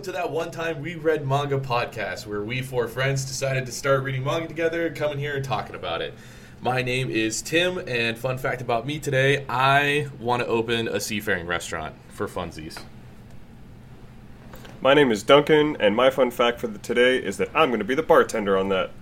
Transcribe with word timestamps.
and 0.00 0.06
welcome 0.06 0.22
to 0.22 0.28
that 0.28 0.34
one 0.34 0.50
time 0.50 0.80
we 0.80 0.94
read 0.94 1.26
manga 1.26 1.58
podcast 1.58 2.26
where 2.26 2.42
we 2.42 2.62
four 2.62 2.88
friends 2.88 3.26
decided 3.26 3.66
to 3.66 3.72
start 3.72 4.02
reading 4.02 4.24
manga 4.24 4.48
together, 4.48 4.88
coming 4.88 5.18
here 5.18 5.36
and 5.36 5.44
talking 5.44 5.76
about 5.76 6.00
it. 6.00 6.14
My 6.62 6.80
name 6.80 7.10
is 7.10 7.42
Tim, 7.42 7.76
and 7.86 8.16
fun 8.16 8.38
fact 8.38 8.62
about 8.62 8.86
me 8.86 8.98
today 8.98 9.44
I 9.46 10.08
want 10.18 10.40
to 10.40 10.48
open 10.48 10.88
a 10.88 11.00
seafaring 11.00 11.46
restaurant 11.46 11.96
for 12.08 12.26
funsies. 12.26 12.78
My 14.80 14.94
name 14.94 15.10
is 15.10 15.22
Duncan, 15.22 15.76
and 15.78 15.94
my 15.94 16.08
fun 16.08 16.30
fact 16.30 16.60
for 16.60 16.68
the 16.68 16.78
today 16.78 17.18
is 17.18 17.36
that 17.36 17.50
I'm 17.54 17.68
going 17.68 17.80
to 17.80 17.84
be 17.84 17.94
the 17.94 18.02
bartender 18.02 18.56
on 18.56 18.70
that 18.70 18.92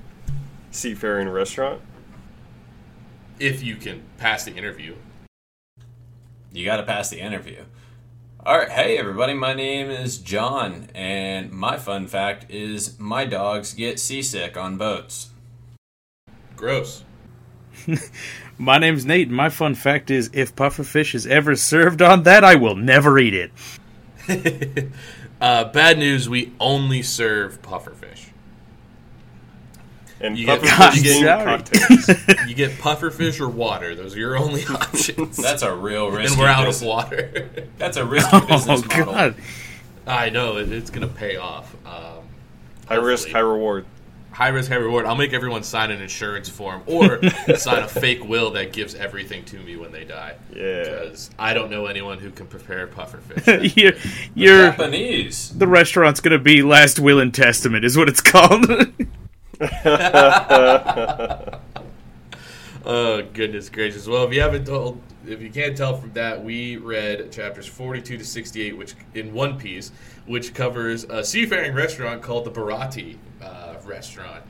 seafaring 0.73 1.29
restaurant. 1.29 1.81
If 3.39 3.63
you 3.63 3.77
can 3.77 4.03
pass 4.17 4.43
the 4.43 4.57
interview. 4.57 4.97
You 6.53 6.65
got 6.65 6.79
to 6.79 6.83
pass 6.83 7.09
the 7.09 7.21
interview. 7.21 7.67
All 8.47 8.57
right, 8.57 8.71
hey 8.71 8.97
everybody, 8.97 9.35
my 9.35 9.53
name 9.53 9.91
is 9.91 10.17
John, 10.19 10.87
and 10.95 11.51
my 11.51 11.77
fun 11.77 12.07
fact 12.07 12.51
is 12.51 12.99
my 12.99 13.25
dogs 13.25 13.75
get 13.75 13.99
seasick 13.99 14.57
on 14.57 14.79
boats. 14.79 15.31
Gross. 16.57 17.05
My 18.61 18.79
name's 18.79 19.07
Nate, 19.07 19.29
and 19.29 19.37
my 19.37 19.51
fun 19.51 19.77
fact 19.77 20.11
is 20.11 20.31
if 20.33 20.57
pufferfish 20.57 21.15
is 21.15 21.29
ever 21.29 21.55
served 21.55 22.03
on 22.03 22.25
that, 22.25 22.43
I 22.43 22.57
will 22.57 22.75
never 22.75 23.17
eat 23.19 23.35
it. 23.35 23.53
Uh, 25.41 25.63
bad 25.71 25.97
news, 25.99 26.29
we 26.29 26.53
only 26.59 27.01
serve 27.01 27.63
pufferfish. 27.63 28.28
And 30.21 30.37
You 30.37 30.47
get- 30.47 30.61
pufferfish 30.61 30.97
you 30.97 31.03
get- 31.25 31.45
cocktails. 31.45 32.49
You 32.49 32.55
get 32.55 32.71
pufferfish 32.73 33.41
or 33.41 33.49
water. 33.49 33.95
Those 33.95 34.17
are 34.17 34.19
your 34.19 34.37
only 34.37 34.65
options. 34.71 35.37
That's 35.37 35.63
a 35.63 35.75
real 35.75 36.11
risk. 36.11 36.33
and 36.33 36.41
we're 36.41 36.49
out 36.49 36.67
business. 36.67 36.83
of 36.83 36.89
water. 36.89 37.49
That's 37.79 37.97
a 37.97 38.05
risky 38.05 38.31
Oh 38.33 38.47
business 38.47 38.85
model. 38.87 39.05
god. 39.15 39.35
I 40.07 40.31
know 40.31 40.57
it, 40.57 40.73
it's 40.73 40.91
gonna 40.91 41.07
pay 41.07 41.37
off. 41.37 41.73
Um, 41.87 42.25
high 42.89 42.95
risk, 42.97 43.29
high 43.29 43.41
reward. 43.41 43.85
high 44.33 44.49
risk, 44.49 44.71
high 44.71 44.77
reward. 44.79 45.05
I'll 45.05 45.15
make 45.15 45.33
everyone 45.35 45.63
sign 45.63 45.91
an 45.91 46.01
insurance 46.01 46.49
form 46.49 46.83
or 46.87 47.21
sign 47.57 47.83
a 47.83 47.89
fake 47.89 48.25
will 48.27 48.51
that 48.53 48.73
gives 48.73 48.95
everything 48.95 49.45
to 49.47 49.59
me 49.59 49.77
when 49.77 49.93
they 49.93 50.05
die. 50.05 50.35
Yeah. 50.55 50.83
Because 50.85 51.31
I 51.39 51.53
don't 51.55 51.71
know 51.71 51.87
anyone 51.87 52.19
who 52.19 52.31
can 52.31 52.47
prepare 52.47 52.87
pufferfish. 52.87 53.77
you're, 53.77 53.93
you're, 54.35 54.71
Japanese. 54.71 55.51
the 55.57 55.67
restaurant's 55.69 56.21
gonna 56.21 56.39
be 56.39 56.63
Last 56.63 56.99
Will 56.99 57.21
and 57.21 57.33
Testament, 57.35 57.85
is 57.85 57.97
what 57.97 58.09
it's 58.09 58.23
called. 58.23 58.67
oh 62.85 63.23
goodness 63.33 63.69
gracious! 63.69 64.07
Well, 64.07 64.25
if 64.25 64.33
you 64.33 64.41
haven't 64.41 64.67
told, 64.67 65.01
if 65.27 65.43
you 65.43 65.51
can't 65.51 65.77
tell 65.77 65.97
from 65.97 66.13
that, 66.13 66.43
we 66.43 66.77
read 66.77 67.31
chapters 67.33 67.67
forty-two 67.67 68.19
to 68.19 68.25
sixty-eight, 68.25 68.77
which 68.77 68.95
in 69.15 69.33
One 69.35 69.59
Piece, 69.59 69.91
which 70.27 70.55
covers 70.55 71.05
a 71.05 71.25
seafaring 71.25 71.75
restaurant 71.75 72.23
called 72.23 72.45
the 72.45 72.51
Baratie 72.51 73.17
uh, 73.43 73.75
restaurant, 73.85 74.43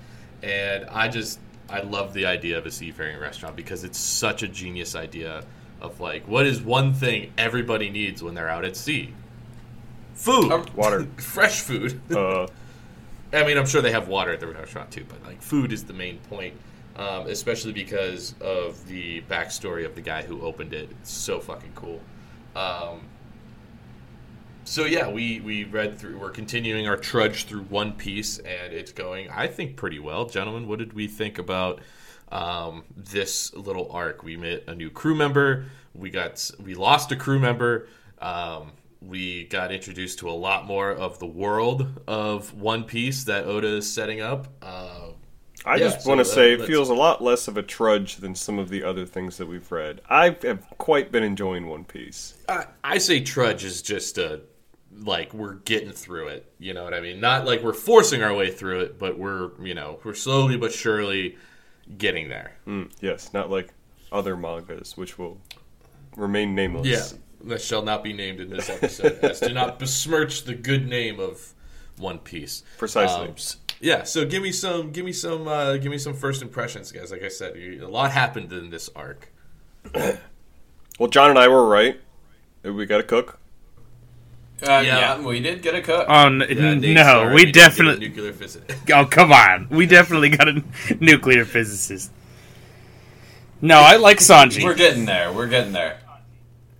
and 0.42 0.84
I 0.90 1.08
just 1.08 1.38
I 1.70 1.80
love 1.80 2.12
the 2.12 2.26
idea 2.26 2.58
of 2.58 2.66
a 2.66 2.70
seafaring 2.70 3.18
restaurant 3.18 3.56
because 3.56 3.84
it's 3.84 3.98
such 3.98 4.42
a 4.42 4.48
genius 4.48 4.94
idea 4.94 5.44
of 5.80 6.00
like 6.00 6.26
what 6.28 6.44
is 6.46 6.60
one 6.60 6.92
thing 6.92 7.32
everybody 7.38 7.88
needs 7.88 8.22
when 8.22 8.34
they're 8.34 8.48
out 8.48 8.64
at 8.64 8.76
sea? 8.76 9.14
Food, 10.14 10.50
Um, 10.52 10.66
Water. 10.74 11.06
fresh 11.16 11.60
food. 11.60 12.00
Uh, 12.14 12.48
I 13.32 13.44
mean, 13.44 13.58
I'm 13.58 13.66
sure 13.66 13.82
they 13.82 13.92
have 13.92 14.08
water 14.08 14.32
at 14.32 14.40
the 14.40 14.46
restaurant 14.46 14.90
too, 14.90 15.04
but 15.08 15.22
like 15.24 15.42
food 15.42 15.72
is 15.72 15.84
the 15.84 15.92
main 15.92 16.18
point, 16.30 16.54
um, 16.96 17.26
especially 17.26 17.72
because 17.72 18.34
of 18.40 18.86
the 18.88 19.20
backstory 19.22 19.84
of 19.84 19.94
the 19.94 20.00
guy 20.00 20.22
who 20.22 20.40
opened 20.42 20.72
it. 20.72 20.90
It's 20.90 21.12
so 21.12 21.38
fucking 21.40 21.72
cool. 21.74 22.00
Um, 22.56 23.00
so 24.64 24.84
yeah, 24.84 25.08
we 25.08 25.40
we 25.40 25.64
read 25.64 25.98
through. 25.98 26.18
We're 26.18 26.30
continuing 26.30 26.88
our 26.88 26.96
trudge 26.96 27.46
through 27.46 27.62
One 27.64 27.92
Piece, 27.92 28.38
and 28.38 28.72
it's 28.72 28.92
going, 28.92 29.30
I 29.30 29.46
think, 29.46 29.76
pretty 29.76 29.98
well, 29.98 30.26
gentlemen. 30.26 30.68
What 30.68 30.78
did 30.78 30.92
we 30.92 31.06
think 31.06 31.38
about 31.38 31.80
um, 32.30 32.84
this 32.94 33.54
little 33.54 33.90
arc? 33.90 34.22
We 34.22 34.36
met 34.36 34.64
a 34.66 34.74
new 34.74 34.90
crew 34.90 35.14
member. 35.14 35.66
We 35.94 36.10
got 36.10 36.50
we 36.62 36.74
lost 36.74 37.12
a 37.12 37.16
crew 37.16 37.38
member. 37.38 37.88
Um, 38.20 38.72
we 39.00 39.44
got 39.44 39.72
introduced 39.72 40.18
to 40.20 40.28
a 40.28 40.32
lot 40.32 40.66
more 40.66 40.90
of 40.90 41.18
the 41.18 41.26
world 41.26 41.86
of 42.06 42.52
One 42.54 42.84
Piece 42.84 43.24
that 43.24 43.44
Oda 43.44 43.68
is 43.68 43.92
setting 43.92 44.20
up. 44.20 44.48
Uh, 44.60 45.10
I 45.64 45.76
Yeah, 45.76 45.88
just 45.90 46.06
want 46.06 46.18
to 46.18 46.22
uh, 46.22 46.34
say 46.34 46.52
it 46.52 46.64
feels 46.64 46.88
a 46.88 46.94
lot 46.94 47.22
less 47.22 47.48
of 47.48 47.56
a 47.56 47.62
trudge 47.62 48.16
than 48.16 48.34
some 48.34 48.58
of 48.58 48.68
the 48.68 48.82
other 48.82 49.06
things 49.06 49.36
that 49.38 49.46
we've 49.46 49.70
read. 49.70 50.00
I 50.08 50.36
have 50.42 50.66
quite 50.78 51.12
been 51.12 51.22
enjoying 51.22 51.66
One 51.68 51.84
Piece. 51.84 52.34
I, 52.48 52.66
I 52.82 52.98
say 52.98 53.20
trudge 53.20 53.64
is 53.64 53.82
just 53.82 54.18
a 54.18 54.40
like 55.00 55.32
we're 55.32 55.54
getting 55.54 55.92
through 55.92 56.28
it. 56.28 56.52
You 56.58 56.74
know 56.74 56.84
what 56.84 56.94
I 56.94 57.00
mean? 57.00 57.20
Not 57.20 57.44
like 57.44 57.62
we're 57.62 57.72
forcing 57.72 58.22
our 58.22 58.34
way 58.34 58.50
through 58.50 58.80
it, 58.80 58.98
but 58.98 59.18
we're 59.18 59.50
you 59.62 59.74
know 59.74 60.00
we're 60.04 60.14
slowly 60.14 60.56
but 60.56 60.72
surely 60.72 61.36
getting 61.96 62.28
there. 62.28 62.56
Mm, 62.66 62.90
yes, 63.00 63.32
not 63.32 63.50
like 63.50 63.72
other 64.10 64.36
mangas, 64.36 64.96
which 64.96 65.18
will 65.18 65.38
remain 66.16 66.54
nameless. 66.54 66.86
Yeah, 66.86 67.18
that 67.44 67.60
shall 67.62 67.82
not 67.82 68.02
be 68.04 68.12
named 68.12 68.40
in 68.40 68.50
this 68.50 68.68
episode, 68.68 69.18
as 69.22 69.40
to 69.40 69.52
not 69.52 69.78
besmirch 69.78 70.44
the 70.44 70.54
good 70.54 70.88
name 70.88 71.20
of 71.20 71.54
One 71.96 72.18
Piece. 72.18 72.62
Precisely. 72.78 73.28
Um, 73.28 73.34
yeah. 73.80 74.02
So 74.02 74.24
give 74.26 74.42
me 74.42 74.50
some, 74.52 74.90
give 74.90 75.04
me 75.04 75.12
some, 75.12 75.46
uh, 75.46 75.76
give 75.76 75.90
me 75.92 75.98
some 75.98 76.14
first 76.14 76.42
impressions, 76.42 76.90
guys. 76.90 77.10
Like 77.12 77.22
I 77.22 77.28
said, 77.28 77.56
you- 77.56 77.86
a 77.86 77.88
lot 77.88 78.10
happened 78.10 78.52
in 78.52 78.70
this 78.70 78.90
arc. 78.96 79.32
Well, 80.98 81.08
John 81.08 81.30
and 81.30 81.38
I 81.38 81.46
were 81.46 81.64
right. 81.64 82.00
We 82.64 82.84
got 82.84 82.96
to 82.96 83.02
cook. 83.04 83.38
Uh, 84.60 84.82
Yeah. 84.84 84.98
yeah. 85.16 85.20
we 85.24 85.38
did 85.38 85.62
get 85.62 85.76
a 85.76 85.80
cook. 85.80 86.06
oh, 86.08 86.24
Yeah, 86.24 86.74
no, 86.74 87.02
sorry, 87.04 87.34
we 87.34 87.44
didn't 87.44 87.50
a 87.50 87.52
definitely. 87.52 88.08
nuclear 88.08 88.32
physicist. 88.32 88.80
Oh, 88.92 89.06
come 89.06 89.32
on. 89.32 89.68
We 89.70 89.86
definitely 89.86 90.30
got 90.30 90.48
a 90.48 90.64
nuclear 90.98 91.44
physicist. 91.44 92.10
No, 93.60 93.78
I 93.78 93.94
like 93.94 94.18
Sanji. 94.18 94.64
We're 94.64 94.74
getting 94.74 95.04
there. 95.04 95.32
We're 95.32 95.46
getting 95.46 95.72
there. 95.72 96.00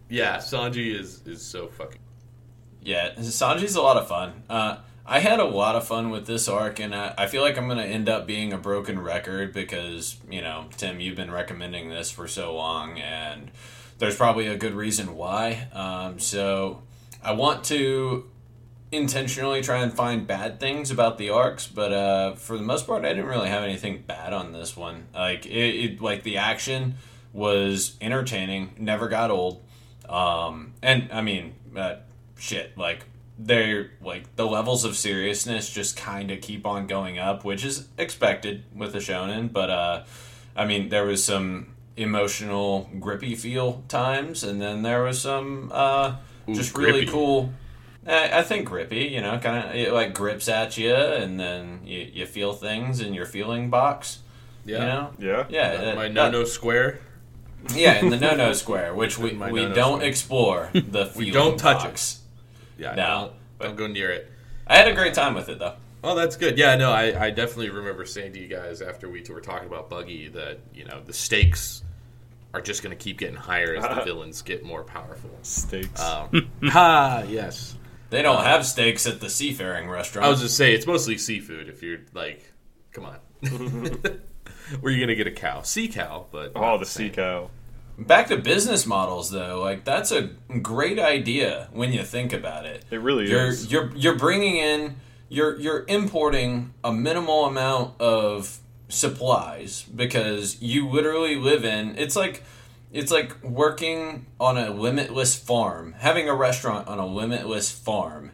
Yeah, 0.09 0.37
Sanji 0.39 0.99
is 0.99 1.23
is 1.27 1.43
so 1.43 1.69
fucking. 1.69 2.01
Yeah, 2.83 3.15
Sanji's 3.17 3.77
a 3.77 3.83
lot 3.83 3.97
of 3.97 4.09
fun. 4.09 4.43
Uh, 4.49 4.79
I 5.11 5.21
had 5.21 5.41
a 5.41 5.45
lot 5.45 5.75
of 5.75 5.87
fun 5.87 6.11
with 6.11 6.27
this 6.27 6.49
arc, 6.49 6.81
and 6.81 6.95
I, 6.95 7.15
I 7.17 7.27
feel 7.29 7.41
like 7.41 7.57
I'm 7.57 7.67
going 7.67 7.79
to 7.79 7.85
end 7.85 8.11
up 8.11 8.27
being 8.27 8.53
a 8.53 8.59
broken 8.59 9.01
record 9.01 9.55
because, 9.55 10.17
you 10.31 10.43
know, 10.43 10.67
Tim, 10.77 11.01
you've 11.01 11.17
been 11.17 11.31
recommending 11.31 11.89
this 11.89 12.11
for 12.11 12.29
so 12.29 12.55
long, 12.55 12.99
and 12.99 13.51
there's 13.99 14.17
probably 14.17 14.49
a 14.49 14.57
good 14.57 14.75
reason 14.75 15.17
why. 15.17 15.67
Um, 15.73 16.19
so 16.19 16.83
I 17.23 17.33
want 17.33 17.65
to 17.65 18.29
intentionally 18.93 19.63
try 19.63 19.79
and 19.79 19.93
find 19.93 20.27
bad 20.27 20.61
things 20.61 20.91
about 20.91 21.17
the 21.17 21.31
arcs, 21.31 21.67
but 21.67 21.93
uh, 21.93 22.35
for 22.35 22.59
the 22.59 22.63
most 22.63 22.87
part, 22.87 23.07
I 23.07 23.09
didn't 23.09 23.27
really 23.27 23.49
have 23.49 23.65
anything 23.65 24.05
bad 24.07 24.35
on 24.35 24.53
this 24.53 24.77
one. 24.77 25.09
Like 25.15 25.47
it, 25.47 25.75
it 25.75 26.03
like 26.03 26.23
the 26.23 26.37
action 26.37 26.97
was 27.33 27.97
entertaining, 28.01 28.75
never 28.79 29.09
got 29.09 29.31
old, 29.31 29.63
um, 30.09 30.73
and 30.83 31.09
I 31.13 31.21
mean, 31.23 31.55
uh, 31.77 31.97
shit, 32.39 32.77
like 32.79 33.05
they're 33.39 33.91
like 34.03 34.35
the 34.37 34.47
levels 34.47 34.85
of 34.85 34.97
seriousness 34.97 35.71
just 35.71 35.97
kind 35.97 36.31
of 36.31 36.41
keep 36.41 36.67
on 36.67 36.87
going 36.87 37.19
up, 37.19 37.45
which 37.45 37.65
is 37.65 37.87
expected 37.97 38.65
with 38.75 38.95
a 38.95 38.99
shonen. 38.99 39.53
But 39.53 39.71
uh, 39.71 40.05
I 40.57 40.65
mean, 40.65 40.89
there 40.89 41.05
was 41.05 41.23
some 41.23 41.75
emotional, 41.97 42.89
grippy 43.01 43.35
feel 43.35 43.83
times, 43.89 44.43
and 44.45 44.61
then 44.61 44.83
there 44.83 45.03
was 45.03 45.21
some 45.21 45.71
uh, 45.73 46.17
Ooh, 46.49 46.55
just 46.55 46.77
really 46.77 47.07
cool. 47.07 47.53
I 48.07 48.39
I 48.39 48.43
think 48.43 48.67
grippy, 48.67 49.05
you 49.05 49.21
know, 49.21 49.39
kind 49.39 49.69
of 49.69 49.75
it 49.75 49.93
like 49.93 50.15
grips 50.15 50.49
at 50.49 50.79
you, 50.79 50.95
and 50.95 51.39
then 51.39 51.81
you, 51.85 52.09
you 52.13 52.27
feel 52.27 52.53
things 52.55 53.01
in 53.01 53.15
your 53.15 53.27
feeling 53.27 53.69
box. 53.71 54.21
Yeah. 54.65 54.79
You 54.79 54.85
know, 54.87 55.11
Yeah. 55.19 55.45
yeah, 55.49 55.73
Uh, 55.79 55.85
that- 55.85 55.97
my 55.97 56.09
no 56.09 56.31
no 56.31 56.45
square. 56.45 57.01
Yeah, 57.75 57.95
in 58.01 58.11
the 58.11 58.17
no 58.19 58.35
no 58.37 58.53
square, 58.53 58.95
which 58.95 59.19
we, 59.19 59.31
we 59.31 59.37
no-no 59.37 59.75
don't 59.75 59.97
square. 59.99 60.09
explore 60.09 60.71
the 60.73 61.07
feeling 61.07 61.13
We 61.17 61.31
don't 61.31 61.59
touch 61.59 61.83
box. 61.85 62.21
Yeah, 62.79 62.95
No. 62.95 63.33
don't, 63.59 63.69
don't 63.69 63.77
go 63.77 63.87
near 63.87 64.11
it. 64.11 64.31
I 64.67 64.77
had 64.77 64.89
a 64.89 64.95
great 64.95 65.15
time 65.15 65.35
with 65.35 65.49
it 65.49 65.59
though. 65.59 65.75
Oh, 66.05 66.15
that's 66.15 66.37
good. 66.37 66.57
Yeah, 66.57 66.77
no, 66.77 66.93
I, 66.93 67.25
I 67.27 67.31
definitely 67.31 67.71
remember 67.71 68.05
saying 68.05 68.33
to 68.35 68.39
you 68.39 68.47
guys 68.47 68.81
after 68.81 69.09
we 69.09 69.23
were 69.29 69.41
talking 69.41 69.67
about 69.67 69.91
Buggy 69.91 70.29
that 70.29 70.59
you 70.73 70.85
know 70.85 71.01
the 71.05 71.13
stakes 71.13 71.83
are 72.55 72.61
just 72.61 72.83
going 72.83 72.97
to 72.97 73.03
keep 73.03 73.19
getting 73.19 73.35
higher 73.37 73.75
as 73.75 73.83
the 73.83 74.03
villains 74.05 74.41
get 74.43 74.65
more 74.65 74.85
powerful. 74.85 75.31
Stakes. 75.43 76.01
Um, 76.01 76.51
ha, 76.65 77.25
yes. 77.29 77.77
They 78.11 78.23
don't 78.23 78.43
have 78.43 78.65
steaks 78.65 79.07
at 79.07 79.21
the 79.21 79.29
seafaring 79.29 79.89
restaurant. 79.89 80.25
I 80.27 80.31
was 80.31 80.41
just 80.41 80.57
say 80.57 80.73
it's 80.73 80.87
mostly 80.87 81.19
seafood. 81.19 81.69
If 81.69 81.83
you're 81.83 81.99
like, 82.15 82.43
come 82.93 83.05
on, 83.05 84.21
where 84.81 84.93
you're 84.93 85.01
you 85.01 85.07
going 85.07 85.17
to 85.17 85.25
get 85.25 85.27
a 85.27 85.35
cow? 85.35 85.63
Sea 85.63 85.89
cow, 85.89 86.27
but 86.31 86.53
oh, 86.55 86.61
not 86.61 86.79
the 86.79 86.87
sea 86.87 87.11
cow. 87.11 87.51
Back 87.99 88.29
to 88.29 88.37
business 88.37 88.87
models 88.87 89.31
though, 89.31 89.61
like 89.61 89.85
that's 89.85 90.13
a 90.13 90.31
great 90.63 90.99
idea 90.99 91.69
when 91.73 91.93
you 91.93 92.05
think 92.05 92.33
about 92.33 92.65
it. 92.65 92.85
It 92.91 93.01
really 93.01 93.29
You're 93.29 93.49
is. 93.49 93.73
you're 93.73 93.93
you're 93.97 94.17
bringing 94.17 94.57
in 94.57 94.97
you're 95.29 95.59
you're 95.59 95.85
importing 95.89 96.75
a 96.85 96.93
minimal 96.93 97.47
amount 97.47 98.01
of 98.01 98.61
supplies 98.89 99.83
because 99.83 100.63
you 100.63 100.89
literally 100.89 101.37
live 101.37 101.65
in 101.65 101.99
it's 101.99 102.15
like 102.15 102.45
it's 102.93 103.11
like 103.11 103.43
working 103.43 104.27
on 104.39 104.57
a 104.57 104.71
limitless 104.71 105.35
farm, 105.35 105.95
having 105.99 106.29
a 106.29 106.35
restaurant 106.35 106.87
on 106.87 106.99
a 106.99 107.07
limitless 107.07 107.71
farm 107.71 108.31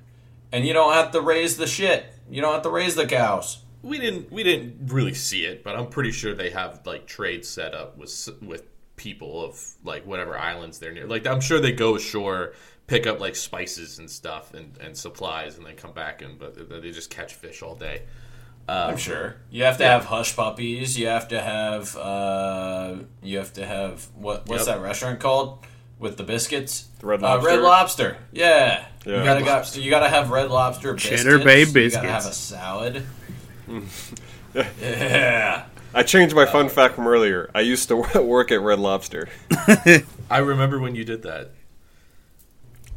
and 0.54 0.64
you 0.64 0.72
don't 0.72 0.92
have 0.92 1.10
to 1.10 1.20
raise 1.20 1.56
the 1.56 1.66
shit. 1.66 2.06
You 2.30 2.40
don't 2.40 2.52
have 2.52 2.62
to 2.62 2.70
raise 2.70 2.94
the 2.94 3.06
cows. 3.06 3.63
We 3.84 3.98
didn't 3.98 4.32
we 4.32 4.42
didn't 4.42 4.90
really 4.92 5.14
see 5.14 5.44
it, 5.44 5.62
but 5.62 5.76
I'm 5.76 5.86
pretty 5.88 6.10
sure 6.12 6.34
they 6.34 6.50
have 6.50 6.80
like 6.86 7.06
trade 7.06 7.44
set 7.44 7.74
up 7.74 7.96
with 7.98 8.28
with 8.42 8.64
people 8.96 9.44
of 9.44 9.60
like 9.84 10.06
whatever 10.06 10.38
islands 10.38 10.78
they're 10.78 10.92
near. 10.92 11.06
Like 11.06 11.26
I'm 11.26 11.40
sure 11.40 11.60
they 11.60 11.72
go 11.72 11.96
ashore, 11.96 12.54
pick 12.86 13.06
up 13.06 13.20
like 13.20 13.36
spices 13.36 13.98
and 13.98 14.10
stuff 14.10 14.54
and, 14.54 14.76
and 14.80 14.96
supplies, 14.96 15.56
and 15.58 15.66
then 15.66 15.76
come 15.76 15.92
back 15.92 16.22
and 16.22 16.38
but 16.38 16.68
they 16.70 16.90
just 16.90 17.10
catch 17.10 17.34
fish 17.34 17.62
all 17.62 17.74
day. 17.74 18.02
I'm 18.66 18.96
sure. 18.96 19.36
You 19.50 19.64
have 19.64 19.76
to 19.76 19.84
have 19.84 20.06
hush 20.06 20.34
puppies. 20.34 20.98
You 20.98 21.08
have 21.08 21.28
to 21.28 21.40
have. 21.40 21.94
Uh, 21.96 22.96
you 23.22 23.36
have 23.36 23.52
to 23.54 23.66
have 23.66 24.04
what? 24.14 24.46
What's 24.48 24.66
Yep. 24.66 24.76
that 24.76 24.82
restaurant 24.82 25.20
called 25.20 25.66
with 25.98 26.16
the 26.16 26.22
biscuits? 26.22 26.86
The 27.00 27.06
Red 27.06 27.22
Uh, 27.22 27.40
Red 27.42 27.60
Lobster? 27.60 27.62
Lobster. 27.62 28.16
Yeah. 28.32 28.86
Yeah. 29.04 29.18
You 29.18 29.24
gotta 29.24 29.44
got. 29.44 29.56
Lobster. 29.56 29.80
You 29.80 29.90
gotta 29.90 30.08
have 30.08 30.30
Red 30.30 30.50
Lobster 30.50 30.94
biscuits. 30.94 31.22
Cheddar 31.24 31.40
Bay 31.44 31.64
biscuits. 31.66 31.94
You 31.96 32.00
gotta 32.00 32.08
have 32.12 32.24
a 32.24 32.32
salad. 32.32 33.04
Yeah. 34.54 35.66
I 35.94 36.02
changed 36.02 36.34
my 36.34 36.44
fun 36.46 36.68
fact 36.68 36.94
from 36.96 37.06
earlier. 37.06 37.50
I 37.54 37.60
used 37.60 37.88
to 37.88 37.96
work 38.22 38.50
at 38.50 38.60
Red 38.60 38.80
Lobster. 38.80 39.28
I 40.30 40.38
remember 40.38 40.78
when 40.78 40.94
you 40.94 41.04
did 41.04 41.22
that. 41.22 41.52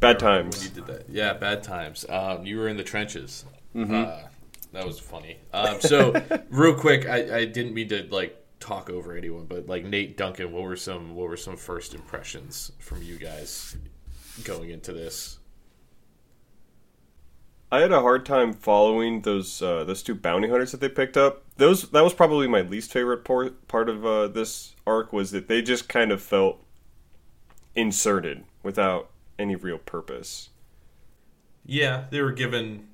Bad 0.00 0.22
When 0.22 0.62
you 0.62 0.68
did 0.68 0.86
that, 0.86 1.04
yeah, 1.08 1.32
bad 1.32 1.62
times. 1.62 2.06
Um, 2.08 2.46
you 2.46 2.58
were 2.58 2.68
in 2.68 2.76
the 2.76 2.84
trenches. 2.84 3.44
Uh, 3.76 4.28
that 4.72 4.86
was 4.86 4.98
funny. 5.00 5.38
Um, 5.52 5.80
so, 5.80 6.14
real 6.50 6.74
quick, 6.74 7.08
I, 7.08 7.38
I 7.38 7.44
didn't 7.46 7.74
mean 7.74 7.88
to 7.88 8.06
like 8.10 8.36
talk 8.60 8.90
over 8.90 9.16
anyone, 9.16 9.46
but 9.46 9.66
like 9.66 9.84
Nate 9.84 10.16
Duncan, 10.16 10.52
what 10.52 10.62
were 10.62 10.76
some 10.76 11.14
what 11.14 11.28
were 11.28 11.36
some 11.36 11.56
first 11.56 11.94
impressions 11.94 12.70
from 12.78 13.02
you 13.02 13.16
guys 13.16 13.76
going 14.44 14.70
into 14.70 14.92
this? 14.92 15.37
I 17.70 17.80
had 17.80 17.92
a 17.92 18.00
hard 18.00 18.24
time 18.24 18.54
following 18.54 19.22
those 19.22 19.60
uh, 19.60 19.84
those 19.84 20.02
two 20.02 20.14
bounty 20.14 20.48
hunters 20.48 20.72
that 20.72 20.80
they 20.80 20.88
picked 20.88 21.16
up. 21.16 21.42
Those 21.56 21.90
that 21.90 22.02
was 22.02 22.14
probably 22.14 22.48
my 22.48 22.62
least 22.62 22.92
favorite 22.92 23.24
por- 23.24 23.50
part 23.68 23.88
of 23.88 24.06
uh, 24.06 24.28
this 24.28 24.74
arc 24.86 25.12
was 25.12 25.32
that 25.32 25.48
they 25.48 25.60
just 25.60 25.88
kind 25.88 26.10
of 26.10 26.22
felt 26.22 26.64
inserted 27.74 28.44
without 28.62 29.10
any 29.38 29.54
real 29.54 29.78
purpose. 29.78 30.48
Yeah, 31.66 32.04
they 32.10 32.22
were 32.22 32.32
given, 32.32 32.88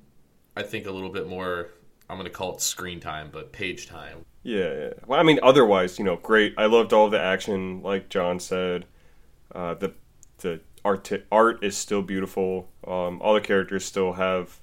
I 0.57 0.63
think, 0.63 0.85
a 0.85 0.91
little 0.91 1.09
bit 1.09 1.27
more. 1.27 1.69
I'm 2.09 2.17
going 2.17 2.25
to 2.25 2.31
call 2.31 2.55
it 2.55 2.61
screen 2.61 2.99
time, 2.99 3.29
but 3.31 3.53
page 3.53 3.87
time. 3.87 4.25
Yeah, 4.43 4.73
yeah. 4.73 4.93
Well, 5.07 5.19
I 5.19 5.23
mean, 5.23 5.39
otherwise, 5.41 5.97
you 5.97 6.05
know, 6.05 6.17
great. 6.17 6.53
I 6.57 6.65
loved 6.65 6.91
all 6.91 7.09
the 7.09 7.19
action, 7.19 7.81
like 7.81 8.09
John 8.09 8.39
said. 8.41 8.85
Uh, 9.53 9.73
the 9.75 9.93
the 10.39 10.59
art 10.83 11.09
art 11.31 11.63
is 11.63 11.77
still 11.77 12.01
beautiful. 12.01 12.69
Um, 12.85 13.21
all 13.21 13.33
the 13.33 13.41
characters 13.41 13.85
still 13.85 14.13
have 14.13 14.59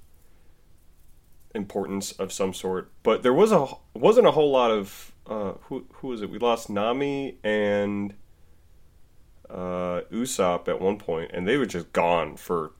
importance 1.54 2.12
of 2.12 2.32
some 2.32 2.54
sort, 2.54 2.90
but 3.02 3.22
there 3.22 3.32
was 3.32 3.52
a 3.52 3.68
wasn't 3.94 4.26
a 4.26 4.30
whole 4.30 4.50
lot 4.50 4.70
of 4.70 5.12
uh, 5.26 5.52
who 5.62 5.86
who 5.94 6.08
was 6.08 6.22
it? 6.22 6.30
We 6.30 6.38
lost 6.38 6.70
Nami 6.70 7.38
and 7.44 8.14
uh, 9.48 10.02
Usopp 10.10 10.68
at 10.68 10.80
one 10.80 10.98
point, 10.98 11.30
and 11.32 11.46
they 11.46 11.56
were 11.56 11.66
just 11.66 11.92
gone 11.92 12.36
for 12.36 12.72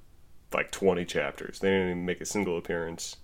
like 0.53 0.71
twenty 0.71 1.05
chapters. 1.05 1.59
They 1.59 1.71
didn't 1.71 1.91
even 1.91 2.05
make 2.07 2.21
a 2.21 2.27
single 2.27 2.59
appearance. 2.59 3.17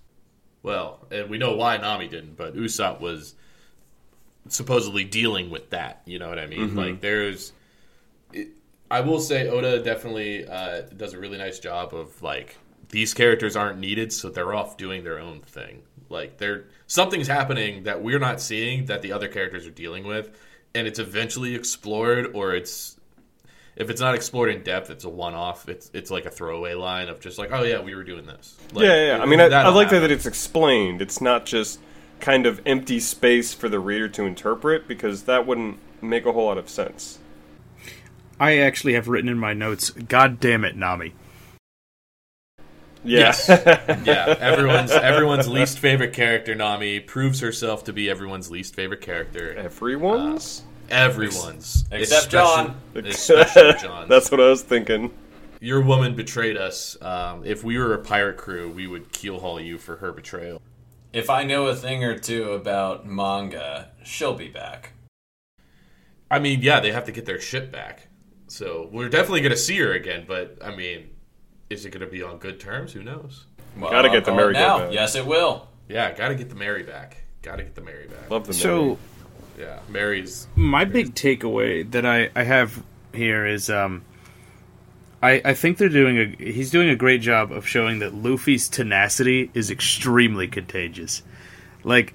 Well, 0.61 1.07
and 1.11 1.29
we 1.29 1.37
know 1.37 1.55
why 1.55 1.77
Nami 1.77 2.07
didn't, 2.07 2.35
but 2.35 2.55
Usopp 2.55 2.99
was 2.99 3.35
supposedly 4.49 5.03
dealing 5.03 5.49
with 5.49 5.69
that. 5.69 6.01
You 6.05 6.19
know 6.19 6.29
what 6.29 6.39
I 6.39 6.47
mean? 6.47 6.75
Like, 6.75 7.01
there's. 7.01 7.53
It, 8.33 8.49
I 8.91 9.01
will 9.01 9.19
say 9.19 9.47
Oda 9.47 9.83
definitely 9.83 10.47
uh, 10.47 10.81
does 10.97 11.13
a 11.13 11.19
really 11.19 11.37
nice 11.37 11.59
job 11.59 11.93
of 11.93 12.21
like 12.21 12.57
these 12.89 13.13
characters 13.13 13.55
aren't 13.55 13.79
needed, 13.79 14.11
so 14.11 14.29
they're 14.29 14.53
off 14.53 14.77
doing 14.77 15.03
their 15.03 15.19
own 15.19 15.41
thing. 15.41 15.83
Like, 16.09 16.37
they're 16.37 16.65
something's 16.87 17.27
happening 17.27 17.83
that 17.83 18.01
we're 18.01 18.19
not 18.19 18.41
seeing 18.41 18.85
that 18.85 19.01
the 19.01 19.11
other 19.11 19.27
characters 19.27 19.67
are 19.67 19.71
dealing 19.71 20.05
with, 20.05 20.37
and 20.73 20.87
it's 20.87 20.99
eventually 20.99 21.55
explored, 21.55 22.31
or 22.33 22.55
it's 22.55 22.97
if 23.75 23.89
it's 23.89 24.01
not 24.01 24.15
explored 24.15 24.49
in 24.49 24.63
depth, 24.63 24.89
it's 24.89 25.05
a 25.05 25.09
one-off. 25.09 25.69
It's 25.69 25.89
it's 25.93 26.11
like 26.11 26.25
a 26.25 26.29
throwaway 26.29 26.73
line 26.73 27.09
of 27.09 27.19
just 27.19 27.37
like, 27.37 27.51
oh 27.51 27.63
yeah, 27.63 27.79
we 27.79 27.95
were 27.95 28.03
doing 28.03 28.25
this. 28.25 28.57
Like, 28.73 28.85
yeah, 28.85 29.17
yeah. 29.17 29.23
I 29.23 29.25
mean, 29.25 29.39
I, 29.39 29.45
I 29.45 29.69
like 29.69 29.89
that, 29.89 29.95
happen. 29.95 30.01
that 30.01 30.11
it's 30.11 30.25
explained. 30.25 31.01
It's 31.01 31.21
not 31.21 31.45
just 31.45 31.79
kind 32.19 32.45
of 32.45 32.61
empty 32.65 32.99
space 32.99 33.53
for 33.53 33.69
the 33.69 33.79
reader 33.79 34.09
to 34.09 34.23
interpret 34.23 34.87
because 34.87 35.23
that 35.23 35.47
wouldn't 35.47 35.79
make 36.01 36.25
a 36.25 36.31
whole 36.33 36.45
lot 36.45 36.57
of 36.57 36.69
sense. 36.69 37.19
I 38.39 38.57
actually 38.57 38.93
have 38.93 39.07
written 39.07 39.29
in 39.29 39.37
my 39.37 39.53
notes, 39.53 39.89
God 39.89 40.39
damn 40.39 40.63
it, 40.63 40.75
Nami. 40.75 41.13
Yeah. 43.03 43.19
Yes. 43.19 43.45
yeah, 44.05 44.35
everyone's 44.39 44.91
everyone's 44.91 45.47
least 45.47 45.79
favorite 45.79 46.13
character, 46.13 46.53
Nami, 46.55 46.99
proves 46.99 47.39
herself 47.39 47.83
to 47.85 47.93
be 47.93 48.09
everyone's 48.09 48.51
least 48.51 48.75
favorite 48.75 49.01
character. 49.01 49.53
Everyone's? 49.55 50.63
Everyone's, 50.89 51.85
Except 51.91 52.33
especially- 52.33 52.73
John. 52.95 53.05
especially 53.05 53.73
John. 53.81 54.09
That's 54.09 54.31
what 54.31 54.39
I 54.41 54.49
was 54.49 54.63
thinking. 54.63 55.11
Your 55.61 55.81
woman 55.81 56.15
betrayed 56.15 56.57
us. 56.57 56.97
Um, 57.01 57.43
if 57.45 57.63
we 57.63 57.77
were 57.77 57.93
a 57.93 57.99
pirate 57.99 58.37
crew, 58.37 58.69
we 58.71 58.87
would 58.87 59.11
keelhaul 59.11 59.63
you 59.63 59.77
for 59.77 59.97
her 59.97 60.11
betrayal. 60.11 60.61
If 61.13 61.29
I 61.29 61.43
know 61.43 61.67
a 61.67 61.75
thing 61.75 62.03
or 62.03 62.17
two 62.17 62.51
about 62.53 63.05
manga, 63.05 63.89
she'll 64.03 64.35
be 64.35 64.47
back. 64.47 64.93
I 66.31 66.39
mean, 66.39 66.61
yeah, 66.61 66.79
they 66.79 66.91
have 66.91 67.05
to 67.05 67.11
get 67.11 67.25
their 67.25 67.39
ship 67.41 67.71
back, 67.71 68.07
so 68.47 68.87
we're 68.91 69.09
definitely 69.09 69.41
gonna 69.41 69.57
see 69.57 69.77
her 69.79 69.91
again. 69.93 70.25
But 70.27 70.57
I 70.63 70.75
mean, 70.75 71.09
is 71.69 71.85
it 71.85 71.91
gonna 71.91 72.07
be 72.07 72.23
on 72.23 72.37
good 72.37 72.59
terms? 72.59 72.93
Who 72.93 73.03
knows? 73.03 73.45
Well, 73.77 73.91
Gotta 73.91 74.09
get 74.09 74.25
the 74.25 74.31
call 74.31 74.51
now. 74.51 74.79
back. 74.79 74.93
Yes, 74.93 75.15
it 75.15 75.25
will. 75.25 75.67
Yeah, 75.87 76.11
gotta 76.13 76.35
get 76.35 76.49
the 76.49 76.55
Merry 76.55 76.83
back. 76.83 77.23
Gotta 77.41 77.63
get 77.63 77.75
the 77.75 77.81
Merry 77.81 78.07
back. 78.07 78.29
Love 78.29 78.45
the 78.47 78.53
Merry. 78.53 78.61
So, 78.61 78.81
Merry. 78.85 78.97
Yeah, 79.59 79.79
Merry's. 79.89 80.47
my 80.55 80.85
big 80.85 81.15
takeaway 81.15 81.89
that 81.91 82.05
I, 82.05 82.29
I 82.35 82.43
have 82.43 82.83
here 83.13 83.45
is 83.45 83.69
um 83.69 84.03
I, 85.21 85.41
I 85.43 85.53
think 85.53 85.77
they're 85.77 85.89
doing 85.89 86.17
a 86.17 86.51
he's 86.51 86.69
doing 86.71 86.89
a 86.89 86.95
great 86.95 87.21
job 87.21 87.51
of 87.51 87.67
showing 87.67 87.99
that 87.99 88.13
Luffy's 88.13 88.69
tenacity 88.69 89.51
is 89.53 89.69
extremely 89.69 90.47
contagious. 90.47 91.23
Like 91.83 92.13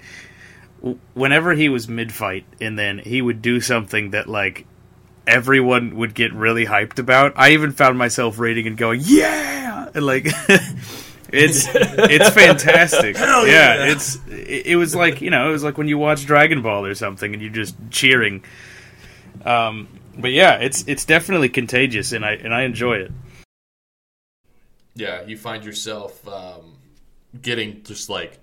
w- 0.79 0.97
whenever 1.13 1.53
he 1.53 1.69
was 1.69 1.87
mid 1.87 2.11
fight 2.11 2.45
and 2.59 2.79
then 2.79 2.97
he 2.99 3.21
would 3.21 3.41
do 3.43 3.61
something 3.61 4.09
that 4.11 4.27
like 4.27 4.65
everyone 5.27 5.95
would 5.97 6.13
get 6.13 6.33
really 6.33 6.65
hyped 6.65 6.99
about. 6.99 7.33
I 7.35 7.51
even 7.51 7.71
found 7.71 7.97
myself 7.97 8.39
reading 8.39 8.67
and 8.67 8.77
going, 8.77 9.01
"Yeah!" 9.03 9.89
And 9.93 10.05
like 10.05 10.25
it's 11.29 11.67
it's 11.73 12.29
fantastic. 12.29 13.15
yeah, 13.17 13.85
it's 13.85 14.19
it, 14.29 14.67
it 14.67 14.75
was 14.75 14.95
like, 14.95 15.21
you 15.21 15.29
know, 15.29 15.49
it 15.49 15.51
was 15.51 15.63
like 15.63 15.77
when 15.77 15.87
you 15.87 15.97
watch 15.97 16.25
Dragon 16.25 16.61
Ball 16.61 16.85
or 16.85 16.95
something 16.95 17.33
and 17.33 17.41
you're 17.41 17.51
just 17.51 17.75
cheering. 17.91 18.43
Um 19.43 19.87
but 20.17 20.31
yeah, 20.31 20.55
it's 20.55 20.83
it's 20.87 21.05
definitely 21.05 21.49
contagious 21.49 22.11
and 22.11 22.25
I 22.25 22.31
and 22.33 22.53
I 22.53 22.63
enjoy 22.63 22.97
it. 22.97 23.11
yeah, 24.95 25.23
you 25.25 25.37
find 25.37 25.63
yourself 25.63 26.25
um, 26.27 26.77
getting 27.41 27.83
just 27.83 28.09
like, 28.09 28.39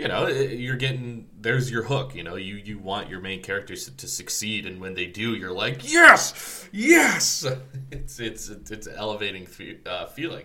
you 0.00 0.08
know, 0.08 0.26
you're 0.28 0.76
getting 0.76 1.28
there's 1.40 1.70
your 1.70 1.82
hook. 1.82 2.14
You 2.14 2.22
know, 2.22 2.36
you 2.36 2.56
you 2.56 2.78
want 2.78 3.08
your 3.10 3.20
main 3.20 3.42
characters 3.42 3.84
to, 3.84 3.96
to 3.98 4.08
succeed, 4.08 4.66
and 4.66 4.80
when 4.80 4.94
they 4.94 5.06
do, 5.06 5.34
you're 5.34 5.52
like, 5.52 5.90
yes, 5.92 6.66
yes. 6.72 7.46
It's 7.92 8.18
it's 8.20 8.48
it's 8.48 8.86
an 8.86 8.94
elevating 8.96 9.46
uh, 9.84 10.06
feeling, 10.06 10.44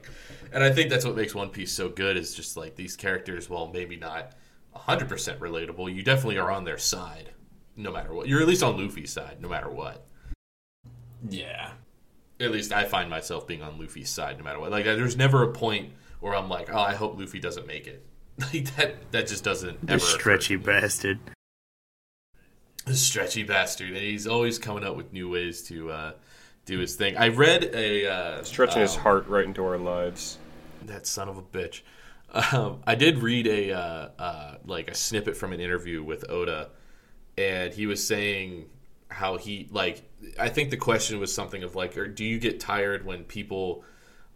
and 0.51 0.63
I 0.63 0.71
think 0.71 0.89
that's 0.89 1.05
what 1.05 1.15
makes 1.15 1.33
One 1.35 1.49
Piece 1.49 1.71
so 1.71 1.87
good. 1.89 2.17
Is 2.17 2.33
just 2.33 2.57
like 2.57 2.75
these 2.75 2.95
characters, 2.95 3.49
while 3.49 3.67
maybe 3.67 3.95
not 3.95 4.33
hundred 4.73 5.07
percent 5.09 5.39
relatable, 5.39 5.93
you 5.93 6.03
definitely 6.03 6.37
are 6.37 6.51
on 6.51 6.63
their 6.65 6.77
side, 6.79 7.29
no 7.77 7.91
matter 7.91 8.13
what. 8.13 8.27
You're 8.27 8.41
at 8.41 8.47
least 8.47 8.63
on 8.63 8.77
Luffy's 8.77 9.13
side, 9.13 9.37
no 9.41 9.47
matter 9.47 9.69
what 9.69 10.05
Yeah. 11.29 11.71
at 12.39 12.51
least 12.51 12.73
I 12.73 12.83
find 12.85 13.09
myself 13.09 13.47
being 13.47 13.61
on 13.61 13.79
Luffy's 13.79 14.09
side 14.09 14.37
no 14.37 14.43
matter 14.43 14.59
what. 14.59 14.71
Like 14.71 14.85
there's 14.85 15.15
never 15.15 15.43
a 15.43 15.51
point 15.53 15.93
where 16.19 16.35
I'm 16.35 16.49
like, 16.49 16.69
oh, 16.73 16.79
I 16.79 16.93
hope 16.95 17.17
Luffy 17.17 17.39
doesn't 17.39 17.67
make 17.67 17.87
it. 17.87 18.05
Like 18.53 18.75
that 18.75 19.11
that 19.11 19.27
just 19.27 19.43
doesn't 19.43 19.85
The 19.87 19.93
ever 19.93 19.99
stretchy 19.99 20.55
occur 20.55 20.63
to 20.63 20.73
me. 20.73 20.79
bastard. 20.81 21.19
The 22.85 22.95
stretchy 22.95 23.43
bastard. 23.43 23.89
And 23.89 23.97
he's 23.97 24.27
always 24.27 24.59
coming 24.59 24.83
up 24.83 24.95
with 24.95 25.11
new 25.13 25.29
ways 25.29 25.63
to 25.69 25.89
uh, 25.91 26.11
do 26.65 26.79
his 26.79 26.95
thing. 26.95 27.17
I 27.17 27.29
read 27.29 27.71
a 27.73 28.07
uh, 28.07 28.43
Stretching 28.43 28.81
his 28.81 28.95
um, 28.95 29.01
heart 29.01 29.27
right 29.27 29.45
into 29.45 29.63
our 29.65 29.77
lives. 29.77 30.37
that 30.83 31.07
son 31.07 31.29
of 31.29 31.37
a 31.37 31.41
bitch. 31.41 31.81
Um, 32.51 32.81
I 32.85 32.95
did 32.95 33.19
read 33.19 33.47
a 33.47 33.71
uh, 33.71 34.09
uh, 34.19 34.55
like 34.65 34.91
a 34.91 34.93
snippet 34.93 35.37
from 35.37 35.53
an 35.53 35.61
interview 35.61 36.03
with 36.03 36.29
Oda, 36.29 36.69
and 37.37 37.73
he 37.73 37.85
was 37.87 38.05
saying 38.05 38.65
how 39.07 39.37
he 39.37 39.69
like. 39.71 40.01
I 40.37 40.49
think 40.49 40.69
the 40.69 40.75
question 40.75 41.17
was 41.21 41.33
something 41.33 41.63
of 41.63 41.75
like, 41.75 41.95
or 41.95 42.07
do 42.07 42.25
you 42.25 42.37
get 42.37 42.59
tired 42.59 43.05
when 43.05 43.23
people 43.23 43.85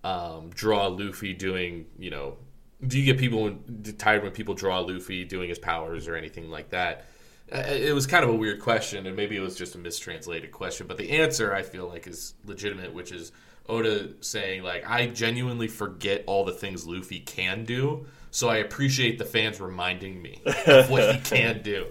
um, 0.05 0.49
draw 0.51 0.87
Luffy 0.87 1.33
doing, 1.33 1.87
you 1.97 2.09
know, 2.09 2.37
do 2.85 2.99
you 2.99 3.05
get 3.05 3.17
people 3.17 3.43
when, 3.43 3.83
tired 3.97 4.23
when 4.23 4.31
people 4.31 4.53
draw 4.53 4.79
Luffy 4.79 5.25
doing 5.25 5.49
his 5.49 5.59
powers 5.59 6.07
or 6.07 6.15
anything 6.15 6.49
like 6.49 6.69
that? 6.69 7.05
it 7.51 7.93
was 7.95 8.05
kind 8.05 8.23
of 8.23 8.29
a 8.29 8.35
weird 8.35 8.61
question, 8.61 9.07
and 9.07 9.15
maybe 9.15 9.35
it 9.35 9.39
was 9.39 9.55
just 9.55 9.75
a 9.75 9.77
mistranslated 9.77 10.51
question. 10.51 10.87
But 10.87 10.97
the 10.97 11.11
answer 11.11 11.53
I 11.53 11.63
feel 11.63 11.87
like 11.87 12.07
is 12.07 12.35
legitimate, 12.45 12.93
which 12.93 13.11
is 13.11 13.31
Oda 13.67 14.09
saying 14.21 14.63
like, 14.63 14.87
"I 14.87 15.07
genuinely 15.07 15.67
forget 15.67 16.23
all 16.27 16.45
the 16.45 16.53
things 16.53 16.85
Luffy 16.85 17.19
can 17.19 17.65
do, 17.65 18.05
so 18.31 18.49
I 18.49 18.57
appreciate 18.57 19.17
the 19.17 19.25
fans 19.25 19.59
reminding 19.59 20.21
me 20.21 20.41
of 20.67 20.89
what 20.89 21.15
he 21.15 21.21
can 21.23 21.61
do." 21.63 21.87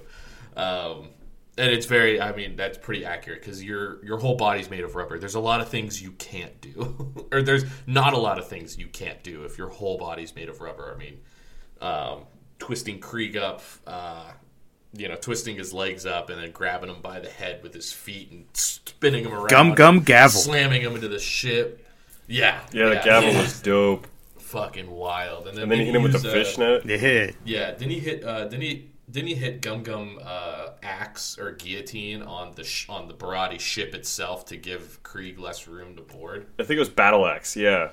Um, 0.56 1.08
and 1.58 1.72
it's 1.72 1.86
very, 1.86 2.20
I 2.20 2.34
mean, 2.34 2.56
that's 2.56 2.78
pretty 2.78 3.04
accurate 3.04 3.40
because 3.40 3.62
your 3.62 4.04
your 4.04 4.18
whole 4.18 4.36
body's 4.36 4.70
made 4.70 4.84
of 4.84 4.94
rubber. 4.94 5.18
There's 5.18 5.34
a 5.34 5.40
lot 5.40 5.60
of 5.60 5.68
things 5.68 6.00
you 6.00 6.12
can't 6.12 6.58
do, 6.60 7.26
or 7.32 7.42
there's 7.42 7.64
not 7.86 8.14
a 8.14 8.18
lot 8.18 8.38
of 8.38 8.48
things 8.48 8.78
you 8.78 8.86
can't 8.86 9.22
do 9.22 9.44
if 9.44 9.58
your 9.58 9.68
whole 9.68 9.98
body's 9.98 10.34
made 10.34 10.48
of 10.48 10.60
rubber. 10.60 10.94
I 10.94 10.98
mean, 10.98 11.20
um, 11.80 12.24
twisting 12.58 13.00
Krieg 13.00 13.36
up, 13.36 13.62
uh, 13.86 14.30
you 14.92 15.08
know, 15.08 15.16
twisting 15.16 15.56
his 15.56 15.74
legs 15.74 16.06
up 16.06 16.30
and 16.30 16.40
then 16.40 16.52
grabbing 16.52 16.90
him 16.90 17.02
by 17.02 17.20
the 17.20 17.28
head 17.28 17.62
with 17.62 17.74
his 17.74 17.92
feet 17.92 18.30
and 18.30 18.46
spinning 18.52 19.24
him 19.24 19.34
around. 19.34 19.48
Gum 19.48 19.74
gum 19.74 20.00
gavel. 20.00 20.40
Slamming 20.40 20.82
him 20.82 20.94
into 20.94 21.08
the 21.08 21.18
ship. 21.18 21.84
Yeah. 22.26 22.60
Yeah, 22.72 22.90
the 22.90 23.00
gavel 23.04 23.30
yeah. 23.30 23.40
was 23.40 23.60
dope. 23.60 24.06
fucking 24.38 24.90
wild. 24.90 25.48
And 25.48 25.56
then, 25.56 25.64
And 25.64 25.72
then 25.72 25.78
he 25.80 25.86
hit 25.86 25.94
him 25.94 26.02
with 26.02 26.12
the 26.12 26.18
use, 26.18 26.26
uh, 26.26 26.32
fishnet. 26.32 26.84
Yeah. 26.86 27.30
Yeah, 27.44 27.70
didn't 27.72 27.90
he 27.90 27.98
hit? 27.98 28.24
Uh, 28.24 28.44
didn't 28.44 28.62
he? 28.62 28.90
Didn't 29.10 29.28
he 29.28 29.34
hit 29.34 29.60
Gum 29.62 29.82
Gum 29.82 30.18
uh, 30.22 30.70
axe 30.82 31.38
or 31.38 31.52
guillotine 31.52 32.22
on 32.22 32.52
the 32.54 32.64
sh- 32.64 32.88
on 32.88 33.08
the 33.08 33.14
Baratie 33.14 33.58
ship 33.60 33.94
itself 33.94 34.44
to 34.46 34.56
give 34.56 35.02
Krieg 35.02 35.38
less 35.38 35.66
room 35.66 35.96
to 35.96 36.02
board? 36.02 36.46
I 36.58 36.62
think 36.64 36.76
it 36.76 36.80
was 36.80 36.88
Battle 36.90 37.26
Axe. 37.26 37.56
Yeah. 37.56 37.90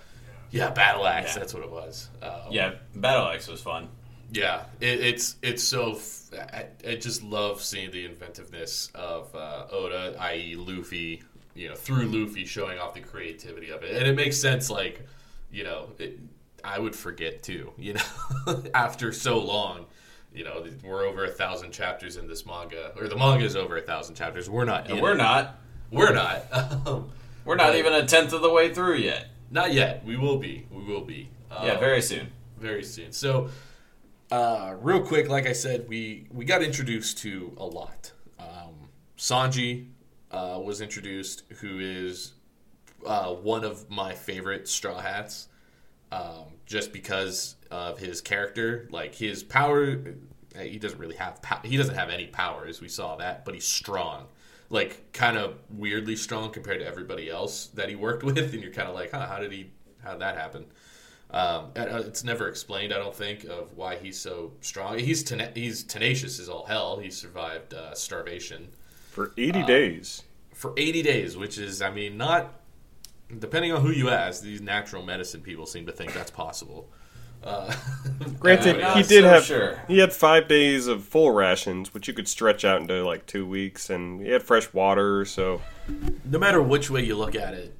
Yeah, 0.51 0.69
battle 0.69 1.05
axe. 1.05 1.33
Yeah. 1.33 1.39
That's 1.39 1.53
what 1.53 1.63
it 1.63 1.71
was. 1.71 2.09
Um, 2.21 2.31
Yeah, 2.51 2.75
Battle 2.95 3.27
Axe 3.27 3.47
was 3.47 3.61
fun. 3.61 3.89
Yeah, 4.31 4.63
it, 4.79 4.99
it's 5.01 5.35
it's 5.41 5.63
so. 5.63 5.93
F- 5.93 6.29
I, 6.33 6.65
I 6.87 6.95
just 6.95 7.23
love 7.23 7.61
seeing 7.61 7.91
the 7.91 8.05
inventiveness 8.05 8.89
of 8.95 9.33
uh, 9.35 9.65
Oda, 9.71 10.15
i.e., 10.19 10.55
Luffy. 10.55 11.23
You 11.55 11.69
know, 11.69 11.75
through 11.75 12.05
Luffy 12.07 12.45
showing 12.45 12.79
off 12.79 12.93
the 12.93 12.99
creativity 13.01 13.69
of 13.69 13.83
it, 13.83 13.95
and 13.97 14.07
it 14.07 14.15
makes 14.15 14.37
sense. 14.37 14.69
Like, 14.69 15.05
you 15.51 15.63
know, 15.63 15.89
it, 15.99 16.19
I 16.63 16.79
would 16.79 16.95
forget 16.95 17.43
too. 17.43 17.71
You 17.77 17.93
know, 17.95 18.63
after 18.73 19.11
so 19.11 19.39
long. 19.39 19.85
You 20.35 20.43
know, 20.43 20.65
we're 20.83 21.05
over 21.05 21.23
a 21.25 21.29
thousand 21.31 21.71
chapters 21.71 22.17
in 22.17 22.27
this 22.27 22.45
manga, 22.45 22.91
or 22.99 23.07
the 23.07 23.15
manga 23.15 23.45
is 23.45 23.55
over 23.55 23.77
a 23.77 23.81
thousand 23.81 24.15
chapters. 24.15 24.49
We're 24.49 24.65
not. 24.65 24.89
We're 24.89 25.13
it. 25.13 25.17
not. 25.17 25.59
We're 25.91 26.13
not. 26.13 26.43
Um, 26.87 27.11
We're 27.45 27.55
not 27.55 27.75
even 27.75 27.93
a 27.93 28.05
tenth 28.07 28.33
of 28.33 28.41
the 28.41 28.49
way 28.49 28.73
through 28.73 28.95
yet. 28.95 29.27
not 29.51 29.71
yet. 29.71 30.03
We 30.03 30.17
will 30.17 30.37
be. 30.37 30.65
We 30.71 30.83
will 30.83 31.01
be. 31.05 31.29
Yeah, 31.51 31.73
Um, 31.73 31.79
very 31.79 32.01
soon. 32.01 32.27
very 32.59 32.83
soon. 32.83 33.11
So, 33.11 33.49
uh, 34.31 34.73
real 34.81 35.01
quick, 35.01 35.29
like 35.29 35.45
I 35.47 35.53
said, 35.53 35.87
we 35.87 36.25
we 36.33 36.43
got 36.43 36.63
introduced 36.63 37.19
to 37.19 37.53
a 37.57 37.65
lot. 37.65 38.11
Um, 38.39 38.89
Sanji 39.17 39.87
uh, 40.31 40.59
was 40.63 40.81
introduced, 40.81 41.43
who 41.61 41.79
is 41.79 42.33
uh, 43.05 43.27
one 43.33 43.63
of 43.63 43.89
my 43.91 44.13
favorite 44.15 44.67
Straw 44.67 44.99
Hats, 44.99 45.47
um, 46.11 46.45
just 46.65 46.91
because 46.91 47.54
of 47.71 47.99
his 47.99 48.21
character. 48.21 48.87
Like 48.91 49.15
his 49.15 49.43
power, 49.43 49.97
he 50.59 50.77
doesn't 50.79 50.99
really 50.99 51.15
have 51.15 51.41
pow- 51.41 51.61
he 51.63 51.77
doesn't 51.77 51.95
have 51.95 52.09
any 52.09 52.27
powers. 52.27 52.81
We 52.81 52.89
saw 52.89 53.15
that, 53.17 53.45
but 53.45 53.53
he's 53.53 53.67
strong. 53.67 54.27
Like 54.69 55.11
kind 55.13 55.37
of 55.37 55.59
weirdly 55.69 56.15
strong 56.15 56.51
compared 56.51 56.79
to 56.79 56.85
everybody 56.87 57.29
else 57.29 57.67
that 57.75 57.89
he 57.89 57.95
worked 57.95 58.23
with, 58.29 58.53
and 58.53 58.61
you're 58.63 58.73
kind 58.73 58.89
of 58.89 58.95
like, 58.95 59.11
huh, 59.11 59.27
how 59.27 59.39
did 59.39 59.51
he, 59.51 59.69
how 60.03 60.11
did 60.13 60.21
that 60.21 60.37
happen? 60.37 60.65
Um, 61.31 61.71
uh, 61.75 62.03
it's 62.05 62.23
never 62.23 62.47
explained, 62.47 62.93
I 62.93 62.97
don't 62.97 63.13
think, 63.15 63.45
of 63.45 63.73
why 63.75 63.95
he's 63.97 64.17
so 64.19 64.53
strong. 64.61 64.97
He's 64.99 65.23
tena- 65.23 65.55
he's 65.55 65.83
tenacious 65.83 66.39
as 66.39 66.47
all 66.49 66.65
hell. 66.65 66.97
He 66.97 67.09
survived 67.09 67.73
uh, 67.73 67.93
starvation 67.95 68.69
For 69.11 69.33
80 69.37 69.61
Uh, 69.61 69.65
days. 69.65 70.23
for 70.53 70.73
80 70.77 71.01
days, 71.01 71.35
which 71.35 71.57
is, 71.57 71.81
I 71.81 71.89
mean, 71.91 72.15
not 72.17 72.53
depending 73.39 73.71
on 73.73 73.81
who 73.81 73.89
you 73.89 74.09
ask. 74.09 74.43
These 74.43 74.61
natural 74.61 75.03
medicine 75.03 75.41
people 75.41 75.65
seem 75.65 75.87
to 75.87 75.91
think 75.91 76.13
that's 76.13 76.31
possible. 76.31 76.89
Uh, 77.45 77.73
Granted, 78.39 78.83
he 78.95 79.03
did 79.03 79.23
so 79.23 79.29
have 79.29 79.43
sure. 79.43 79.81
he 79.87 79.99
had 79.99 80.11
five 80.11 80.47
days 80.47 80.87
of 80.87 81.03
full 81.03 81.31
rations, 81.31 81.93
which 81.93 82.07
you 82.07 82.13
could 82.13 82.27
stretch 82.27 82.65
out 82.65 82.81
into 82.81 83.05
like 83.05 83.25
two 83.25 83.45
weeks, 83.45 83.89
and 83.89 84.21
he 84.21 84.29
had 84.29 84.41
fresh 84.41 84.71
water. 84.73 85.25
So 85.25 85.61
no 86.25 86.39
matter 86.39 86.61
which 86.61 86.89
way 86.89 87.03
you 87.03 87.15
look 87.15 87.35
at 87.35 87.53
it, 87.53 87.75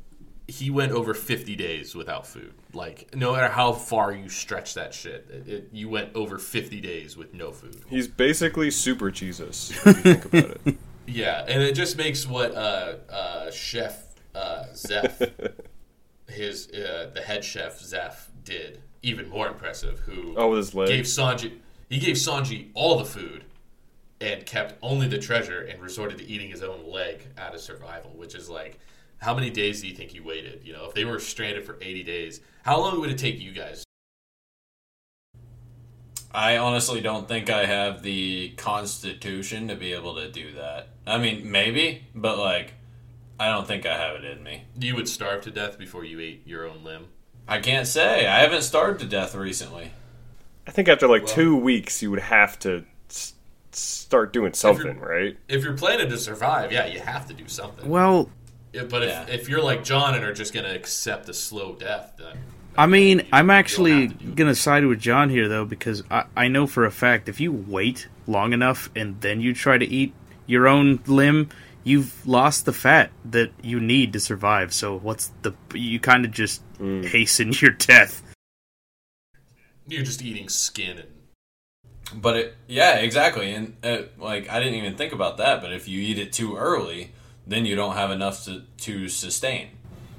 he 0.48 0.70
went 0.70 0.92
over 0.92 1.14
50 1.14 1.56
days 1.56 1.96
without 1.96 2.28
food. 2.28 2.54
Like, 2.74 3.16
no 3.16 3.34
matter 3.34 3.48
how 3.48 3.72
far 3.72 4.12
you 4.12 4.30
stretch 4.30 4.76
that 4.76 4.94
shit, 4.94 5.28
it, 5.32 5.48
it, 5.48 5.70
you 5.72 5.90
went 5.90 6.14
over 6.16 6.38
50 6.38 6.82
days 6.82 7.18
with 7.18 7.34
no 7.34 7.52
food. 7.52 7.82
he's 7.88 8.08
basically 8.08 8.70
Super 8.70 9.10
Jesus. 9.10 9.72
If 9.72 9.86
you 9.86 9.94
think 9.94 10.26
about 10.26 10.58
it. 10.66 10.78
Yeah, 11.08 11.46
and 11.48 11.62
it 11.62 11.74
just 11.76 11.98
makes 11.98 12.26
what 12.26 12.56
uh, 12.56 12.96
uh, 13.12 13.52
Chef 13.52 14.16
uh, 14.34 14.64
Zeff, 14.74 15.54
his 16.28 16.68
uh, 16.72 17.12
the 17.14 17.22
head 17.22 17.44
chef 17.44 17.80
Zeff, 17.80 18.30
did 18.44 18.82
even 19.06 19.30
more 19.30 19.48
impressive. 19.48 20.00
Who 20.00 20.34
Oh, 20.36 20.50
with 20.50 20.58
his 20.58 20.76
leg. 20.76 20.88
gave 20.88 21.06
Sanji 21.06 21.60
he 21.90 22.00
gave 22.00 22.16
Sanji 22.16 22.70
all 22.74 22.98
the 22.98 23.06
food 23.06 23.46
and 24.20 24.46
kept 24.46 24.76
only 24.82 25.08
the 25.08 25.20
treasure 25.20 25.62
and 25.62 25.82
resorted 25.82 26.18
to 26.18 26.26
eating 26.26 26.50
his 26.50 26.64
own 26.64 26.90
leg 26.90 27.28
out 27.38 27.54
of 27.54 27.62
survival, 27.62 28.12
which 28.16 28.34
is 28.34 28.50
like 28.50 28.80
how 29.20 29.34
many 29.34 29.50
days 29.50 29.82
do 29.82 29.88
you 29.88 29.96
think 29.96 30.12
he 30.12 30.20
waited? 30.20 30.62
You 30.64 30.74
know, 30.74 30.86
if 30.86 30.94
they 30.94 31.06
were 31.06 31.20
stranded 31.20 31.66
for 31.66 31.78
80 31.82 32.04
days, 32.04 32.42
how 32.64 32.80
long 32.80 33.00
would 33.00 33.10
it 33.10 33.18
take 33.18 33.40
you 33.40 33.52
guys? 33.52 33.84
I 36.32 36.58
honestly 36.58 37.00
don't 37.00 37.28
think 37.28 37.50
I 37.50 37.66
have 37.66 38.04
the 38.04 38.50
constitution 38.58 39.70
to 39.70 39.76
be 39.76 39.94
able 39.94 40.16
to 40.16 40.30
do 40.30 40.52
that. 40.54 40.90
I 41.08 41.18
mean, 41.18 41.50
maybe, 41.50 42.08
but 42.14 42.38
like, 42.38 42.74
I 43.40 43.50
don't 43.50 43.66
think 43.66 43.86
I 43.86 43.98
have 43.98 44.18
it 44.18 44.26
in 44.26 44.44
me. 44.44 44.66
You 44.78 44.96
would 44.96 45.08
starve 45.08 45.44
to 45.44 45.52
death 45.52 45.78
before 45.78 46.04
you 46.04 46.20
ate 46.20 46.46
your 46.46 46.68
own 46.68 46.84
limb. 46.84 47.08
I 47.48 47.60
can't 47.60 47.88
say. 47.88 48.26
I 48.28 48.40
haven't 48.40 48.64
starved 48.64 49.00
to 49.02 49.06
death 49.06 49.36
recently. 49.36 49.92
I 50.68 50.72
think 50.72 50.88
after 50.88 51.08
like 51.08 51.26
Well- 51.26 51.34
two 51.34 51.56
weeks, 51.56 52.02
you 52.02 52.10
would 52.12 52.20
have 52.22 52.58
to 52.60 52.86
s- 53.10 53.34
start 53.72 54.34
doing 54.34 54.54
something, 54.54 55.00
right? 55.00 55.38
If 55.48 55.64
you're 55.64 55.78
planning 55.78 56.10
to 56.10 56.18
survive, 56.18 56.72
yeah, 56.72 56.86
you 56.88 57.00
have 57.02 57.28
to 57.28 57.34
do 57.34 57.48
something. 57.48 57.88
Well, 57.90 58.30
Yeah, 58.74 58.84
but 58.84 59.04
if, 59.04 59.10
Yeah. 59.10 59.26
if 59.30 59.48
you're 59.48 59.62
like 59.64 59.86
John 59.86 60.16
and 60.16 60.26
are 60.26 60.34
just 60.34 60.54
going 60.54 60.66
to 60.66 60.76
accept 60.76 61.30
a 61.30 61.34
slow 61.34 61.76
death, 61.76 62.14
then 62.18 62.36
I 62.78 62.88
mean, 62.88 63.20
you- 63.20 63.26
I'm 63.32 63.50
actually 63.50 64.02
have 64.08 64.18
to 64.20 64.24
do 64.26 64.30
it. 64.32 64.36
going 64.36 64.48
to 64.50 64.56
side 64.56 64.86
with 64.86 65.00
John 65.00 65.30
here, 65.30 65.48
though, 65.48 65.64
because 65.64 66.04
I, 66.12 66.26
I 66.36 66.48
know 66.50 66.68
for 66.68 66.84
a 66.84 66.92
fact 66.92 67.30
if 67.30 67.40
you 67.40 67.54
wait 67.54 68.10
long 68.28 68.52
enough 68.52 68.90
and 68.94 69.22
then 69.22 69.40
you 69.40 69.54
try 69.54 69.78
to 69.78 69.86
eat 69.86 70.14
your 70.46 70.68
own 70.68 71.00
limb, 71.08 71.48
you've 71.86 72.28
lost 72.28 72.66
the 72.66 72.74
fat 72.74 73.12
that 73.24 73.52
you 73.62 73.80
need 73.80 74.12
to 74.12 74.20
survive. 74.20 74.74
So, 74.74 74.98
what's 74.98 75.32
the. 75.44 75.54
You 75.74 76.00
kind 76.02 76.26
of 76.26 76.32
just 76.32 76.62
hasten 76.80 77.54
your 77.54 77.72
death. 77.72 78.22
you're 79.88 80.04
just 80.04 80.22
eating 80.22 80.50
skin 80.50 81.00
and 81.00 82.22
But 82.22 82.36
it, 82.38 82.56
yeah, 82.68 82.98
exactly. 82.98 83.54
And 83.54 83.76
uh, 83.84 84.04
like, 84.18 84.50
I 84.50 84.60
didn't 84.60 84.76
even 84.76 84.96
think 84.96 85.14
about 85.14 85.38
that. 85.38 85.62
But 85.62 85.74
if 85.74 85.88
you 85.88 86.02
eat 86.02 86.20
it 86.20 86.34
too 86.34 86.56
early, 86.58 87.12
then 87.48 87.66
you 87.66 87.76
don't 87.76 87.96
have 87.96 88.12
enough 88.12 88.46
to 88.46 88.64
to 88.78 89.10
sustain. 89.10 89.70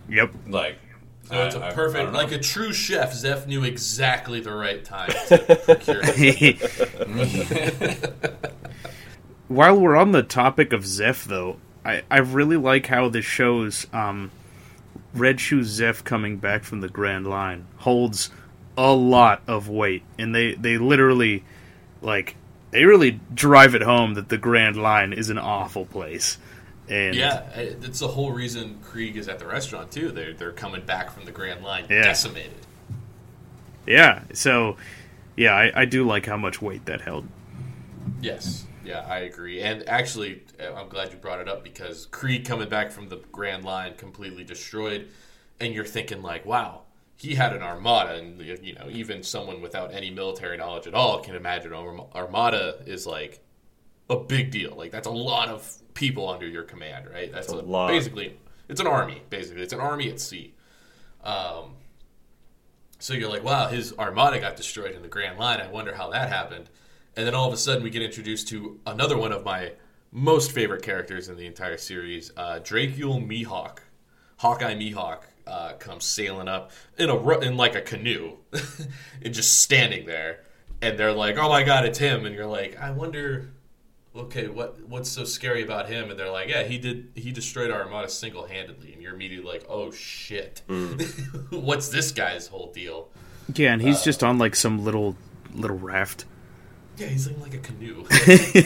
Yep. 0.08 0.34
Like, 0.48 0.78
so 1.25 1.44
it's 1.44 1.54
a 1.56 1.60
a 1.60 1.72
perfect 1.72 2.04
don't 2.04 2.12
know. 2.12 2.18
like 2.18 2.32
a 2.32 2.38
true 2.38 2.72
chef. 2.72 3.12
Zeff 3.12 3.46
knew 3.46 3.64
exactly 3.64 4.40
the 4.40 4.52
right 4.52 4.84
time 4.84 5.10
to 5.28 5.38
procure. 5.64 6.02
While 9.48 9.80
we're 9.80 9.96
on 9.96 10.12
the 10.12 10.22
topic 10.22 10.72
of 10.72 10.82
Zeff, 10.82 11.25
though, 11.25 11.58
I, 11.84 12.02
I 12.10 12.18
really 12.18 12.56
like 12.56 12.86
how 12.86 13.08
this 13.08 13.25
shows 13.25 13.86
um, 13.92 14.30
Red 15.18 15.40
Shoe 15.40 15.61
Zeff 15.61 16.04
coming 16.04 16.37
back 16.37 16.64
from 16.64 16.80
the 16.80 16.88
Grand 16.88 17.26
Line 17.26 17.66
holds 17.78 18.30
a 18.78 18.92
lot 18.92 19.42
of 19.46 19.68
weight, 19.68 20.02
and 20.18 20.35
they 20.35 20.54
they 20.54 20.78
literally 20.78 21.44
like 22.02 22.37
they 22.70 22.85
really 22.85 23.20
drive 23.35 23.75
it 23.75 23.82
home 23.82 24.14
that 24.14 24.28
the 24.28 24.37
Grand 24.38 24.76
Line 24.76 25.12
is 25.12 25.30
an 25.30 25.38
awful 25.38 25.87
place. 25.87 26.38
And 26.88 27.16
Yeah, 27.16 27.42
I- 27.56 27.75
that's 27.80 27.99
the 28.00 28.08
whole 28.08 28.30
reason 28.32 28.78
Krieg 28.85 29.16
is 29.16 29.28
at 29.28 29.38
the 29.38 29.46
restaurant 29.46 29.90
too. 29.90 30.11
They're 30.11 30.35
they're 30.35 30.52
coming 30.52 30.85
back 30.85 31.11
from 31.11 31.25
the 31.25 31.32
Grand 31.32 31.64
Line 31.64 31.87
Yeah. 31.88 32.02
decimated. 32.02 32.52
yeah, 33.87 34.23
so 34.35 34.76
yeah, 35.37 35.54
I, 35.54 35.73
I 35.82 35.85
do 35.87 36.06
like 36.06 36.26
how 36.26 36.37
much 36.37 36.61
weight 36.62 36.85
that 36.87 37.00
held. 37.00 37.26
Yes, 38.20 38.65
yeah, 38.87 39.07
I 39.07 39.21
agree. 39.21 39.61
And 39.61 39.88
actually, 39.88 40.43
uh, 40.61 40.75
I'm 40.75 40.88
glad 40.88 41.12
you 41.12 41.19
brought 41.19 41.40
it 41.40 41.49
up 41.49 41.64
because 41.64 42.07
Krieg 42.07 42.45
coming 42.45 42.69
back 42.69 42.90
from 42.90 43.09
the 43.09 43.16
Grand 43.33 43.64
Line 43.64 43.95
completely 43.97 44.45
destroyed, 44.45 45.09
and 45.61 45.75
you're 45.75 45.85
thinking 45.85 46.23
like, 46.23 46.47
wow, 46.47 46.83
he 47.16 47.35
had 47.35 47.52
an 47.55 47.62
armada, 47.62 48.14
and 48.14 48.40
you 48.40 48.75
know, 48.75 48.88
even 48.90 49.23
someone 49.23 49.61
without 49.61 49.93
any 49.93 50.11
military 50.11 50.57
knowledge 50.57 50.87
at 50.87 50.95
all 50.95 51.21
can 51.21 51.35
imagine 51.35 51.73
Arm- 51.73 52.02
armada 52.14 52.83
is 52.87 53.07
like 53.07 53.40
a 54.09 54.16
big 54.16 54.50
deal. 54.50 54.75
Like 54.76 54.90
that's 54.90 55.09
a 55.09 55.12
lot 55.12 55.49
of 55.49 55.76
people 55.95 56.28
under 56.28 56.47
your 56.47 56.62
command, 56.62 57.09
right? 57.11 57.33
That's 57.33 57.50
a 57.50 57.57
a 57.57 57.62
lot. 57.62 57.88
basically 57.88 58.37
it's 58.69 58.81
an 58.81 58.87
army. 58.87 59.23
Basically, 59.31 59.62
it's 59.62 59.73
an 59.73 59.81
army 59.81 60.09
at 60.11 60.21
sea. 60.21 60.55
Um, 61.23 61.75
so 62.99 63.14
you're 63.14 63.28
like, 63.31 63.45
wow, 63.45 63.69
his 63.69 63.95
armada 63.99 64.40
got 64.40 64.57
destroyed 64.57 64.95
in 64.95 65.02
the 65.02 65.09
Grand 65.09 65.38
Line. 65.38 65.61
I 65.61 65.69
wonder 65.69 65.95
how 65.95 66.11
that 66.11 66.28
happened. 66.28 66.71
And 67.16 67.26
then 67.26 67.35
all 67.35 67.46
of 67.46 67.52
a 67.52 67.56
sudden 67.56 67.82
we 67.82 67.90
get 67.90 68.02
introduced 68.02 68.49
to 68.49 68.80
another 68.87 69.16
one 69.16 69.32
of 69.32 69.44
my 69.44 69.73
most 70.12 70.52
favorite 70.52 70.82
characters 70.82 71.28
in 71.28 71.37
the 71.37 71.46
entire 71.46 71.76
series, 71.76 72.32
uh, 72.37 72.61
Dracule 72.62 73.26
Mihawk, 73.26 73.78
Hawkeye 74.38 74.75
Mihawk. 74.75 75.23
Uh, 75.46 75.75
comes 75.75 76.04
sailing 76.04 76.49
up 76.49 76.73
in 76.99 77.08
a 77.08 77.38
in 77.38 77.56
like 77.56 77.76
a 77.76 77.80
canoe, 77.80 78.32
and 79.23 79.32
just 79.32 79.61
standing 79.61 80.04
there, 80.04 80.40
and 80.82 80.99
they're 80.99 81.12
like, 81.12 81.38
"Oh 81.38 81.49
my 81.49 81.62
god, 81.62 81.85
it's 81.85 81.99
him!" 81.99 82.26
And 82.26 82.35
you're 82.35 82.46
like, 82.46 82.76
"I 82.80 82.90
wonder 82.90 83.52
okay, 84.18 84.49
what 84.49 84.80
what's 84.88 85.11
so 85.11 85.25
scary 85.25 85.62
about 85.62 85.88
him? 85.88 86.11
And 86.11 86.18
they're 86.18 86.30
like, 86.30 86.49
yeah, 86.49 86.64
he 86.64 86.78
did 86.78 87.11
he 87.14 87.32
destroyed 87.32 87.70
our 87.70 87.82
armada 87.82 88.08
single 88.08 88.46
handedly, 88.46 88.92
and 88.92 89.02
you're 89.02 89.14
immediately 89.14 89.50
like, 89.50 89.64
oh 89.68 89.90
shit, 89.90 90.62
what's 91.50 91.88
this 91.88 92.12
guy's 92.12 92.46
whole 92.49 92.73
deal? 92.73 93.08
Yeah, 93.54 93.73
and 93.73 93.82
he's 93.82 94.02
just 94.02 94.25
on 94.25 94.38
like 94.38 94.56
some 94.56 94.85
little 94.85 95.16
little 95.54 95.78
raft. 95.78 96.25
Yeah, 96.96 97.06
he's 97.06 97.26
in 97.26 97.40
like 97.40 97.54
a 97.54 97.58
canoe, 97.58 98.04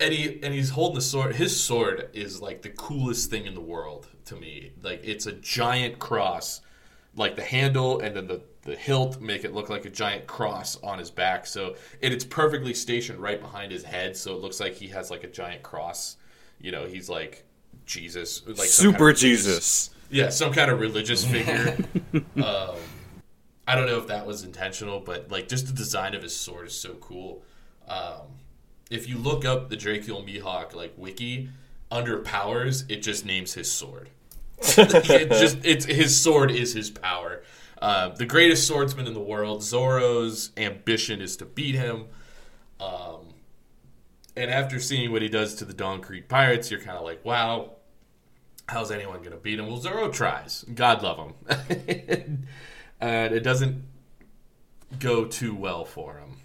and 0.00 0.12
he 0.12 0.42
and 0.42 0.54
he's 0.54 0.70
holding 0.70 0.94
the 0.94 1.02
sword. 1.02 1.34
His 1.36 1.58
sword 1.58 2.08
is 2.12 2.40
like 2.40 2.62
the 2.62 2.70
coolest 2.70 3.30
thing 3.30 3.46
in 3.46 3.54
the 3.54 3.60
world 3.60 4.08
to 4.26 4.36
me. 4.36 4.72
Like 4.82 5.02
it's 5.04 5.26
a 5.26 5.32
giant 5.32 5.98
cross, 5.98 6.62
like 7.14 7.36
the 7.36 7.42
handle 7.42 8.00
and 8.00 8.16
then 8.16 8.26
the 8.26 8.42
the 8.62 8.76
hilt 8.76 9.20
make 9.20 9.44
it 9.44 9.52
look 9.52 9.68
like 9.68 9.84
a 9.84 9.90
giant 9.90 10.26
cross 10.26 10.78
on 10.82 10.98
his 10.98 11.10
back. 11.10 11.46
So 11.46 11.76
and 12.02 12.14
it's 12.14 12.24
perfectly 12.24 12.74
stationed 12.74 13.18
right 13.18 13.40
behind 13.40 13.70
his 13.70 13.84
head, 13.84 14.16
so 14.16 14.34
it 14.34 14.40
looks 14.40 14.58
like 14.58 14.74
he 14.74 14.88
has 14.88 15.10
like 15.10 15.24
a 15.24 15.28
giant 15.28 15.62
cross. 15.62 16.16
You 16.60 16.72
know, 16.72 16.86
he's 16.86 17.08
like 17.08 17.44
Jesus, 17.84 18.46
like 18.46 18.56
some 18.68 18.92
kind 18.92 18.94
Super 18.94 19.10
of 19.10 19.16
Jesus. 19.16 19.90
Yeah, 20.10 20.28
some 20.28 20.52
kind 20.52 20.70
of 20.70 20.80
religious 20.80 21.24
figure. 21.24 21.76
um, 22.36 22.76
I 23.72 23.74
don't 23.74 23.86
know 23.86 23.96
if 23.96 24.08
that 24.08 24.26
was 24.26 24.44
intentional, 24.44 25.00
but 25.00 25.30
like 25.30 25.48
just 25.48 25.66
the 25.66 25.72
design 25.72 26.14
of 26.14 26.22
his 26.22 26.36
sword 26.36 26.66
is 26.66 26.74
so 26.78 26.92
cool. 27.00 27.42
Um, 27.88 28.26
if 28.90 29.08
you 29.08 29.16
look 29.16 29.46
up 29.46 29.70
the 29.70 29.78
Dracule 29.78 30.22
Mihawk 30.22 30.74
like 30.74 30.92
wiki 30.98 31.48
under 31.90 32.18
powers, 32.18 32.84
it 32.90 32.96
just 32.96 33.24
names 33.24 33.54
his 33.54 33.72
sword. 33.72 34.10
it 34.58 35.30
just 35.30 35.56
it's 35.64 35.86
his 35.86 36.20
sword 36.20 36.50
is 36.50 36.74
his 36.74 36.90
power. 36.90 37.42
Uh, 37.80 38.10
the 38.10 38.26
greatest 38.26 38.66
swordsman 38.66 39.06
in 39.06 39.14
the 39.14 39.20
world. 39.20 39.62
Zoro's 39.62 40.50
ambition 40.58 41.22
is 41.22 41.38
to 41.38 41.46
beat 41.46 41.74
him. 41.74 42.08
Um, 42.78 43.32
and 44.36 44.50
after 44.50 44.80
seeing 44.80 45.12
what 45.12 45.22
he 45.22 45.28
does 45.28 45.54
to 45.56 45.64
the 45.64 45.72
Don 45.72 46.02
Krieg 46.02 46.28
Pirates, 46.28 46.70
you're 46.70 46.80
kind 46.80 46.98
of 46.98 47.04
like, 47.04 47.24
wow, 47.24 47.76
how's 48.68 48.90
anyone 48.90 49.20
going 49.20 49.30
to 49.30 49.38
beat 49.38 49.58
him? 49.58 49.66
Well, 49.66 49.78
Zoro 49.78 50.10
tries. 50.10 50.62
God 50.74 51.02
love 51.02 51.32
him. 51.48 52.46
and 53.02 53.34
it 53.34 53.40
doesn't 53.40 53.82
go 54.98 55.24
too 55.24 55.54
well 55.54 55.84
for 55.84 56.18
him. 56.18 56.36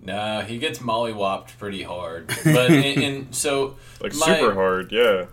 No, 0.00 0.40
he 0.40 0.58
gets 0.58 0.78
mollywopped 0.78 1.58
pretty 1.58 1.82
hard. 1.82 2.28
But 2.44 2.70
and, 2.70 3.02
in 3.02 3.32
so 3.32 3.76
Like 4.00 4.14
my- 4.14 4.26
super 4.26 4.54
hard, 4.54 4.90
yeah. 4.92 5.26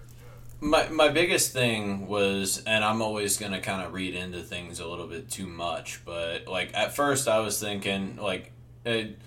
My 0.61 0.89
my 0.89 1.07
biggest 1.07 1.53
thing 1.53 2.07
was, 2.07 2.61
and 2.65 2.83
I'm 2.83 3.01
always 3.01 3.37
gonna 3.37 3.61
kind 3.61 3.81
of 3.81 3.93
read 3.93 4.13
into 4.13 4.41
things 4.41 4.81
a 4.81 4.87
little 4.87 5.07
bit 5.07 5.29
too 5.29 5.47
much, 5.47 6.01
but 6.03 6.47
like 6.47 6.71
at 6.73 6.93
first 6.95 7.27
I 7.27 7.39
was 7.39 7.59
thinking 7.59 8.17
like. 8.17 8.51
It, 8.85 9.17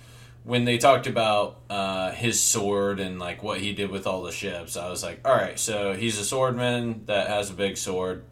when 0.44 0.64
they 0.64 0.76
talked 0.76 1.06
about 1.06 1.60
uh, 1.70 2.10
his 2.10 2.40
sword 2.40 2.98
and 2.98 3.20
like 3.20 3.44
what 3.44 3.60
he 3.60 3.72
did 3.72 3.90
with 3.92 4.08
all 4.08 4.22
the 4.22 4.32
ships, 4.32 4.76
I 4.76 4.90
was 4.90 5.00
like, 5.00 5.20
all 5.24 5.34
right, 5.34 5.56
so 5.56 5.92
he's 5.92 6.18
a 6.18 6.22
swordman 6.22 7.06
that 7.06 7.28
has 7.28 7.50
a 7.50 7.52
big 7.52 7.76
sword. 7.76 8.24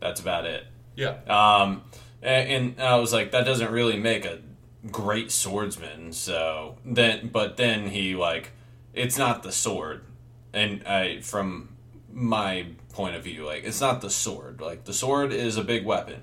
That's 0.00 0.18
about 0.18 0.46
it. 0.46 0.64
Yeah. 0.98 1.16
Um, 1.28 1.82
and, 2.22 2.74
and 2.76 2.80
I 2.82 2.96
was 2.96 3.12
like, 3.12 3.30
that 3.30 3.44
doesn't 3.44 3.70
really 3.70 3.96
make 3.98 4.24
a 4.24 4.40
great 4.90 5.30
swordsman. 5.30 6.12
So 6.12 6.76
then, 6.84 7.28
but 7.32 7.56
then 7.56 7.88
he 7.90 8.16
like, 8.16 8.50
it's 8.94 9.16
not 9.16 9.42
the 9.44 9.52
sword, 9.52 10.02
and 10.52 10.84
I 10.86 11.20
from 11.20 11.68
my 12.12 12.66
point 12.92 13.14
of 13.14 13.22
view, 13.22 13.46
like 13.46 13.62
it's 13.64 13.80
not 13.80 14.00
the 14.00 14.10
sword. 14.10 14.60
Like 14.60 14.84
the 14.84 14.92
sword 14.92 15.32
is 15.32 15.56
a 15.56 15.62
big 15.62 15.84
weapon, 15.84 16.22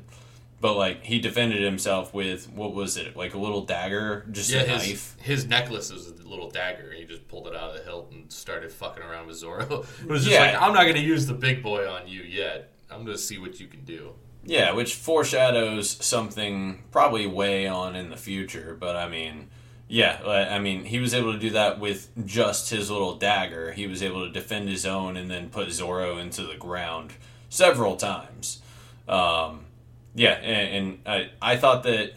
but 0.59 0.75
like 0.75 1.03
he 1.05 1.19
defended 1.19 1.63
himself 1.63 2.13
with 2.13 2.49
what 2.51 2.73
was 2.73 2.97
it? 2.97 3.15
Like 3.15 3.33
a 3.33 3.37
little 3.37 3.61
dagger, 3.61 4.25
just 4.31 4.49
Yeah, 4.51 4.63
a 4.63 4.65
his, 4.77 4.87
knife. 4.87 5.15
his 5.21 5.47
necklace 5.47 5.89
was 5.93 6.07
a 6.09 6.27
little 6.27 6.49
dagger, 6.49 6.89
and 6.89 6.99
he 6.99 7.05
just 7.05 7.25
pulled 7.29 7.47
it 7.47 7.55
out 7.55 7.69
of 7.69 7.77
the 7.77 7.83
hilt 7.83 8.11
and 8.11 8.29
started 8.29 8.73
fucking 8.73 9.03
around 9.03 9.27
with 9.27 9.37
Zoro. 9.37 9.85
It 10.01 10.07
was 10.09 10.25
just 10.25 10.33
Yeah. 10.33 10.51
like, 10.51 10.61
I'm 10.61 10.73
not 10.73 10.83
going 10.83 10.95
to 10.95 11.01
use 11.01 11.25
the 11.27 11.33
big 11.33 11.63
boy 11.63 11.87
on 11.89 12.09
you 12.09 12.23
yet. 12.23 12.73
I'm 12.91 13.05
going 13.05 13.15
to 13.15 13.23
see 13.23 13.37
what 13.37 13.57
you 13.59 13.67
can 13.67 13.85
do. 13.85 14.13
Yeah, 14.45 14.73
which 14.73 14.93
foreshadows 14.93 15.89
something 16.05 16.83
probably 16.91 17.25
way 17.25 17.65
on 17.65 17.95
in 17.95 18.11
the 18.11 18.17
future. 18.17 18.77
But 18.79 18.95
I 18.95 19.09
mean, 19.09 19.49
yeah, 19.87 20.21
I 20.23 20.59
mean, 20.59 20.85
he 20.85 20.99
was 20.99 21.15
able 21.15 21.33
to 21.33 21.39
do 21.39 21.49
that 21.51 21.79
with 21.79 22.09
just 22.25 22.69
his 22.69 22.91
little 22.91 23.15
dagger. 23.15 23.71
He 23.71 23.87
was 23.87 24.03
able 24.03 24.25
to 24.25 24.31
defend 24.31 24.69
his 24.69 24.85
own 24.85 25.17
and 25.17 25.31
then 25.31 25.49
put 25.49 25.71
Zoro 25.71 26.17
into 26.19 26.43
the 26.43 26.55
ground 26.55 27.13
several 27.49 27.95
times. 27.95 28.61
Um, 29.07 29.65
yeah, 30.13 30.33
and, 30.33 30.75
and 30.75 30.99
I, 31.07 31.29
I 31.41 31.57
thought 31.57 31.81
that 31.83 32.13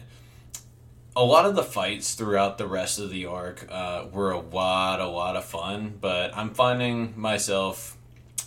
a 1.15 1.23
lot 1.23 1.45
of 1.45 1.55
the 1.55 1.63
fights 1.63 2.13
throughout 2.13 2.59
the 2.59 2.67
rest 2.67 2.99
of 2.99 3.09
the 3.09 3.25
arc 3.25 3.67
uh, 3.71 4.05
were 4.11 4.31
a 4.31 4.39
lot, 4.39 4.99
a 4.99 5.07
lot 5.07 5.35
of 5.35 5.45
fun. 5.45 5.97
But 5.99 6.37
I'm 6.37 6.53
finding 6.53 7.19
myself 7.19 7.97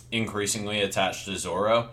increasingly 0.09 0.81
attached 0.81 1.25
to 1.25 1.37
Zoro 1.37 1.89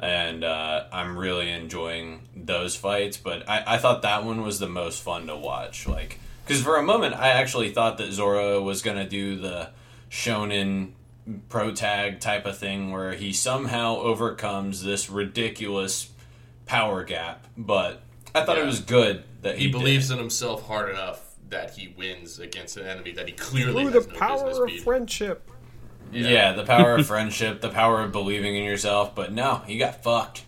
and 0.00 0.42
uh, 0.42 0.84
I'm 0.92 1.16
really 1.16 1.50
enjoying 1.50 2.22
those 2.34 2.74
fights. 2.74 3.16
But 3.16 3.48
I, 3.48 3.74
I 3.74 3.78
thought 3.78 4.02
that 4.02 4.24
one 4.24 4.42
was 4.42 4.58
the 4.58 4.68
most 4.68 5.02
fun 5.02 5.26
to 5.28 5.36
watch. 5.36 5.86
Like, 5.86 6.18
because 6.46 6.62
for 6.62 6.76
a 6.76 6.82
moment 6.82 7.14
I 7.14 7.28
actually 7.28 7.70
thought 7.70 7.98
that 7.98 8.10
Zoro 8.12 8.60
was 8.62 8.82
gonna 8.82 9.08
do 9.08 9.36
the 9.36 9.70
shonen 10.10 10.92
pro 11.48 11.72
tag 11.72 12.18
type 12.20 12.46
of 12.46 12.58
thing 12.58 12.90
where 12.90 13.12
he 13.12 13.32
somehow 13.32 13.96
overcomes 13.98 14.82
this 14.82 15.08
ridiculous 15.10 16.10
power 16.66 17.04
gap. 17.04 17.46
But 17.56 18.02
I 18.34 18.44
thought 18.44 18.58
it 18.58 18.66
was 18.66 18.80
good 18.80 19.24
that 19.42 19.58
he, 19.58 19.66
He 19.66 19.70
believes 19.72 20.10
it. 20.10 20.14
in 20.14 20.18
himself 20.18 20.66
hard 20.66 20.90
enough 20.90 21.26
that 21.50 21.72
he 21.72 21.92
wins 21.96 22.38
against 22.38 22.76
an 22.76 22.86
enemy 22.86 23.10
that 23.12 23.26
he 23.28 23.34
clearly 23.34 23.84
Through 23.90 24.00
the 24.00 24.08
no 24.12 24.18
power 24.18 24.50
of 24.62 24.66
beating. 24.68 24.82
friendship. 24.84 25.50
Yeah. 26.12 26.52
the 26.52 26.64
power 26.64 26.96
of 26.96 27.06
friendship, 27.08 27.60
the 27.60 27.70
power 27.70 28.02
of 28.02 28.12
believing 28.12 28.56
in 28.56 28.64
yourself. 28.64 29.14
But 29.14 29.32
no, 29.32 29.62
he 29.66 29.78
got 29.78 30.02
fucked. 30.02 30.44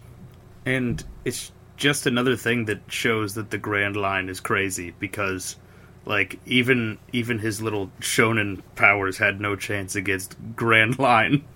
And 0.65 1.03
it's 1.25 1.53
just 1.77 2.07
another 2.07 2.37
thing 2.37 2.67
that 2.67 2.81
shows 2.89 3.35
that 3.35 3.51
the 3.51 3.59
Grand 3.59 3.97
Line 3.97 4.29
is 4.29 4.41
crazy 4.41 4.95
because 4.99 5.57
like 6.05 6.39
even 6.47 6.99
even 7.13 7.39
his 7.39 7.63
little 7.63 7.91
shonen 8.01 8.63
powers 8.77 9.19
had 9.19 9.41
no 9.41 9.57
chance 9.57 9.95
against 9.95 10.37
Grand 10.57 10.99
Line. 10.99 11.45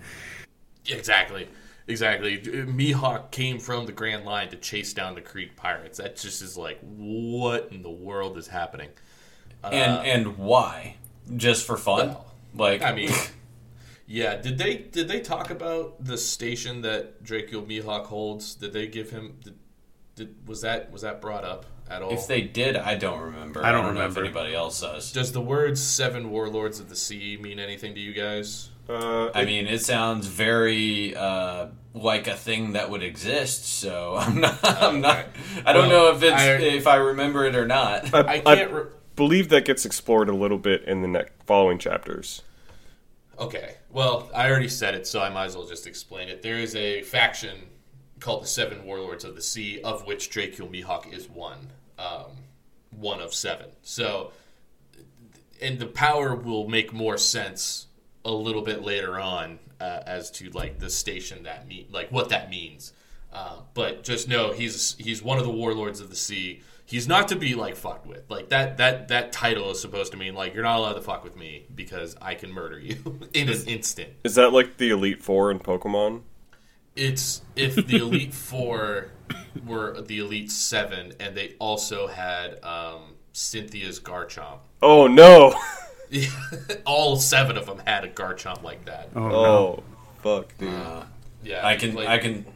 Exactly. 0.89 1.49
Exactly. 1.89 2.39
Mihawk 2.39 3.33
came 3.33 3.59
from 3.59 3.87
the 3.87 3.93
Grand 3.93 4.25
Line 4.25 4.49
to 4.51 4.57
chase 4.57 4.93
down 4.93 5.17
the 5.17 5.21
Krieg 5.21 5.57
Pirates. 5.57 5.99
That 5.99 6.17
just 6.17 6.43
is 6.43 6.57
like, 6.57 6.79
what 6.81 7.69
in 7.73 7.83
the 7.83 7.91
world 7.91 8.39
is 8.39 8.47
happening? 8.47 8.91
And 9.65 9.93
uh, 9.93 10.03
and 10.03 10.39
why? 10.39 10.97
Just 11.37 11.67
for 11.67 11.77
fun? 11.77 12.09
Well, 12.09 12.27
like 12.55 12.83
I 12.83 12.93
mean, 12.93 13.11
yeah. 14.07 14.37
Did 14.37 14.59
they 14.59 14.77
did 14.77 15.09
they 15.09 15.21
talk 15.21 15.51
about 15.51 16.05
the 16.05 16.19
station 16.19 16.83
that 16.83 17.23
Dracula 17.23 17.65
Mihawk 17.65 18.07
holds? 18.07 18.55
Did 18.55 18.73
they 18.73 18.87
give 18.87 19.11
him? 19.11 19.37
Did, 19.43 19.55
did 20.15 20.49
was 20.49 20.63
that 20.63 20.91
was 20.91 21.03
that 21.03 21.21
brought 21.21 21.45
up 21.45 21.67
at 21.91 22.03
all? 22.03 22.13
If 22.13 22.27
they 22.27 22.41
did, 22.43 22.77
I 22.77 22.95
don't 22.97 23.21
remember. 23.21 23.65
I 23.65 23.71
don't 23.73 23.83
know 23.83 23.89
remember. 23.91 24.21
if 24.21 24.27
anybody 24.27 24.55
else 24.55 24.81
does. 24.81 25.13
Does 25.13 25.33
the 25.33 25.41
words 25.41 25.83
Seven 25.83 26.31
Warlords 26.31 26.81
of 26.81 26.89
the 26.89 26.97
Sea 26.97 27.39
mean 27.41 27.59
anything 27.59 27.95
to 27.95 28.01
you 28.01 28.13
guys? 28.13 28.71
Uh, 28.89 29.31
I 29.35 29.45
mean, 29.45 29.67
it 29.67 29.81
sounds 29.81 30.29
very 30.29 31.15
uh, 31.17 31.67
like 31.93 32.29
a 32.29 32.37
thing 32.37 32.75
that 32.75 32.89
would 32.89 33.03
exist. 33.03 33.65
So 33.67 34.15
I'm 34.19 34.41
not. 34.41 34.59
I'm 34.63 35.01
not. 35.01 35.27
I 35.65 35.73
don't 35.73 35.89
Well, 35.89 36.13
know 36.13 36.17
if 36.17 36.23
it's 36.23 36.33
I- 36.43 36.53
if 36.55 36.87
I 36.87 36.97
remember 36.97 37.45
it 37.45 37.57
or 37.57 37.67
not. 37.67 38.15
I, 38.15 38.19
I 38.21 38.43
I 38.47 38.57
can't. 38.57 38.71
Re- 38.73 38.85
believe 39.17 39.49
that 39.49 39.65
gets 39.65 39.85
explored 39.85 40.29
a 40.29 40.35
little 40.35 40.59
bit 40.59 40.85
in 40.85 41.03
the 41.03 41.09
next 41.09 41.33
following 41.47 41.79
chapters. 41.79 42.43
Okay. 43.39 43.76
Well, 43.97 44.29
I 44.35 44.51
already 44.51 44.69
said 44.69 44.95
it, 44.95 45.07
so 45.07 45.23
I 45.23 45.31
might 45.31 45.47
as 45.47 45.57
well 45.57 45.67
just 45.67 45.87
explain 45.87 46.29
it. 46.29 46.43
There 46.43 46.59
is 46.59 46.77
a 46.77 47.01
faction 47.01 47.57
called 48.21 48.43
the 48.43 48.47
Seven 48.47 48.85
Warlords 48.85 49.25
of 49.25 49.35
the 49.35 49.41
Sea, 49.41 49.81
of 49.81 50.05
which 50.05 50.29
Dracula 50.29 50.71
Mihawk 50.71 51.11
is 51.15 51.31
one. 51.31 51.69
Um, 51.99 52.33
one 52.91 53.23
of 53.23 53.33
seven. 53.33 53.69
So, 53.81 54.33
and 55.63 55.79
the 55.79 55.87
power 55.87 56.35
will 56.35 56.69
make 56.69 56.93
more 56.93 57.17
sense 57.17 57.87
a 58.23 58.31
little 58.31 58.61
bit 58.61 58.83
later 58.83 59.19
on 59.19 59.61
uh, 59.81 60.03
as 60.05 60.31
to 60.33 60.51
like 60.51 60.79
the 60.79 60.91
station 60.91 61.45
that 61.45 61.67
mean 61.67 61.87
like 61.91 62.13
what 62.13 62.29
that 62.29 62.51
means. 62.51 62.93
Uh, 63.33 63.61
but 63.73 64.05
just 64.05 64.29
know 64.29 64.53
he's 64.53 64.95
he's 64.99 65.23
one 65.23 65.39
of 65.39 65.45
the 65.45 65.51
warlords 65.51 66.03
of 66.03 66.11
the 66.11 66.17
sea. 66.17 66.61
He's 66.89 67.09
not 67.09 67.29
to 67.29 67.37
be 67.37 67.55
like 67.57 67.75
fucked 67.77 68.07
with. 68.07 68.23
Like 68.31 68.49
that 68.51 68.77
that 68.77 69.09
that 69.09 69.33
title 69.33 69.71
is 69.73 69.81
supposed 69.81 70.13
to 70.13 70.19
mean 70.19 70.35
like 70.35 70.55
you're 70.55 70.63
not 70.63 70.79
allowed 70.79 70.93
to 70.95 71.03
fuck 71.03 71.25
with 71.25 71.37
me 71.37 71.67
because 71.75 72.17
I 72.23 72.35
can 72.35 72.53
murder 72.53 72.79
you 72.79 72.97
in 73.35 73.49
an 73.49 73.63
instant. 73.67 74.11
Is 74.25 74.37
that 74.37 74.53
like 74.53 74.77
the 74.77 74.91
Elite 74.91 75.23
Four 75.23 75.51
in 75.51 75.59
Pokemon? 75.59 76.23
It's 76.95 77.43
if 77.57 77.75
the 77.75 77.97
elite 77.99 78.33
four 78.33 79.09
were 79.67 80.01
the 80.01 80.19
elite 80.21 80.51
seven, 80.51 81.13
and 81.21 81.37
they 81.37 81.55
also 81.59 82.07
had 82.07 82.59
um, 82.65 83.17
Cynthia's 83.35 84.01
Garchomp. 84.01 84.61
Oh 84.81 85.07
no! 85.07 85.55
All 86.87 87.17
seven 87.17 87.57
of 87.59 87.67
them 87.67 87.83
had 87.87 88.05
a 88.05 88.09
Garchomp 88.09 88.63
like 88.63 88.85
that. 88.87 89.11
Oh, 89.15 89.29
no. 89.29 89.35
Oh, 89.35 89.83
fuck, 90.23 90.57
dude. 90.59 90.73
Uh, 90.73 91.03
Yeah, 91.43 91.67
I 91.67 91.77
can 91.77 91.93
played- 91.93 92.09
I 92.09 92.19
can 92.19 92.47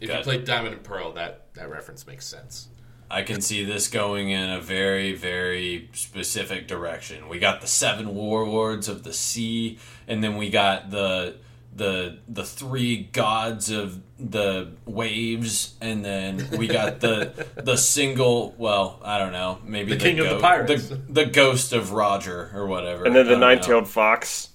If 0.00 0.08
you 0.08 0.12
ahead. 0.12 0.24
played 0.24 0.44
Diamond 0.44 0.74
and 0.74 0.82
Pearl, 0.84 1.12
that 1.12 1.46
that 1.54 1.70
reference 1.70 2.06
makes 2.06 2.26
sense. 2.26 2.68
I 3.10 3.22
can 3.22 3.40
see 3.40 3.64
this 3.64 3.88
going 3.88 4.30
in 4.30 4.50
a 4.50 4.60
very, 4.60 5.14
very 5.14 5.88
specific 5.92 6.68
direction. 6.68 7.28
We 7.28 7.38
got 7.38 7.60
the 7.60 7.66
seven 7.66 8.14
warlords 8.14 8.88
of 8.88 9.02
the 9.02 9.12
sea, 9.12 9.78
and 10.06 10.22
then 10.22 10.36
we 10.36 10.50
got 10.50 10.90
the 10.90 11.36
the 11.74 12.18
the 12.28 12.44
three 12.44 13.04
gods 13.12 13.70
of 13.70 14.00
the 14.18 14.72
waves, 14.84 15.74
and 15.80 16.04
then 16.04 16.48
we 16.58 16.66
got 16.66 17.00
the 17.00 17.46
the 17.56 17.76
single. 17.76 18.54
Well, 18.58 19.00
I 19.02 19.18
don't 19.18 19.32
know, 19.32 19.58
maybe 19.64 19.94
The 19.94 19.98
king 19.98 20.18
of 20.18 20.28
the 20.28 20.40
pirates. 20.40 20.88
the, 20.88 20.96
the 20.96 21.24
ghost 21.26 21.72
of 21.72 21.92
Roger 21.92 22.50
or 22.54 22.66
whatever, 22.66 23.04
and 23.04 23.14
then 23.16 23.26
the 23.26 23.38
nine-tailed 23.38 23.88
fox. 23.88 24.47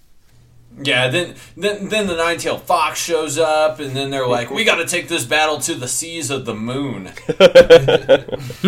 Yeah, 0.81 1.07
then 1.09 1.35
then 1.55 1.89
then 1.89 2.07
the 2.07 2.15
nine-tailed 2.15 2.63
fox 2.63 2.99
shows 2.99 3.37
up, 3.37 3.79
and 3.79 3.95
then 3.95 4.09
they're 4.09 4.27
like, 4.27 4.49
"We 4.49 4.63
got 4.71 4.75
to 4.75 4.85
take 4.87 5.07
this 5.07 5.23
battle 5.25 5.59
to 5.59 5.75
the 5.75 5.87
seas 5.87 6.29
of 6.31 6.45
the 6.45 6.55
moon." 6.55 7.11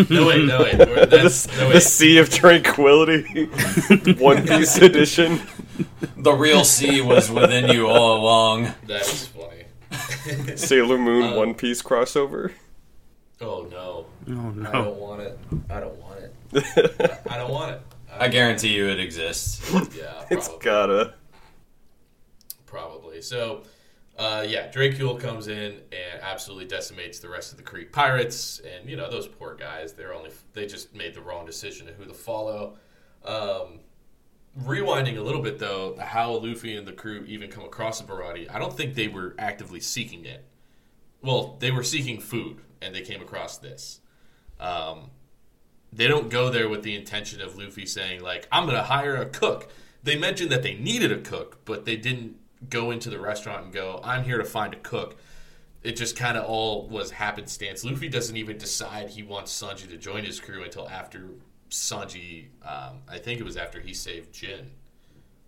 No 0.10 0.28
wait, 0.28 0.46
no 0.46 0.60
wait. 0.62 0.78
The, 1.10 1.50
no 1.58 1.72
the. 1.72 1.82
Sea 1.82 2.18
of 2.20 2.30
Tranquility, 2.30 3.46
One 4.20 4.46
Piece 4.46 4.78
edition. 4.78 5.42
The 6.18 6.34
real 6.34 6.64
sea 6.64 7.02
was 7.02 7.32
within 7.32 7.70
you 7.70 7.88
all 7.88 8.18
along. 8.22 8.74
That 8.88 9.02
is 9.02 9.28
funny. 9.28 10.58
Sailor 10.58 10.98
Moon 10.98 11.34
Uh, 11.34 11.36
One 11.38 11.54
Piece 11.54 11.82
crossover. 11.82 12.52
Oh 13.42 13.68
no. 13.72 14.06
Oh, 14.28 14.50
no! 14.52 14.70
I 14.70 14.72
don't 14.74 14.98
want 14.98 15.22
it. 15.22 15.40
I 15.70 15.80
don't 15.80 15.96
want 15.98 16.20
it. 16.20 17.22
I 17.30 17.38
don't 17.38 17.52
want 17.52 17.72
it. 17.72 17.82
I 18.18 18.28
guarantee 18.28 18.74
you 18.74 18.88
it 18.90 19.00
exists. 19.00 19.62
Yeah, 19.96 20.26
it's 20.30 20.48
gotta. 20.60 21.14
Probably. 22.76 23.22
So, 23.22 23.64
uh, 24.18 24.46
yeah, 24.46 24.70
Dracula 24.70 25.18
comes 25.18 25.48
in 25.48 25.80
and 25.94 26.22
absolutely 26.22 26.66
decimates 26.66 27.20
the 27.20 27.30
rest 27.30 27.54
of 27.54 27.58
the 27.58 27.64
Krieg 27.64 27.94
pirates, 27.94 28.60
and 28.60 28.90
you 28.90 28.98
know 28.98 29.10
those 29.10 29.30
poor 29.30 29.56
guys. 29.56 29.94
They're 29.94 30.14
only 30.14 30.32
they 30.52 30.66
just 30.66 30.94
made 30.94 31.14
the 31.14 31.22
wrong 31.22 31.46
decision 31.46 31.88
of 31.88 31.96
who 31.96 32.04
to 32.04 32.14
follow. 32.14 32.78
Um, 33.24 33.80
rewinding 34.62 35.18
a 35.18 35.22
little 35.22 35.42
bit 35.42 35.58
though, 35.58 35.98
how 35.98 36.34
Luffy 36.34 36.76
and 36.76 36.86
the 36.86 36.92
crew 36.92 37.24
even 37.30 37.50
come 37.50 37.64
across 37.64 38.02
the 38.02 38.12
Baratie, 38.12 38.54
I 38.54 38.60
don't 38.60 38.76
think 38.76 38.96
they 38.96 39.08
were 39.08 39.36
actively 39.40 39.80
seeking 39.80 40.26
it. 40.26 40.44
Well, 41.22 41.56
they 41.60 41.72
were 41.72 41.84
seeking 41.84 42.20
food, 42.20 42.60
and 42.82 42.94
they 42.94 43.04
came 43.04 43.22
across 43.22 43.58
this. 43.58 44.02
Um, 44.60 45.12
they 45.94 46.10
don't 46.10 46.30
go 46.30 46.50
there 46.50 46.68
with 46.68 46.84
the 46.84 46.94
intention 46.94 47.40
of 47.40 47.58
Luffy 47.58 47.86
saying 47.86 48.22
like, 48.22 48.50
"I'm 48.52 48.66
going 48.66 48.76
to 48.76 48.84
hire 48.84 49.16
a 49.16 49.28
cook." 49.28 49.72
They 50.04 50.18
mentioned 50.18 50.52
that 50.52 50.62
they 50.62 50.76
needed 50.76 51.14
a 51.14 51.22
cook, 51.22 51.64
but 51.64 51.86
they 51.86 51.96
didn't 51.96 52.36
go 52.70 52.92
into 52.92 53.10
the 53.10 53.20
restaurant 53.20 53.66
and 53.66 53.74
go, 53.74 54.00
"I'm 54.04 54.24
here 54.24 54.38
to 54.38 54.44
find 54.44 54.74
a 54.74 54.78
cook." 54.78 55.18
It 55.84 55.96
just 55.96 56.16
kind 56.16 56.36
of 56.36 56.46
all 56.46 56.88
was 56.88 57.12
happenstance. 57.12 57.84
Luffy 57.86 58.10
doesn't 58.10 58.36
even 58.36 58.58
decide 58.58 59.10
he 59.10 59.22
wants 59.22 59.62
Sanji 59.62 59.88
to 59.90 59.98
join 59.98 60.24
his 60.26 60.40
crew 60.40 60.64
until 60.64 60.90
after 60.90 61.30
Sanji. 61.70 62.48
Um, 62.64 63.02
I 63.08 63.20
think 63.20 63.40
it 63.40 63.44
was 63.44 63.56
after 63.56 63.80
he 63.80 63.94
saved 63.94 64.34
Jin 64.34 64.72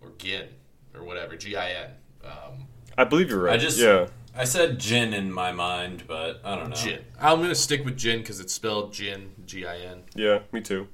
or 0.00 0.12
Gin 0.16 0.46
or 0.94 1.02
whatever 1.02 1.36
G 1.36 1.56
I 1.56 1.70
N. 1.70 1.90
Um, 2.24 2.66
I 2.96 3.04
believe 3.04 3.30
you're 3.30 3.42
right. 3.42 3.54
I 3.54 3.56
just 3.56 3.78
yeah. 3.78 4.06
I 4.36 4.44
said 4.44 4.78
Jin 4.78 5.12
in 5.12 5.32
my 5.32 5.50
mind, 5.50 6.04
but 6.06 6.40
I 6.44 6.54
don't 6.54 6.70
know. 6.70 6.76
Jin. 6.76 7.04
I'm 7.20 7.40
gonna 7.40 7.54
stick 7.54 7.84
with 7.84 7.96
Jin 7.96 8.20
because 8.20 8.38
it's 8.38 8.52
spelled 8.52 8.92
Jin 8.92 9.32
G 9.44 9.66
I 9.66 9.78
N. 9.78 10.04
Yeah, 10.14 10.40
me 10.52 10.60
too. 10.60 10.86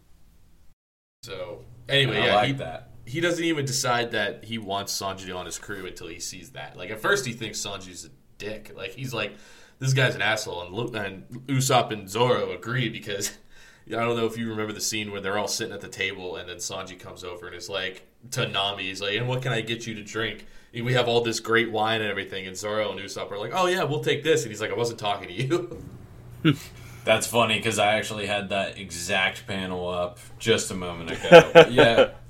So 1.23 1.65
anyway, 1.89 2.19
I 2.19 2.27
yeah, 2.27 2.35
like 2.35 2.47
he, 2.47 2.53
that. 2.55 2.91
He 3.07 3.21
doesn't 3.21 3.45
even 3.45 3.65
decide 3.65 4.13
that 4.13 4.45
he 4.45 4.59
wants 4.59 4.99
Sanji 4.99 5.35
on 5.35 5.47
his 5.47 5.59
crew 5.59 5.87
until 5.87 6.09
he 6.09 6.19
sees 6.19 6.51
that. 6.51 6.77
Like 6.77 6.91
at 6.91 7.01
first, 7.01 7.27
he 7.27 7.33
thinks 7.33 7.59
Sanji's 7.59 8.05
a 8.05 8.09
dick. 8.39 8.73
Like 8.75 8.93
he's 8.93 9.13
like, 9.13 9.33
this 9.79 9.93
guy's 9.93 10.15
an 10.15 10.23
asshole, 10.23 10.63
and 10.63 10.75
Lu- 10.75 10.93
and 10.95 11.25
Usopp 11.47 11.93
and 11.93 12.09
Zoro 12.09 12.53
agree 12.53 12.89
because 12.89 13.33
I 13.89 13.97
don't 13.97 14.17
know 14.17 14.27
if 14.27 14.39
you 14.39 14.49
remember 14.49 14.73
the 14.73 14.81
scene 14.81 15.13
where 15.13 15.21
they're 15.21 15.39
all 15.39 15.49
sitting 15.49 15.75
at 15.75 15.81
the 15.81 15.89
table, 15.89 16.37
and 16.37 16.49
then 16.49 16.57
Sanji 16.57 16.99
comes 16.99 17.23
over 17.23 17.47
and 17.47 17.55
is 17.55 17.69
like 17.69 18.07
to 18.31 18.49
Nami, 18.49 18.85
he's 18.85 19.03
like, 19.03 19.17
"And 19.17 19.29
what 19.29 19.43
can 19.43 19.53
I 19.53 19.61
get 19.61 19.87
you 19.87 19.95
to 19.95 20.03
drink?" 20.03 20.47
And 20.73 20.85
we 20.85 20.95
have 20.95 21.07
all 21.07 21.21
this 21.21 21.41
great 21.41 21.71
wine 21.71 22.01
and 22.01 22.11
everything, 22.11 22.47
and 22.47 22.57
Zoro 22.57 22.91
and 22.91 22.99
Usopp 22.99 23.31
are 23.31 23.39
like, 23.39 23.53
"Oh 23.55 23.67
yeah, 23.67 23.85
we'll 23.85 24.03
take 24.03 24.25
this," 24.25 24.43
and 24.43 24.51
he's 24.51 24.61
like, 24.61 24.71
"I 24.71 24.75
wasn't 24.75 24.99
talking 24.99 25.29
to 25.29 25.35
you." 25.35 25.83
That's 27.05 27.27
funny 27.27 27.59
because 27.59 27.79
I 27.79 27.97
actually 27.97 28.27
had 28.27 28.49
that 28.49 28.79
exact 28.79 29.47
panel 29.47 29.89
up 29.89 30.19
just 30.39 30.71
a 30.71 30.75
moment 30.75 31.11
ago. 31.11 31.67
yeah, 31.69 32.13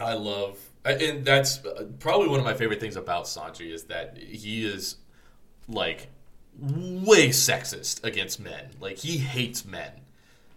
I 0.00 0.14
love, 0.14 0.58
uh, 0.84 0.90
and 0.90 1.24
that's 1.24 1.64
uh, 1.64 1.86
probably 1.98 2.28
one 2.28 2.38
of 2.38 2.44
my 2.44 2.54
favorite 2.54 2.80
things 2.80 2.96
about 2.96 3.24
Sanji 3.24 3.72
is 3.72 3.84
that 3.84 4.16
he 4.18 4.64
is 4.64 4.96
like 5.68 6.08
way 6.58 7.28
sexist 7.28 8.04
against 8.04 8.40
men. 8.40 8.70
Like 8.80 8.98
he 8.98 9.18
hates 9.18 9.64
men. 9.64 9.92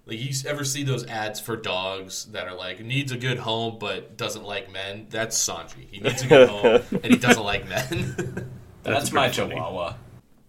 Like 0.06 0.20
you 0.20 0.34
ever 0.50 0.64
see 0.64 0.84
those 0.84 1.06
ads 1.06 1.40
for 1.40 1.56
dogs 1.56 2.26
that 2.26 2.48
are 2.48 2.56
like 2.56 2.80
needs 2.80 3.12
a 3.12 3.18
good 3.18 3.38
home 3.38 3.78
but 3.80 4.18
doesn't 4.18 4.44
like 4.44 4.72
men? 4.72 5.08
That's 5.10 5.38
Sanji. 5.38 5.88
He 5.90 6.00
needs 6.00 6.24
a 6.24 6.28
good 6.28 6.50
home 6.50 6.82
and 6.92 7.06
he 7.06 7.18
doesn't 7.18 7.44
like 7.44 7.68
men. 7.68 8.52
that's, 8.84 9.12
my 9.12 9.30
funny. 9.30 9.56
chihuahua. 9.56 9.94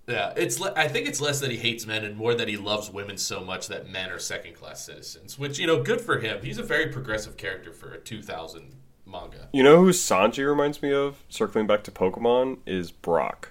Yeah, 0.09 0.33
it's. 0.37 0.59
le- 0.61 0.73
I 0.77 0.89
think 0.89 1.07
it's 1.09 1.21
less 1.21 1.41
that 1.41 1.51
he 1.51 1.57
hates 1.57 1.87
men 1.87 2.05
and 2.05 2.17
more 2.17 2.35
that 2.35 2.49
he 2.49 2.57
loves 2.57 2.91
women 2.91 3.17
so 3.17 3.41
much 3.41 3.69
that 3.69 3.89
men 3.89 4.11
are 4.11 4.19
second 4.19 4.55
class 4.55 4.85
citizens. 4.85 5.39
Which 5.39 5.59
you 5.59 5.67
know, 5.67 5.83
good 5.83 6.01
for 6.01 6.19
him. 6.19 6.43
He's 6.43 6.59
a 6.59 6.63
very 6.63 6.89
progressive 6.89 7.37
character 7.37 7.73
for 7.73 7.93
a 7.93 7.99
2000 7.99 8.75
manga. 9.07 9.49
You 9.53 9.63
know 9.63 9.83
who 9.83 9.91
Sanji 9.91 10.47
reminds 10.47 10.83
me 10.83 10.93
of? 10.93 11.23
Circling 11.29 11.67
back 11.67 11.85
to 11.85 11.91
Pokemon 11.91 12.59
is 12.67 12.91
Brock. 12.91 13.51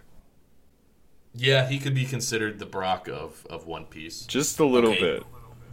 Yeah, 1.34 1.70
he 1.70 1.80
could 1.80 1.96
be 1.96 2.04
considered 2.06 2.60
the 2.60 2.66
Brock 2.66 3.08
of, 3.08 3.46
of 3.50 3.66
One 3.66 3.86
Piece. 3.86 4.26
Just 4.26 4.60
a 4.60 4.66
little 4.66 4.92
Okay. 4.92 5.00
bit. 5.00 5.24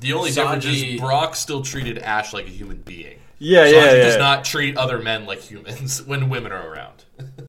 The 0.00 0.12
only 0.12 0.30
difference 0.30 0.64
Sanji- 0.64 0.94
is 0.94 1.00
Brock 1.00 1.34
still 1.34 1.62
treated 1.62 1.98
Ash 1.98 2.32
like 2.32 2.46
a 2.46 2.50
human 2.50 2.76
being. 2.82 3.18
Yeah, 3.40 3.66
Sanji 3.66 3.72
yeah, 3.72 3.84
yeah. 3.84 3.92
does 4.04 4.16
not 4.18 4.44
treat 4.44 4.76
other 4.76 5.00
men 5.00 5.26
like 5.26 5.40
humans 5.40 6.00
when 6.06 6.28
women 6.28 6.52
are 6.52 6.68
around. 6.72 7.04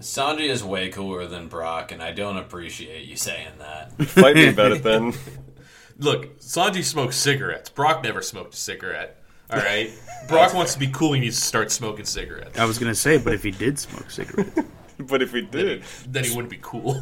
Sanji 0.00 0.48
is 0.48 0.62
way 0.62 0.90
cooler 0.90 1.26
than 1.26 1.48
Brock, 1.48 1.90
and 1.92 2.02
I 2.02 2.12
don't 2.12 2.36
appreciate 2.36 3.06
you 3.06 3.16
saying 3.16 3.52
that. 3.58 3.92
Fight 4.08 4.36
me 4.36 4.48
about 4.48 4.72
it 4.72 4.82
then. 4.82 5.12
Look, 5.98 6.38
Sanji 6.38 6.84
smokes 6.84 7.16
cigarettes. 7.16 7.68
Brock 7.70 8.04
never 8.04 8.22
smoked 8.22 8.54
a 8.54 8.56
cigarette. 8.56 9.20
All 9.50 9.58
right, 9.58 9.90
Brock 10.28 10.52
wants 10.54 10.74
to 10.74 10.78
be 10.78 10.88
cool. 10.88 11.14
He 11.14 11.20
needs 11.20 11.36
to 11.40 11.44
start 11.44 11.72
smoking 11.72 12.04
cigarettes. 12.04 12.58
I 12.58 12.66
was 12.66 12.78
gonna 12.78 12.94
say, 12.94 13.16
but 13.18 13.32
if 13.32 13.42
he 13.42 13.50
did 13.50 13.78
smoke 13.78 14.10
cigarettes, 14.10 14.60
but 14.98 15.22
if 15.22 15.32
he 15.32 15.40
did, 15.40 15.82
Then 16.06 16.24
he 16.24 16.30
wouldn't 16.30 16.50
be 16.50 16.58
cool. 16.60 17.00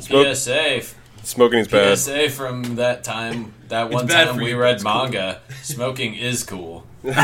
Smoke- 0.00 0.34
PSA, 0.36 0.82
smoking 1.26 1.58
is 1.58 1.68
bad. 1.68 1.98
PSA 1.98 2.30
from 2.30 2.76
that 2.76 3.04
time, 3.04 3.52
that 3.68 3.90
one 3.90 4.06
time 4.06 4.36
we 4.36 4.50
you, 4.50 4.58
read 4.58 4.76
it's 4.76 4.84
cool. 4.84 4.94
manga. 4.94 5.40
Smoking 5.62 6.14
is 6.14 6.42
cool. 6.44 6.86
you 7.02 7.12
should 7.12 7.22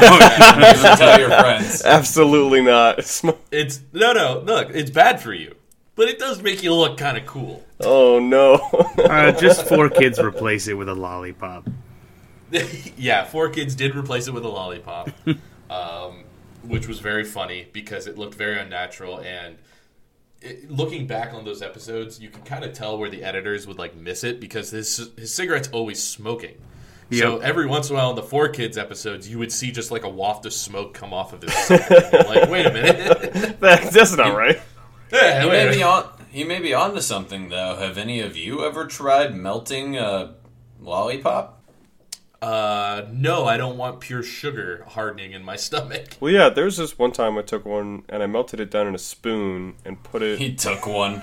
tell 0.99 1.19
your 1.19 1.31
friends. 1.31 1.83
Absolutely 1.87 2.63
not. 2.63 3.05
Sm- 3.05 3.31
it's 3.51 3.81
no, 3.93 4.13
no. 4.13 4.41
Look, 4.41 4.71
it's 4.71 4.91
bad 4.91 5.21
for 5.21 5.33
you, 5.33 5.55
but 5.97 6.09
it 6.09 6.19
does 6.19 6.43
make 6.43 6.63
you 6.63 6.75
look 6.75 6.99
kind 6.99 7.17
of 7.17 7.27
cool. 7.27 7.65
Oh 7.81 8.19
no. 8.19 8.55
uh, 8.99 9.33
just 9.33 9.65
4Kids 9.67 10.23
replace 10.23 10.69
it 10.69 10.75
with 10.75 10.89
a 10.89 10.95
lollipop. 10.95 11.69
yeah, 12.97 13.27
4Kids 13.27 13.77
did 13.77 13.97
replace 13.97 14.29
it 14.29 14.35
with 14.35 14.45
a 14.45 14.49
lollipop, 14.49 15.09
um, 15.71 16.25
which 16.63 16.87
was 16.87 17.01
very 17.01 17.25
funny 17.25 17.67
because 17.73 18.07
it 18.07 18.19
looked 18.19 18.35
very 18.35 18.61
unnatural. 18.61 19.21
And 19.21 19.57
it, 20.43 20.71
looking 20.71 21.07
back 21.07 21.33
on 21.35 21.45
those 21.45 21.63
episodes, 21.63 22.21
you 22.21 22.29
can 22.31 22.43
kind 22.43 22.65
of 22.65 22.73
tell 22.73 22.99
where 22.99 23.11
the 23.11 23.23
editors 23.25 23.67
would 23.67 23.79
like 23.79 23.95
miss 23.97 24.25
it 24.25 24.41
because 24.41 24.71
his 24.71 25.11
his 25.17 25.35
cigarette's 25.35 25.69
always 25.69 26.03
smoking. 26.03 26.57
So 27.13 27.39
every 27.41 27.67
once 27.67 27.91
in 27.91 27.97
a 27.97 27.99
while 27.99 28.09
in 28.11 28.17
the 28.17 28.23
4Kids 28.23 28.79
episodes, 28.79 29.29
you 29.29 29.39
would 29.39 29.53
see 29.53 29.71
just 29.71 29.91
like 29.91 30.03
a 30.05 30.09
waft 30.09 30.47
of 30.47 30.53
smoke 30.55 30.95
come 30.95 31.13
off 31.13 31.35
of 31.35 31.43
his. 31.43 31.53
like, 31.71 32.49
wait 32.49 32.65
a 32.65 32.73
minute. 32.73 33.59
That- 33.61 33.91
that's 33.93 34.17
not 34.17 34.35
right. 34.35 34.59
Yeah, 35.13 35.43
He 35.43 35.49
may 35.51 35.71
be 35.77 35.83
on. 35.83 36.09
He 36.31 36.45
may 36.45 36.59
be 36.61 36.73
onto 36.73 37.03
something 37.03 37.51
though. 37.51 37.77
Have 37.77 37.99
any 37.99 38.21
of 38.21 38.35
you 38.37 38.65
ever 38.65 38.87
tried 38.87 39.35
melting 39.35 39.99
a 39.99 40.37
lollipop? 40.81 41.62
Uh, 42.43 43.07
no, 43.13 43.45
I 43.45 43.57
don't 43.57 43.79
want 43.79 44.01
pure 44.01 44.25
sugar 44.25 44.85
hardening 44.89 45.31
in 45.31 45.45
my 45.45 45.55
stomach. 45.67 46.17
Well, 46.19 46.33
yeah, 46.33 46.49
there 46.49 46.65
was 46.65 46.77
this 46.77 46.99
one 46.99 47.13
time 47.13 47.39
I 47.39 47.43
took 47.43 47.65
one 47.65 48.03
and 48.09 48.21
I 48.21 48.27
melted 48.27 48.59
it 48.59 48.69
down 48.69 48.89
in 48.89 48.97
a 48.97 48.99
spoon 48.99 49.75
and 49.85 50.03
put 50.03 50.23
it. 50.23 50.41
He 50.41 50.57
took 50.57 50.87
one. 50.87 51.23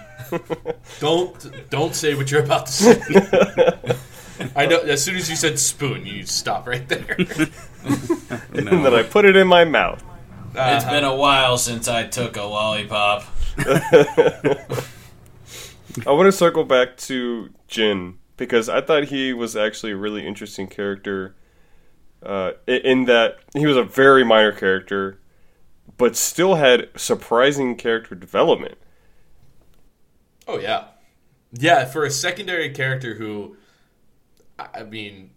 Don't 1.00 1.70
don't 1.70 1.96
say 1.96 2.14
what 2.14 2.30
you're 2.30 2.44
about 2.44 2.68
to 2.68 2.72
say. 2.72 3.02
I 4.56 4.66
know. 4.66 4.80
As 4.80 5.04
soon 5.04 5.16
as 5.16 5.30
you 5.30 5.36
said 5.36 5.58
spoon, 5.58 6.06
you 6.06 6.14
need 6.14 6.30
stop 6.30 6.68
right 6.68 6.88
there. 6.88 7.16
and 7.18 8.68
then 8.68 8.94
I 8.94 9.04
put 9.04 9.26
it 9.26 9.36
in 9.36 9.48
my 9.48 9.66
mouth. 9.66 10.04
It's 10.54 10.86
been 10.86 11.04
a 11.04 11.16
while 11.16 11.58
since 11.58 11.88
I 11.88 12.06
took 12.06 12.38
a 12.38 12.44
lollipop. 12.44 13.24
I 13.58 14.56
want 16.06 16.28
to 16.28 16.32
circle 16.32 16.64
back 16.64 16.96
to 16.98 17.50
Jin 17.68 18.19
because 18.40 18.70
I 18.70 18.82
thought 18.82 19.06
he 19.06 19.34
was 19.34 19.56
actually 19.56 19.92
a 19.92 19.98
really 19.98 20.26
interesting 20.26 20.68
character 20.68 21.36
uh, 22.24 22.54
in 22.66 23.06
that 23.06 23.40
he 23.54 23.68
was 23.68 23.78
a 23.78 23.84
very 23.84 24.24
minor 24.24 24.54
character, 24.54 25.20
but 25.98 26.16
still 26.16 26.56
had 26.56 26.90
surprising 26.96 27.76
character 27.76 28.16
development. 28.16 28.78
Oh 30.48 30.58
yeah, 30.58 30.86
yeah. 31.52 31.86
For 31.86 32.06
a 32.06 32.10
secondary 32.10 32.72
character 32.72 33.16
who, 33.16 33.58
I 34.58 34.84
mean, 34.84 35.32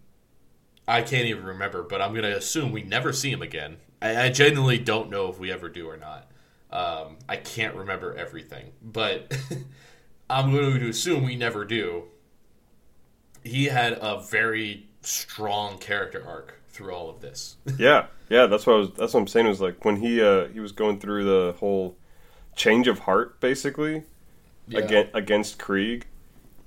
I 0.87 1.01
can't 1.01 1.25
even 1.25 1.43
remember, 1.43 1.83
but 1.83 2.01
I'm 2.01 2.15
gonna 2.15 2.29
assume 2.29 2.71
we 2.71 2.83
never 2.83 3.13
see 3.13 3.31
him 3.31 3.41
again. 3.41 3.77
I, 4.01 4.23
I 4.25 4.29
genuinely 4.29 4.79
don't 4.79 5.09
know 5.09 5.29
if 5.29 5.37
we 5.37 5.51
ever 5.51 5.69
do 5.69 5.87
or 5.87 5.97
not. 5.97 6.31
Um, 6.71 7.17
I 7.29 7.35
can't 7.35 7.75
remember 7.75 8.15
everything, 8.15 8.71
but 8.81 9.37
I'm 10.29 10.51
going 10.51 10.79
to 10.79 10.89
assume 10.89 11.23
we 11.23 11.35
never 11.35 11.65
do. 11.65 12.05
He 13.43 13.65
had 13.65 13.93
a 14.01 14.19
very 14.21 14.87
strong 15.01 15.77
character 15.77 16.23
arc 16.25 16.61
through 16.69 16.93
all 16.93 17.09
of 17.09 17.21
this. 17.21 17.57
Yeah, 17.77 18.07
yeah, 18.29 18.45
that's 18.47 18.65
what 18.65 18.73
I 18.75 18.79
was. 18.79 18.89
That's 18.97 19.13
what 19.13 19.19
I'm 19.21 19.27
saying. 19.27 19.47
Was 19.47 19.61
like 19.61 19.83
when 19.85 19.97
he 19.97 20.21
uh, 20.21 20.47
he 20.47 20.59
was 20.59 20.71
going 20.71 20.99
through 20.99 21.23
the 21.25 21.53
whole 21.59 21.95
change 22.55 22.87
of 22.87 22.99
heart, 22.99 23.39
basically 23.39 24.03
against 24.73 25.11
against 25.15 25.59
Krieg. 25.59 26.05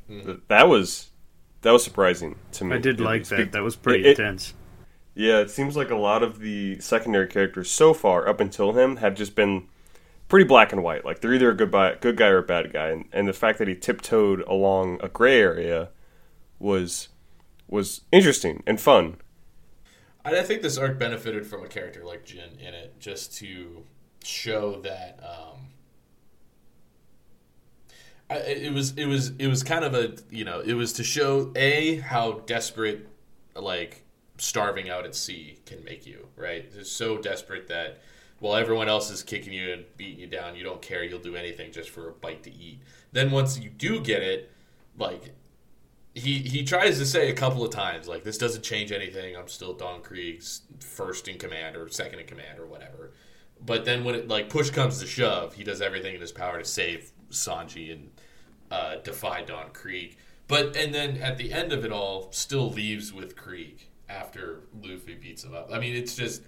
Th- 0.08 0.38
That 0.48 0.68
was 0.68 1.10
that 1.62 1.72
was 1.72 1.82
surprising 1.82 2.36
to 2.52 2.64
me. 2.64 2.76
I 2.76 2.78
did 2.78 3.00
It- 3.00 3.04
like 3.04 3.24
that. 3.28 3.36
be- 3.36 3.44
That 3.44 3.62
was 3.62 3.74
pretty 3.76 4.00
it- 4.04 4.06
it- 4.06 4.18
intense. 4.20 4.54
Yeah, 5.14 5.38
it 5.40 5.50
seems 5.50 5.76
like 5.78 5.90
a 5.90 5.96
lot 5.96 6.22
of 6.22 6.40
the 6.40 6.78
secondary 6.78 7.26
characters 7.26 7.70
so 7.70 7.94
far 7.94 8.28
up 8.28 8.38
until 8.38 8.74
him 8.74 8.96
have 8.98 9.14
just 9.14 9.34
been 9.34 9.66
pretty 10.28 10.44
black 10.44 10.72
and 10.72 10.82
white. 10.82 11.06
Like 11.06 11.20
they're 11.20 11.32
either 11.32 11.50
a 11.50 11.54
good 11.56 11.72
guy, 11.72 11.94
good 11.98 12.18
guy 12.18 12.28
or 12.28 12.38
a 12.38 12.42
bad 12.42 12.70
guy, 12.72 12.88
and, 12.88 13.06
and 13.12 13.26
the 13.26 13.32
fact 13.32 13.58
that 13.58 13.66
he 13.66 13.74
tiptoed 13.74 14.42
along 14.42 15.00
a 15.02 15.08
gray 15.08 15.40
area 15.40 15.88
was 16.58 17.08
was 17.68 18.02
interesting 18.12 18.62
and 18.66 18.80
fun. 18.80 19.16
I 20.24 20.42
think 20.42 20.62
this 20.62 20.76
arc 20.76 20.98
benefited 20.98 21.46
from 21.46 21.62
a 21.62 21.68
character 21.68 22.04
like 22.04 22.24
Jin 22.24 22.58
in 22.58 22.74
it, 22.74 22.98
just 22.98 23.36
to 23.38 23.84
show 24.24 24.80
that 24.80 25.20
um, 25.22 25.68
I, 28.28 28.38
it 28.38 28.72
was 28.72 28.94
it 28.96 29.06
was 29.06 29.32
it 29.38 29.46
was 29.46 29.62
kind 29.62 29.84
of 29.84 29.94
a 29.94 30.14
you 30.30 30.44
know 30.44 30.60
it 30.60 30.74
was 30.74 30.92
to 30.94 31.04
show 31.04 31.52
a 31.54 31.96
how 31.96 32.40
desperate 32.46 33.06
like 33.54 34.02
starving 34.38 34.90
out 34.90 35.04
at 35.04 35.14
sea 35.14 35.58
can 35.64 35.84
make 35.84 36.06
you 36.06 36.26
right. 36.36 36.68
It's 36.76 36.90
so 36.90 37.18
desperate 37.18 37.68
that 37.68 38.00
while 38.40 38.56
everyone 38.56 38.88
else 38.88 39.10
is 39.10 39.22
kicking 39.22 39.52
you 39.52 39.72
and 39.72 39.84
beating 39.96 40.20
you 40.20 40.26
down, 40.26 40.56
you 40.56 40.64
don't 40.64 40.82
care. 40.82 41.04
You'll 41.04 41.20
do 41.20 41.36
anything 41.36 41.72
just 41.72 41.88
for 41.88 42.08
a 42.08 42.12
bite 42.12 42.42
to 42.42 42.52
eat. 42.52 42.80
Then 43.12 43.30
once 43.30 43.58
you 43.58 43.70
do 43.70 44.00
get 44.00 44.22
it, 44.22 44.50
like 44.98 45.32
he 46.16 46.38
he 46.38 46.64
tries 46.64 46.98
to 46.98 47.04
say 47.04 47.28
a 47.28 47.34
couple 47.34 47.62
of 47.62 47.70
times 47.70 48.08
like 48.08 48.24
this 48.24 48.38
doesn't 48.38 48.62
change 48.62 48.90
anything. 48.90 49.36
I'm 49.36 49.48
still 49.48 49.74
Don 49.74 50.00
Krieg's 50.00 50.62
first 50.80 51.28
in 51.28 51.36
command 51.36 51.76
or 51.76 51.88
second 51.90 52.20
in 52.20 52.26
command 52.26 52.58
or 52.58 52.66
whatever. 52.66 53.12
But 53.64 53.84
then 53.84 54.02
when 54.02 54.14
it 54.14 54.26
like 54.26 54.48
push 54.48 54.70
comes 54.70 54.98
to 55.00 55.06
shove, 55.06 55.54
he 55.54 55.62
does 55.62 55.82
everything 55.82 56.14
in 56.14 56.20
his 56.20 56.32
power 56.32 56.58
to 56.58 56.64
save 56.64 57.12
Sanji 57.30 57.92
and 57.92 58.10
uh, 58.70 58.96
defy 58.96 59.42
Don 59.42 59.70
Krieg. 59.70 60.16
But 60.48 60.74
and 60.74 60.94
then 60.94 61.18
at 61.18 61.36
the 61.36 61.52
end 61.52 61.72
of 61.72 61.84
it 61.84 61.92
all, 61.92 62.32
still 62.32 62.70
leaves 62.70 63.12
with 63.12 63.36
Krieg 63.36 63.86
after 64.08 64.62
Luffy 64.82 65.14
beats 65.14 65.44
him 65.44 65.54
up. 65.54 65.68
I 65.70 65.78
mean, 65.78 65.94
it's 65.94 66.16
just 66.16 66.42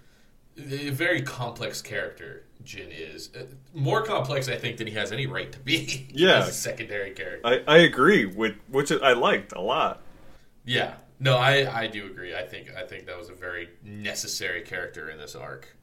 a 0.57 0.90
very 0.90 1.20
complex 1.20 1.83
character. 1.83 2.44
Jin 2.64 2.90
is 2.90 3.31
Uh, 3.35 3.44
more 3.73 4.03
complex, 4.03 4.49
I 4.49 4.57
think, 4.57 4.77
than 4.79 4.87
he 4.87 4.94
has 4.94 5.12
any 5.12 5.27
right 5.27 5.51
to 5.53 5.59
be. 5.59 6.07
Yeah. 6.12 6.38
as 6.40 6.49
a 6.49 6.53
secondary 6.53 7.12
character. 7.12 7.47
I, 7.47 7.62
I 7.66 7.79
agree 7.79 8.27
with 8.27 8.55
which 8.68 8.90
I 8.92 9.12
liked 9.12 9.53
a 9.53 9.61
lot. 9.61 10.03
Yeah. 10.64 10.94
No, 11.21 11.37
I, 11.37 11.83
I 11.83 11.87
do 11.88 12.07
agree. 12.07 12.35
I 12.35 12.42
think 12.42 12.71
I 12.77 12.85
think 12.85 13.07
that 13.07 13.18
was 13.18 13.29
a 13.29 13.35
very 13.35 13.71
necessary 13.83 14.62
character 14.62 15.11
in 15.11 15.18
this 15.18 15.35
arc. 15.35 15.75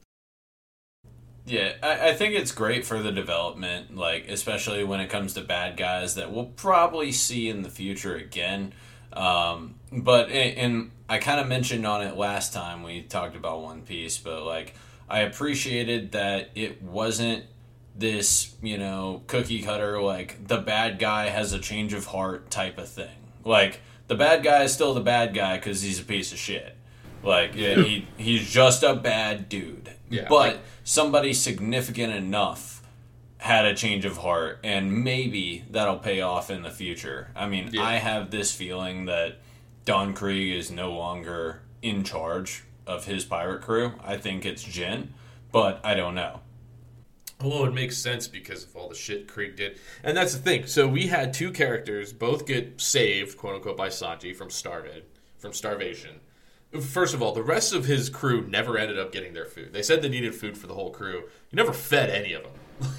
Yeah, 1.46 1.74
I, 1.84 2.10
I 2.10 2.14
think 2.14 2.34
it's 2.34 2.52
great 2.52 2.86
for 2.86 3.02
the 3.02 3.12
development, 3.12 3.96
like 3.96 4.28
especially 4.30 4.84
when 4.84 5.00
it 5.00 5.10
comes 5.10 5.34
to 5.34 5.42
bad 5.42 5.78
guys 5.78 6.16
that 6.16 6.32
we'll 6.32 6.46
probably 6.46 7.12
see 7.12 7.50
in 7.50 7.62
the 7.62 7.70
future 7.70 8.16
again. 8.16 8.74
Um, 9.14 9.76
but 9.92 10.30
and, 10.30 10.58
and 10.58 10.92
I 11.08 11.20
kind 11.20 11.40
of 11.40 11.48
mentioned 11.48 11.86
on 11.86 12.02
it 12.02 12.16
last 12.18 12.54
time 12.54 12.82
we 12.84 13.02
talked 13.04 13.36
about 13.36 13.62
One 13.62 13.82
Piece, 13.84 14.18
but 14.18 14.44
like 14.44 14.74
I 15.10 15.20
appreciated 15.22 16.12
that 16.14 16.50
it 16.56 16.82
wasn't 16.82 17.46
this 17.98 18.56
you 18.62 18.78
know 18.78 19.24
cookie 19.28 19.62
cutter 19.62 20.02
like 20.02 20.48
the 20.48 20.58
bad 20.58 21.00
guy 21.00 21.30
has 21.30 21.54
a 21.54 21.60
change 21.60 21.94
of 21.94 22.06
heart 22.08 22.50
type 22.50 22.78
of 22.78 22.90
thing. 22.90 23.16
Like 23.44 23.82
the 24.08 24.16
bad 24.16 24.44
guy 24.44 24.64
is 24.64 24.74
still 24.74 24.94
the 24.94 25.02
bad 25.02 25.34
guy 25.34 25.58
because 25.58 25.82
he's 25.82 26.00
a 26.00 26.04
piece 26.04 26.32
of 26.32 26.38
shit. 26.38 26.76
Like 27.24 27.56
yeah, 27.56 27.76
he 27.76 28.08
he's 28.18 28.50
just 28.50 28.84
a 28.84 28.96
bad 28.96 29.50
dude. 29.50 29.92
Yeah, 30.10 30.28
but 30.30 30.36
like- 30.56 30.60
somebody 30.84 31.34
significant 31.34 32.14
enough 32.14 32.84
had 33.38 33.66
a 33.66 33.76
change 33.76 34.06
of 34.06 34.18
heart 34.18 34.60
and 34.64 35.04
maybe 35.04 35.64
that'll 35.70 36.00
pay 36.00 36.22
off 36.22 36.50
in 36.50 36.64
the 36.64 36.72
future. 36.72 37.30
I 37.36 37.48
mean, 37.48 37.70
Yeah. 37.72 37.84
I 37.84 37.94
have 37.98 38.32
this 38.32 38.52
feeling 38.52 39.06
that 39.06 39.38
Don 39.86 40.14
Krieg 40.14 40.56
is 40.56 40.72
no 40.72 40.92
longer 40.94 41.62
in 41.84 42.04
charge 42.04 42.64
of 42.88 43.06
his 43.06 43.26
pirate 43.26 43.62
crew. 43.62 43.94
I 44.04 44.18
think 44.18 44.46
it's 44.46 44.64
Jin, 44.64 45.14
but 45.52 45.80
I 45.84 45.94
don't 45.94 46.16
know. 46.16 46.42
Well, 47.42 47.66
it 47.66 47.74
makes 47.74 47.98
sense 47.98 48.28
because 48.28 48.64
of 48.64 48.76
all 48.76 48.88
the 48.88 48.96
shit 48.96 49.28
Krieg 49.28 49.58
did, 49.58 49.78
and 50.04 50.16
that's 50.16 50.34
the 50.34 50.40
thing. 50.40 50.68
So 50.68 50.88
we 50.88 51.08
had 51.08 51.34
two 51.34 51.52
characters, 51.52 52.14
both 52.14 52.46
get 52.46 52.80
saved, 52.80 53.38
quote 53.38 53.56
unquote, 53.56 53.76
by 53.76 53.90
Sanji 53.90 54.36
from 54.36 54.50
starving, 54.50 55.02
from 55.38 55.52
starvation. 55.52 56.22
First 56.80 57.14
of 57.14 57.22
all, 57.22 57.34
the 57.34 57.44
rest 57.44 57.74
of 57.74 57.86
his 57.86 58.10
crew 58.10 58.46
never 58.48 58.78
ended 58.78 58.98
up 58.98 59.12
getting 59.12 59.34
their 59.34 59.46
food. 59.46 59.74
They 59.74 59.84
said 59.84 60.02
they 60.02 60.10
needed 60.10 60.34
food 60.34 60.58
for 60.58 60.68
the 60.68 60.74
whole 60.74 60.92
crew. 60.92 61.24
He 61.50 61.56
never 61.56 61.74
fed 61.74 62.10
any 62.10 62.34
of 62.34 62.44
them. 62.44 62.94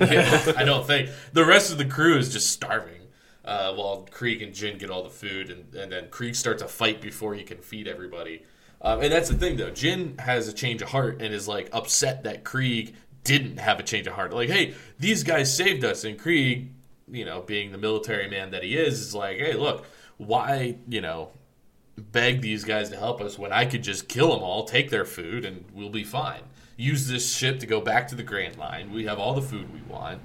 Yeah. 0.00 0.52
I 0.56 0.64
don't 0.64 0.86
think 0.86 1.10
the 1.32 1.44
rest 1.44 1.72
of 1.72 1.78
the 1.78 1.84
crew 1.84 2.16
is 2.16 2.32
just 2.32 2.50
starving. 2.50 2.92
Uh, 3.44 3.72
while 3.74 4.08
Krieg 4.10 4.42
and 4.42 4.52
Jin 4.52 4.76
get 4.76 4.90
all 4.90 5.04
the 5.04 5.10
food, 5.10 5.50
and, 5.50 5.72
and 5.72 5.92
then 5.92 6.08
Krieg 6.08 6.34
starts 6.34 6.62
a 6.62 6.68
fight 6.68 7.00
before 7.00 7.34
he 7.34 7.44
can 7.44 7.58
feed 7.58 7.86
everybody. 7.86 8.42
Um, 8.82 9.00
and 9.00 9.12
that's 9.12 9.28
the 9.28 9.36
thing, 9.36 9.56
though. 9.56 9.70
Jin 9.70 10.16
has 10.18 10.48
a 10.48 10.52
change 10.52 10.82
of 10.82 10.90
heart 10.90 11.20
and 11.20 11.32
is 11.32 11.48
like 11.48 11.68
upset 11.72 12.24
that 12.24 12.44
Krieg 12.44 12.94
didn't 13.24 13.58
have 13.58 13.80
a 13.80 13.82
change 13.82 14.06
of 14.06 14.12
heart. 14.12 14.32
Like, 14.32 14.48
hey, 14.48 14.74
these 14.98 15.24
guys 15.24 15.54
saved 15.54 15.84
us, 15.84 16.04
and 16.04 16.18
Krieg, 16.18 16.70
you 17.10 17.24
know, 17.24 17.40
being 17.42 17.72
the 17.72 17.78
military 17.78 18.28
man 18.28 18.50
that 18.52 18.62
he 18.62 18.76
is, 18.76 19.00
is 19.00 19.14
like, 19.14 19.38
hey, 19.38 19.54
look, 19.54 19.84
why, 20.16 20.76
you 20.88 21.00
know, 21.00 21.30
beg 21.96 22.40
these 22.40 22.64
guys 22.64 22.90
to 22.90 22.96
help 22.96 23.20
us 23.20 23.38
when 23.38 23.52
I 23.52 23.64
could 23.64 23.82
just 23.82 24.08
kill 24.08 24.32
them 24.32 24.42
all, 24.42 24.64
take 24.64 24.90
their 24.90 25.04
food, 25.04 25.44
and 25.44 25.64
we'll 25.72 25.90
be 25.90 26.04
fine. 26.04 26.42
Use 26.76 27.08
this 27.08 27.34
ship 27.34 27.58
to 27.60 27.66
go 27.66 27.80
back 27.80 28.08
to 28.08 28.14
the 28.14 28.22
Grand 28.22 28.58
Line. 28.58 28.92
We 28.92 29.06
have 29.06 29.18
all 29.18 29.34
the 29.34 29.42
food 29.42 29.72
we 29.72 29.80
want. 29.92 30.20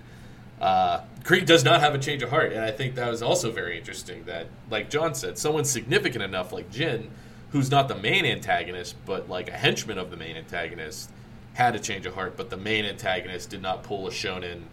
Uh, 0.59 1.01
Krieg 1.23 1.45
does 1.45 1.63
not 1.63 1.79
have 1.79 1.95
a 1.95 1.97
change 1.97 2.21
of 2.21 2.29
heart, 2.29 2.51
and 2.51 2.61
I 2.61 2.71
think 2.71 2.95
that 2.95 3.09
was 3.09 3.23
also 3.23 3.51
very 3.51 3.77
interesting. 3.77 4.25
That, 4.25 4.47
like 4.69 4.89
John 4.89 5.15
said, 5.15 5.37
someone 5.37 5.65
significant 5.65 6.23
enough 6.23 6.51
like 6.51 6.69
Jin, 6.69 7.09
who's 7.51 7.69
not 7.69 7.87
the 7.87 7.95
main 7.95 8.25
antagonist, 8.25 8.95
but 9.05 9.29
like 9.29 9.49
a 9.49 9.53
henchman 9.53 9.97
of 9.97 10.11
the 10.11 10.17
main 10.17 10.37
antagonist, 10.37 11.09
had 11.53 11.75
a 11.75 11.79
change 11.79 12.05
of 12.05 12.15
heart. 12.15 12.37
But 12.37 12.49
the 12.49 12.57
main 12.57 12.85
antagonist 12.85 13.49
did 13.49 13.61
not 13.61 13.83
pull 13.83 14.07
a 14.07 14.11
shonen. 14.11 14.63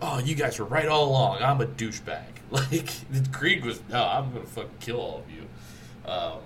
Oh, 0.00 0.18
you 0.18 0.34
guys 0.34 0.58
were 0.58 0.64
right 0.64 0.86
all 0.86 1.08
along. 1.08 1.42
I'm 1.42 1.60
a 1.60 1.66
douchebag. 1.66 2.22
Like 2.50 2.90
the 3.10 3.28
Krieg 3.30 3.62
was. 3.62 3.82
No, 3.90 4.02
I'm 4.02 4.32
gonna 4.32 4.46
fucking 4.46 4.78
kill 4.80 4.98
all 4.98 5.18
of 5.18 5.30
you. 5.30 6.10
Um, 6.10 6.38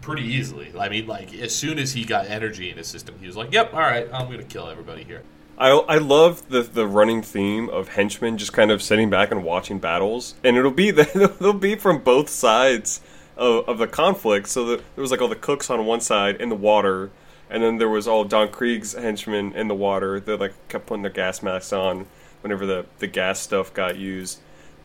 pretty 0.00 0.22
easily. 0.22 0.72
I 0.78 0.88
mean, 0.88 1.08
like 1.08 1.34
as 1.34 1.52
soon 1.52 1.76
as 1.76 1.92
he 1.92 2.04
got 2.04 2.26
energy 2.26 2.70
in 2.70 2.76
his 2.76 2.86
system, 2.86 3.16
he 3.18 3.26
was 3.26 3.36
like, 3.36 3.52
"Yep, 3.52 3.74
all 3.74 3.80
right, 3.80 4.08
I'm 4.12 4.30
gonna 4.30 4.44
kill 4.44 4.68
everybody 4.68 5.02
here." 5.02 5.22
I 5.58 5.70
I 5.70 5.98
love 5.98 6.48
the 6.50 6.62
the 6.62 6.86
running 6.86 7.20
theme 7.20 7.68
of 7.68 7.88
henchmen 7.88 8.38
just 8.38 8.52
kind 8.52 8.70
of 8.70 8.80
sitting 8.80 9.10
back 9.10 9.32
and 9.32 9.42
watching 9.42 9.80
battles, 9.80 10.36
and 10.44 10.56
it'll 10.56 10.70
be 10.70 10.90
they'll 11.40 11.52
be 11.52 11.74
from 11.74 11.98
both 11.98 12.28
sides 12.28 13.00
of, 13.36 13.68
of 13.68 13.78
the 13.78 13.86
conflict. 13.86 14.48
So 14.48 14.64
that 14.66 14.82
there 14.94 15.02
was 15.02 15.10
like 15.10 15.20
all 15.20 15.28
the 15.28 15.36
cooks 15.36 15.70
on 15.70 15.84
one 15.86 16.00
side 16.00 16.36
in 16.40 16.48
the 16.48 16.54
water, 16.56 17.10
and 17.50 17.62
then 17.62 17.78
there 17.78 17.88
was 17.88 18.06
all 18.08 18.24
Don 18.24 18.48
Krieg's 18.48 18.92
henchmen 18.94 19.52
in 19.54 19.68
the 19.68 19.74
water. 19.74 20.20
They 20.20 20.36
like 20.36 20.54
kept 20.68 20.86
putting 20.86 21.02
their 21.02 21.12
gas 21.12 21.42
masks 21.42 21.72
on 21.72 22.06
whenever 22.42 22.66
the 22.66 22.86
the 22.98 23.06
gas 23.06 23.40
stuff 23.40 23.72
got 23.74 23.96
used. 23.96 24.40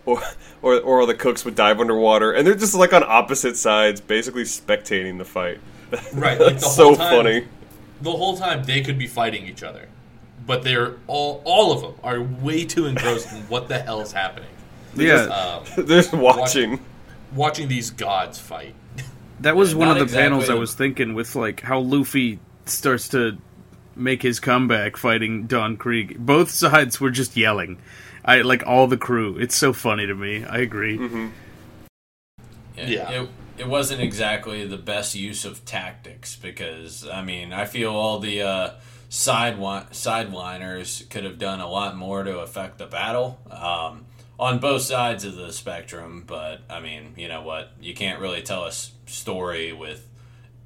Or, 0.06 0.22
or, 0.62 0.80
or 0.80 1.02
all 1.02 1.08
the 1.08 1.14
cooks 1.14 1.44
would 1.46 1.56
dive 1.56 1.80
underwater, 1.80 2.32
and 2.32 2.48
they're 2.48 2.56
just 2.56 2.74
like 2.74 2.94
on 2.94 3.04
opposite 3.04 3.58
sides, 3.58 4.00
basically 4.02 4.44
spectating 4.44 5.18
the 5.18 5.26
fight. 5.26 5.60
Right, 6.14 6.40
like 6.40 6.56
the 6.60 6.68
so 6.68 6.96
time- 6.96 7.10
funny. 7.24 7.48
The 8.02 8.12
whole 8.12 8.38
time 8.38 8.64
they 8.64 8.82
could 8.82 8.98
be 8.98 9.08
fighting 9.08 9.46
each 9.46 9.62
other, 9.62 9.88
but 10.48 10.64
they're 10.64 10.94
all 11.08 11.42
all 11.46 11.74
of 11.74 11.82
them 11.82 11.94
are 12.04 12.22
way 12.22 12.64
too 12.64 12.86
engrossed 12.86 13.34
in 13.34 13.40
what 13.50 13.68
the 13.68 13.78
hell 13.80 14.00
is 14.02 14.12
happening. 14.14 14.50
Yeah, 14.96 15.24
Um, 15.26 15.64
They're 15.86 16.02
just 16.02 16.14
watching. 16.14 16.72
watching 16.72 16.86
these 17.68 17.92
gods 17.92 18.40
fight. 18.40 18.76
that 19.40 19.56
was 19.56 19.76
one 19.76 19.96
of 19.96 20.10
the 20.10 20.16
panels 20.16 20.50
I 20.50 20.56
was 20.56 20.74
thinking 20.74 21.14
with 21.14 21.36
like 21.36 21.62
how 21.62 21.80
Luffy 21.80 22.40
starts 22.66 23.10
to 23.10 23.38
make 23.96 24.22
his 24.22 24.40
comeback 24.40 24.98
fighting 24.98 25.48
Don 25.48 25.78
Krieg. 25.78 26.18
Both 26.18 26.52
sides 26.52 27.00
were 27.00 27.12
just 27.12 27.36
yelling. 27.36 27.80
I 28.24 28.42
like 28.42 28.66
all 28.66 28.88
the 28.88 28.98
crew. 28.98 29.38
It's 29.38 29.56
so 29.56 29.74
funny 29.74 30.06
to 30.06 30.16
me. 30.16 30.44
I 30.46 30.60
agree. 30.60 30.98
Yeah. 32.78 33.10
It, 33.10 33.30
it 33.58 33.68
wasn't 33.68 34.02
exactly 34.02 34.66
the 34.66 34.78
best 34.78 35.16
use 35.16 35.44
of 35.44 35.66
tactics 35.66 36.36
because 36.36 37.08
I 37.08 37.22
mean 37.22 37.52
I 37.52 37.66
feel 37.66 37.94
all 37.94 38.20
the 38.20 38.42
uh, 38.42 38.72
side 39.10 39.58
sideliners 39.58 41.10
could 41.10 41.26
have 41.26 41.38
done 41.38 41.60
a 41.60 41.68
lot 41.68 41.98
more 41.98 42.24
to 42.24 42.40
affect 42.40 42.78
the 42.78 42.86
battle 42.86 43.40
um, 43.52 44.06
on 44.40 44.60
both 44.60 44.82
sides 44.82 45.26
of 45.26 45.36
the 45.36 45.52
spectrum. 45.52 46.24
But 46.26 46.62
I 46.70 46.80
mean, 46.80 47.14
you 47.18 47.28
know 47.28 47.42
what? 47.42 47.72
You 47.80 47.94
can't 47.94 48.20
really 48.20 48.42
tell 48.42 48.66
a 48.66 48.72
story 48.72 49.74
with 49.74 50.08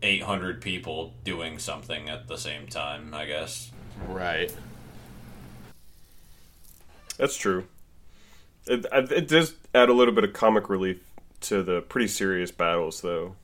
800 0.01 0.61
people 0.61 1.13
doing 1.23 1.59
something 1.59 2.09
at 2.09 2.27
the 2.27 2.37
same 2.37 2.67
time. 2.67 3.13
I 3.13 3.25
guess. 3.25 3.71
Right. 4.07 4.55
That's 7.17 7.35
true. 7.37 7.67
It, 8.65 8.85
it 8.93 9.27
does 9.27 9.55
add 9.75 9.89
a 9.89 9.93
little 9.93 10.13
bit 10.13 10.23
of 10.23 10.33
comic 10.33 10.69
relief 10.69 11.01
to 11.41 11.61
the 11.61 11.81
pretty 11.81 12.07
serious 12.07 12.51
battles, 12.51 13.01
though. 13.01 13.35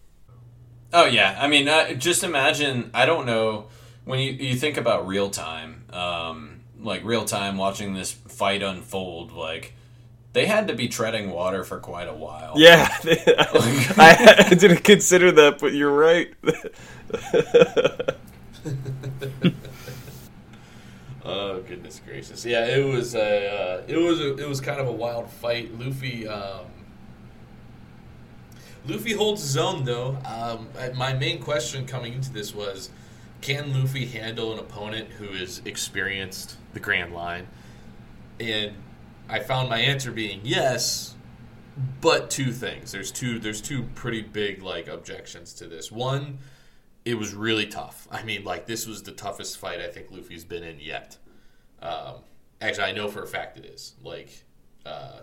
Oh 0.91 1.05
yeah, 1.05 1.37
I 1.39 1.47
mean, 1.47 1.67
uh, 1.67 1.93
just 1.93 2.23
imagine. 2.23 2.89
I 2.93 3.05
don't 3.05 3.25
know 3.25 3.67
when 4.05 4.19
you 4.19 4.31
you 4.31 4.55
think 4.55 4.77
about 4.77 5.07
real 5.07 5.29
time, 5.29 5.83
um, 5.91 6.61
like 6.79 7.03
real 7.03 7.25
time 7.25 7.57
watching 7.57 7.93
this 7.93 8.11
fight 8.11 8.63
unfold. 8.63 9.31
Like 9.31 9.73
they 10.33 10.45
had 10.45 10.67
to 10.67 10.75
be 10.75 10.87
treading 10.87 11.31
water 11.31 11.63
for 11.63 11.79
quite 11.79 12.07
a 12.07 12.13
while. 12.13 12.53
Yeah, 12.55 12.87
I, 13.03 14.45
I 14.49 14.53
didn't 14.53 14.83
consider 14.83 15.31
that, 15.33 15.59
but 15.59 15.73
you're 15.73 15.91
right. 15.91 16.33
Oh 21.31 21.61
goodness 21.61 22.01
gracious! 22.03 22.43
Yeah, 22.43 22.65
it 22.65 22.83
was 22.83 23.13
a 23.13 23.21
uh, 23.21 23.83
it 23.87 23.97
was 23.97 24.19
a, 24.19 24.35
it 24.37 24.49
was 24.49 24.59
kind 24.61 24.81
of 24.81 24.87
a 24.87 24.91
wild 24.91 25.29
fight. 25.29 25.77
Luffy 25.77 26.27
um, 26.27 26.65
Luffy 28.87 29.13
holds 29.13 29.43
his 29.43 29.55
own 29.55 29.83
though. 29.83 30.17
Um, 30.25 30.69
my 30.95 31.13
main 31.13 31.39
question 31.39 31.85
coming 31.85 32.13
into 32.13 32.31
this 32.31 32.55
was, 32.55 32.89
can 33.41 33.73
Luffy 33.73 34.05
handle 34.05 34.53
an 34.53 34.59
opponent 34.59 35.09
who 35.19 35.25
is 35.25 35.61
experienced 35.65 36.55
the 36.73 36.79
Grand 36.79 37.13
Line? 37.13 37.47
And 38.39 38.73
I 39.29 39.39
found 39.39 39.69
my 39.69 39.79
answer 39.79 40.11
being 40.11 40.41
yes, 40.43 41.15
but 42.01 42.29
two 42.29 42.51
things. 42.51 42.91
There's 42.91 43.11
two 43.11 43.39
there's 43.39 43.61
two 43.61 43.83
pretty 43.95 44.21
big 44.21 44.63
like 44.63 44.87
objections 44.87 45.53
to 45.55 45.67
this. 45.67 45.91
One 45.91 46.39
it 47.05 47.17
was 47.17 47.33
really 47.33 47.65
tough. 47.65 48.07
I 48.11 48.23
mean, 48.23 48.43
like 48.43 48.65
this 48.65 48.85
was 48.85 49.03
the 49.03 49.11
toughest 49.11 49.57
fight 49.57 49.79
I 49.79 49.87
think 49.87 50.11
Luffy's 50.11 50.43
been 50.43 50.63
in 50.63 50.79
yet. 50.79 51.17
Um, 51.81 52.15
actually, 52.61 52.83
I 52.83 52.91
know 52.91 53.07
for 53.07 53.23
a 53.23 53.27
fact 53.27 53.57
it 53.57 53.65
is. 53.65 53.95
Like, 54.03 54.43
uh, 54.85 55.21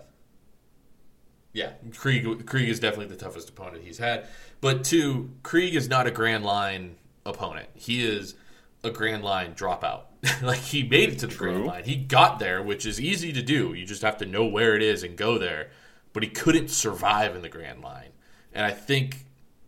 yeah, 1.53 1.73
Krieg 1.93 2.45
Krieg 2.45 2.69
is 2.69 2.79
definitely 2.79 3.07
the 3.15 3.21
toughest 3.21 3.49
opponent 3.49 3.83
he's 3.83 3.99
had. 3.99 4.27
But 4.59 4.83
two, 4.83 5.31
Krieg 5.43 5.75
is 5.75 5.87
not 5.87 6.07
a 6.07 6.11
Grand 6.11 6.43
Line 6.43 6.95
opponent. 7.25 7.69
He 7.75 8.03
is 8.03 8.35
a 8.83 8.91
Grand 8.91 9.23
Line 9.23 9.53
dropout. 9.53 10.03
like 10.41 10.59
he 10.59 10.83
made 10.83 11.09
it 11.09 11.19
to 11.19 11.27
the 11.27 11.33
True. 11.33 11.51
Grand 11.53 11.65
Line. 11.65 11.83
He 11.83 11.95
got 11.95 12.39
there, 12.39 12.61
which 12.61 12.85
is 12.85 12.99
easy 12.99 13.33
to 13.33 13.41
do. 13.41 13.73
You 13.73 13.85
just 13.85 14.01
have 14.01 14.17
to 14.17 14.25
know 14.25 14.45
where 14.45 14.75
it 14.75 14.81
is 14.81 15.03
and 15.03 15.15
go 15.15 15.37
there. 15.37 15.69
But 16.13 16.23
he 16.23 16.29
couldn't 16.29 16.69
survive 16.69 17.35
in 17.35 17.41
the 17.41 17.49
Grand 17.49 17.81
Line. 17.81 18.09
And 18.53 18.65
I 18.65 18.71
think 18.71 19.25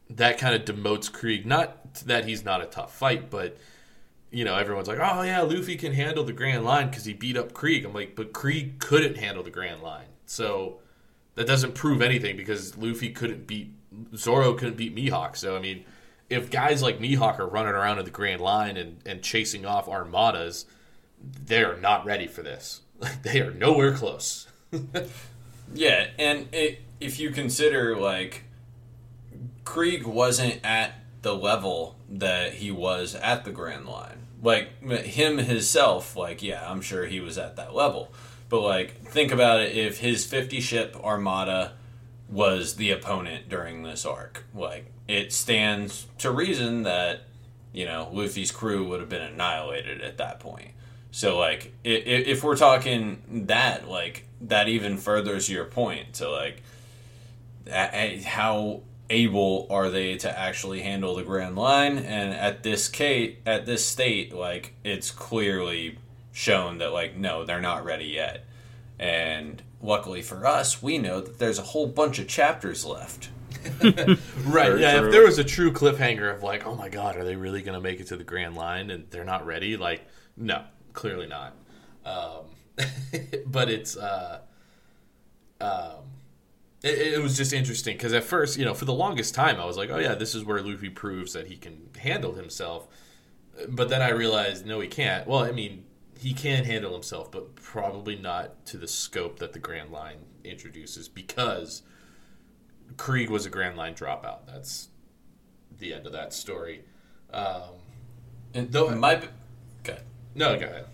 that 0.10 0.38
kind 0.38 0.56
of 0.56 0.63
demotes 0.63 1.12
Krieg. 1.12 1.45
Not 1.45 1.93
that 2.06 2.26
he's 2.26 2.43
not 2.43 2.62
a 2.62 2.65
tough 2.65 2.95
fight, 2.95 3.30
but 3.30 3.58
you 4.32 4.45
know 4.45 4.56
everyone's 4.56 4.88
like, 4.88 5.00
oh 5.00 5.22
yeah, 5.22 5.41
Luffy 5.41 5.76
can 5.76 5.93
handle 5.93 6.24
the 6.24 6.34
Grand 6.34 6.63
Line 6.63 6.89
because 6.89 7.06
he 7.06 7.13
beat 7.13 7.38
up 7.38 7.54
Krieg. 7.54 7.86
I'm 7.86 7.93
like, 7.93 8.15
but 8.15 8.34
Krieg 8.34 8.80
couldn't 8.80 9.17
handle 9.17 9.43
the 9.43 9.52
Grand 9.52 9.82
Line, 9.82 10.08
so 10.26 10.80
that 11.36 11.48
doesn't 11.48 11.76
prove 11.76 12.02
anything 12.02 12.38
because 12.38 12.78
Luffy 12.78 13.10
couldn't 13.10 13.48
beat 13.48 13.74
Zoro 14.15 14.54
couldn't 14.54 14.78
beat 14.78 14.95
Mihawk. 14.95 15.36
So 15.36 15.56
I 15.56 15.60
mean, 15.60 15.86
if 16.30 16.52
guys 16.52 16.82
like 16.82 17.00
Mihawk 17.00 17.39
are 17.39 17.48
running 17.48 17.74
around 17.74 18.00
in 18.00 18.06
the 18.06 18.12
Grand 18.12 18.42
Line 18.42 18.78
and, 18.78 18.98
and 19.06 19.22
chasing 19.22 19.65
off 19.65 19.88
armadas, 19.88 20.65
they're 21.22 21.78
not 21.78 22.06
ready 22.06 22.28
for 22.28 22.44
this. 22.44 22.82
they 23.24 23.42
are 23.42 23.52
nowhere 23.52 23.94
close. 23.94 24.48
yeah, 25.74 26.08
and 26.18 26.48
it, 26.54 26.82
if 27.00 27.20
you 27.20 27.32
consider 27.32 27.96
like 27.96 28.44
Krieg 29.63 30.06
wasn't 30.06 30.60
at 30.63 30.94
the 31.22 31.36
level 31.36 31.98
that 32.10 32.56
he 32.56 32.72
was 32.72 33.15
at 33.15 33.46
the 33.46 33.52
Grand 33.52 33.86
Line. 33.86 34.26
Like 34.42 34.82
him 34.82 35.38
himself, 35.38 36.15
like 36.15 36.42
yeah, 36.42 36.70
I'm 36.70 36.82
sure 36.82 37.06
he 37.06 37.20
was 37.20 37.38
at 37.38 37.56
that 37.58 37.76
level. 37.76 38.13
But 38.48 38.62
like 38.62 39.06
think 39.06 39.32
about 39.32 39.60
it 39.60 39.76
if 39.76 40.00
his 40.00 40.26
50 40.26 40.62
ship 40.62 40.96
armada 41.04 41.74
was 42.30 42.76
the 42.76 42.92
opponent 42.92 43.50
during 43.50 43.84
this 43.84 44.06
arc. 44.06 44.46
Like 44.54 44.92
it 45.10 45.34
stands 45.34 46.06
to 46.19 46.30
reason 46.30 46.84
that 46.84 47.22
you 47.74 47.84
know 47.84 48.10
Luffy's 48.13 48.52
crew 48.52 48.88
would 48.88 49.00
have 49.00 49.10
been 49.10 49.24
annihilated 49.24 50.02
at 50.02 50.19
that 50.19 50.39
point. 50.39 50.69
So 51.12 51.38
like 51.38 51.74
if 51.84 52.43
we're 52.43 52.56
talking 52.56 53.45
that 53.48 53.89
like 53.89 54.26
that 54.41 54.69
even 54.69 54.98
furthers 54.98 55.50
your 55.50 55.65
point 55.65 56.13
to 56.15 56.30
like 56.30 56.62
how 58.24 58.84
able 59.10 59.65
are 59.72 59.89
they 59.89 60.15
to 60.17 60.39
actually 60.39 60.82
handle 60.82 61.15
the 61.15 61.24
grand 61.24 61.56
line? 61.56 61.98
And 61.98 62.32
at 62.32 62.62
this 62.62 62.88
case 62.88 63.36
at 63.48 63.65
this 63.65 63.84
state 63.84 64.32
like 64.32 64.76
it's 64.84 65.10
clearly 65.10 65.98
shown 66.32 66.78
that 66.78 66.93
like 66.93 67.17
no 67.17 67.45
they're 67.45 67.60
not 67.60 67.84
ready 67.84 68.06
yet. 68.06 68.45
And 69.00 69.63
luckily 69.82 70.22
for 70.22 70.45
us 70.45 70.84
we 70.84 71.00
know 71.00 71.19
that 71.19 71.39
there's 71.39 71.58
a 71.58 71.63
whole 71.63 71.88
bunch 71.88 72.19
of 72.19 72.28
chapters 72.28 72.86
left 72.86 73.30
right 73.81 74.17
Very 74.69 74.81
yeah 74.81 74.97
true. 74.97 75.05
if 75.07 75.12
there 75.12 75.23
was 75.23 75.39
a 75.39 75.43
true 75.43 75.71
cliffhanger 75.71 76.33
of 76.33 76.43
like 76.43 76.65
oh 76.65 76.75
my 76.75 76.89
god 76.89 77.17
are 77.17 77.23
they 77.23 77.35
really 77.35 77.62
going 77.62 77.73
to 77.73 77.81
make 77.81 77.99
it 77.99 78.07
to 78.07 78.17
the 78.17 78.23
grand 78.23 78.55
line 78.55 78.89
and 78.89 79.09
they're 79.09 79.23
not 79.23 79.45
ready 79.45 79.77
like 79.77 80.05
no 80.38 80.63
clearly 80.93 81.27
not 81.27 81.55
um, 82.05 82.45
but 83.45 83.69
it's 83.69 83.97
uh, 83.97 84.39
um, 85.62 85.95
it, 86.83 87.13
it 87.15 87.21
was 87.21 87.35
just 87.38 87.53
interesting 87.53 87.95
because 87.95 88.13
at 88.13 88.23
first, 88.23 88.57
you 88.57 88.65
know, 88.65 88.73
for 88.73 88.85
the 88.85 88.93
longest 88.93 89.35
time, 89.35 89.59
I 89.59 89.65
was 89.65 89.77
like, 89.77 89.89
oh 89.89 89.99
yeah, 89.99 90.15
this 90.15 90.35
is 90.35 90.43
where 90.43 90.62
Luffy 90.62 90.89
proves 90.89 91.33
that 91.33 91.47
he 91.47 91.57
can 91.57 91.89
handle 91.99 92.33
himself. 92.33 92.88
But 93.67 93.89
then 93.89 94.01
I 94.01 94.09
realized, 94.09 94.65
no, 94.65 94.79
he 94.79 94.88
can't. 94.88 95.27
Well, 95.27 95.39
I 95.39 95.51
mean, 95.51 95.83
he 96.17 96.33
can 96.33 96.63
handle 96.63 96.93
himself, 96.93 97.31
but 97.31 97.55
probably 97.55 98.15
not 98.15 98.65
to 98.67 98.77
the 98.77 98.88
scope 98.88 99.39
that 99.39 99.53
the 99.53 99.59
Grand 99.59 99.91
Line 99.91 100.17
introduces 100.43 101.09
because 101.09 101.81
Krieg 102.97 103.30
was 103.30 103.45
a 103.45 103.49
Grand 103.49 103.78
Line 103.78 103.93
dropout. 103.93 104.39
That's 104.47 104.89
the 105.78 105.93
end 105.93 106.06
of 106.06 106.12
that 106.13 106.34
story. 106.34 106.82
Um, 107.32 107.80
and 108.54 108.71
though 108.71 108.89
my, 108.95 109.21
okay, 109.84 109.99
no, 110.36 110.60
go 110.60 110.65
ahead. 110.65 110.86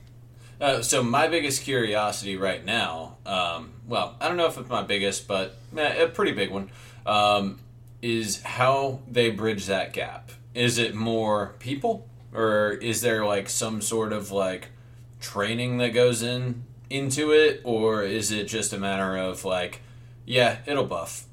Uh, 0.59 0.81
so 0.81 1.03
my 1.03 1.27
biggest 1.27 1.63
curiosity 1.63 2.37
right 2.37 2.63
now, 2.63 3.17
um, 3.25 3.71
well, 3.87 4.15
I 4.21 4.27
don't 4.27 4.37
know 4.37 4.45
if 4.45 4.57
it's 4.57 4.69
my 4.69 4.83
biggest, 4.83 5.27
but 5.27 5.57
eh, 5.75 6.03
a 6.03 6.07
pretty 6.07 6.31
big 6.31 6.49
one, 6.49 6.69
um, 7.05 7.59
is 8.01 8.41
how 8.43 8.99
they 9.09 9.29
bridge 9.31 9.65
that 9.65 9.91
gap. 9.91 10.31
Is 10.53 10.77
it 10.77 10.95
more 10.95 11.55
people, 11.59 12.07
or 12.33 12.71
is 12.71 13.01
there 13.01 13.25
like 13.25 13.49
some 13.49 13.81
sort 13.81 14.13
of 14.13 14.31
like 14.31 14.69
training 15.19 15.77
that 15.79 15.89
goes 15.89 16.21
in 16.21 16.63
into 16.89 17.31
it, 17.31 17.61
or 17.63 18.03
is 18.03 18.31
it 18.31 18.45
just 18.45 18.71
a 18.71 18.77
matter 18.77 19.17
of 19.17 19.43
like, 19.43 19.81
yeah, 20.25 20.59
it'll 20.65 20.85
buff. 20.85 21.24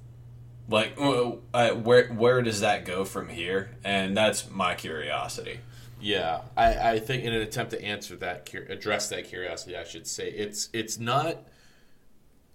Like, 0.72 0.94
uh, 0.98 1.74
where 1.74 2.08
where 2.08 2.40
does 2.40 2.60
that 2.60 2.86
go 2.86 3.04
from 3.04 3.28
here? 3.28 3.76
And 3.84 4.16
that's 4.16 4.50
my 4.50 4.74
curiosity. 4.74 5.60
Yeah, 6.00 6.40
I, 6.56 6.92
I 6.92 6.98
think 6.98 7.24
in 7.24 7.32
an 7.32 7.42
attempt 7.42 7.72
to 7.72 7.84
answer 7.84 8.16
that, 8.16 8.52
address 8.68 9.08
that 9.10 9.28
curiosity, 9.28 9.76
I 9.76 9.84
should 9.84 10.06
say 10.06 10.30
it's 10.30 10.70
it's 10.72 10.98
not 10.98 11.46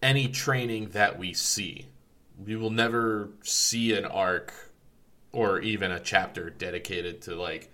any 0.02 0.28
training 0.28 0.90
that 0.90 1.20
we 1.20 1.34
see. 1.34 1.86
We 2.44 2.56
will 2.56 2.72
never 2.72 3.30
see 3.44 3.94
an 3.96 4.06
arc 4.06 4.54
or 5.32 5.60
even 5.60 5.92
a 5.92 6.00
chapter 6.00 6.50
dedicated 6.50 7.22
to 7.24 7.36
like 7.36 7.72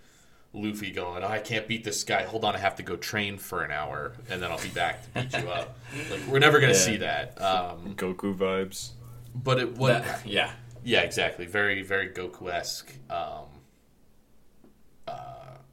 Luffy 0.53 0.91
going, 0.91 1.23
oh, 1.23 1.27
I 1.27 1.39
can't 1.39 1.67
beat 1.67 1.83
this 1.83 2.03
guy. 2.03 2.23
Hold 2.23 2.43
on, 2.45 2.53
I 2.55 2.59
have 2.59 2.75
to 2.75 2.83
go 2.83 2.95
train 2.95 3.37
for 3.37 3.63
an 3.63 3.71
hour, 3.71 4.13
and 4.29 4.41
then 4.41 4.51
I'll 4.51 4.61
be 4.61 4.69
back 4.69 5.03
to 5.03 5.21
beat 5.21 5.33
you 5.41 5.49
up. 5.49 5.77
Like 6.11 6.27
we're 6.27 6.39
never 6.39 6.59
gonna 6.59 6.73
yeah. 6.73 6.79
see 6.79 6.97
that. 6.97 7.41
Um, 7.41 7.95
Goku 7.95 8.35
vibes. 8.35 8.91
But 9.35 9.59
it 9.59 9.77
what? 9.77 10.05
yeah, 10.25 10.51
yeah, 10.83 11.01
exactly. 11.01 11.45
Very, 11.45 11.81
very 11.81 12.09
Goku 12.09 12.51
esque. 12.51 12.93
Um, 13.09 13.45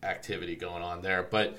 activity 0.02 0.56
going 0.56 0.82
on 0.82 1.02
there. 1.02 1.22
But 1.22 1.56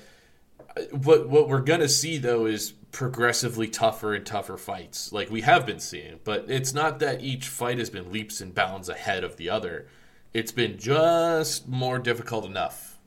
uh, 0.76 0.82
what 0.92 1.28
what 1.28 1.48
we're 1.48 1.60
gonna 1.60 1.88
see 1.88 2.18
though 2.18 2.46
is 2.46 2.72
progressively 2.92 3.68
tougher 3.68 4.14
and 4.14 4.24
tougher 4.24 4.56
fights, 4.56 5.12
like 5.12 5.30
we 5.30 5.42
have 5.42 5.66
been 5.66 5.80
seeing. 5.80 6.20
But 6.24 6.46
it's 6.48 6.74
not 6.74 6.98
that 7.00 7.22
each 7.22 7.48
fight 7.48 7.78
has 7.78 7.90
been 7.90 8.12
leaps 8.12 8.40
and 8.40 8.54
bounds 8.54 8.88
ahead 8.88 9.24
of 9.24 9.36
the 9.36 9.50
other. 9.50 9.88
It's 10.34 10.52
been 10.52 10.78
just 10.78 11.68
more 11.68 11.98
difficult 11.98 12.44
enough 12.44 12.98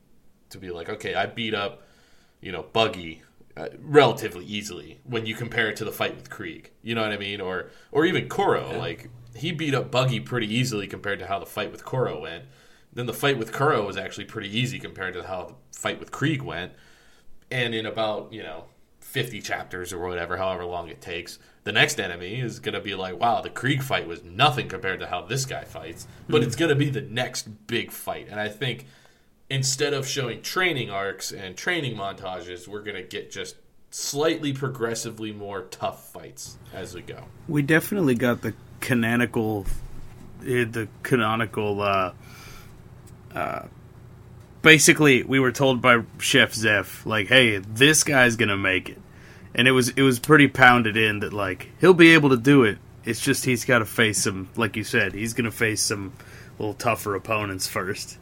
to 0.50 0.58
be 0.58 0.70
like, 0.70 0.88
okay, 0.88 1.14
I 1.14 1.26
beat 1.26 1.54
up, 1.54 1.82
you 2.40 2.52
know, 2.52 2.62
Buggy 2.72 3.22
uh, 3.56 3.68
relatively 3.80 4.44
easily 4.44 5.00
when 5.04 5.24
you 5.26 5.34
compare 5.34 5.68
it 5.68 5.76
to 5.76 5.84
the 5.84 5.92
fight 5.92 6.14
with 6.14 6.28
Krieg. 6.28 6.70
You 6.82 6.94
know 6.94 7.02
what 7.02 7.12
I 7.12 7.16
mean? 7.16 7.40
Or 7.40 7.70
or 7.90 8.04
even 8.04 8.28
Kuro. 8.28 8.70
Yeah. 8.70 8.78
Like 8.78 9.10
he 9.34 9.52
beat 9.52 9.74
up 9.74 9.90
Buggy 9.90 10.20
pretty 10.20 10.52
easily 10.52 10.86
compared 10.86 11.18
to 11.20 11.26
how 11.26 11.38
the 11.38 11.46
fight 11.46 11.72
with 11.72 11.84
Kuro 11.84 12.20
went. 12.20 12.44
Then 12.92 13.06
the 13.06 13.14
fight 13.14 13.38
with 13.38 13.52
Kuro 13.52 13.86
was 13.86 13.96
actually 13.96 14.24
pretty 14.24 14.56
easy 14.56 14.78
compared 14.78 15.14
to 15.14 15.26
how 15.26 15.44
the 15.44 15.54
fight 15.78 16.00
with 16.00 16.10
Krieg 16.10 16.42
went. 16.42 16.72
And 17.50 17.74
in 17.74 17.86
about, 17.86 18.32
you 18.32 18.42
know, 18.42 18.64
50 19.00 19.40
chapters 19.40 19.92
or 19.92 19.98
whatever, 19.98 20.36
however 20.36 20.64
long 20.64 20.88
it 20.88 21.00
takes, 21.00 21.38
the 21.64 21.72
next 21.72 22.00
enemy 22.00 22.40
is 22.40 22.58
going 22.58 22.74
to 22.74 22.80
be 22.80 22.94
like, 22.94 23.18
wow, 23.20 23.40
the 23.40 23.50
Krieg 23.50 23.82
fight 23.82 24.06
was 24.06 24.24
nothing 24.24 24.68
compared 24.68 25.00
to 25.00 25.06
how 25.06 25.22
this 25.22 25.44
guy 25.44 25.64
fights. 25.64 26.06
But 26.28 26.42
it's 26.42 26.56
going 26.56 26.70
to 26.70 26.74
be 26.74 26.90
the 26.90 27.02
next 27.02 27.66
big 27.66 27.92
fight. 27.92 28.28
And 28.30 28.40
I 28.40 28.48
think 28.48 28.86
instead 29.48 29.94
of 29.94 30.06
showing 30.06 30.42
training 30.42 30.90
arcs 30.90 31.32
and 31.32 31.56
training 31.56 31.96
montages, 31.96 32.66
we're 32.66 32.82
going 32.82 32.96
to 32.96 33.02
get 33.02 33.30
just 33.30 33.56
slightly 33.90 34.52
progressively 34.52 35.32
more 35.32 35.62
tough 35.62 36.12
fights 36.12 36.56
as 36.72 36.94
we 36.94 37.02
go. 37.02 37.24
We 37.48 37.62
definitely 37.62 38.14
got 38.14 38.42
the 38.42 38.54
canonical, 38.80 39.66
eh, 40.46 40.64
the 40.64 40.88
canonical. 41.02 41.80
Uh, 41.80 42.12
uh, 43.34 43.62
basically, 44.62 45.22
we 45.22 45.40
were 45.40 45.52
told 45.52 45.80
by 45.80 46.02
Chef 46.18 46.52
Zeff, 46.52 47.06
like, 47.06 47.28
"Hey, 47.28 47.58
this 47.58 48.04
guy's 48.04 48.36
gonna 48.36 48.56
make 48.56 48.90
it," 48.90 49.00
and 49.54 49.68
it 49.68 49.72
was 49.72 49.90
it 49.90 50.02
was 50.02 50.18
pretty 50.18 50.48
pounded 50.48 50.96
in 50.96 51.20
that 51.20 51.32
like 51.32 51.70
he'll 51.80 51.94
be 51.94 52.12
able 52.14 52.30
to 52.30 52.36
do 52.36 52.64
it. 52.64 52.78
It's 53.04 53.20
just 53.20 53.44
he's 53.44 53.64
got 53.64 53.78
to 53.78 53.84
face 53.84 54.24
some, 54.24 54.48
like 54.56 54.76
you 54.76 54.82
said, 54.82 55.14
he's 55.14 55.32
gonna 55.32 55.52
face 55.52 55.80
some 55.80 56.12
little 56.58 56.74
tougher 56.74 57.14
opponents 57.14 57.68
first. 57.68 58.18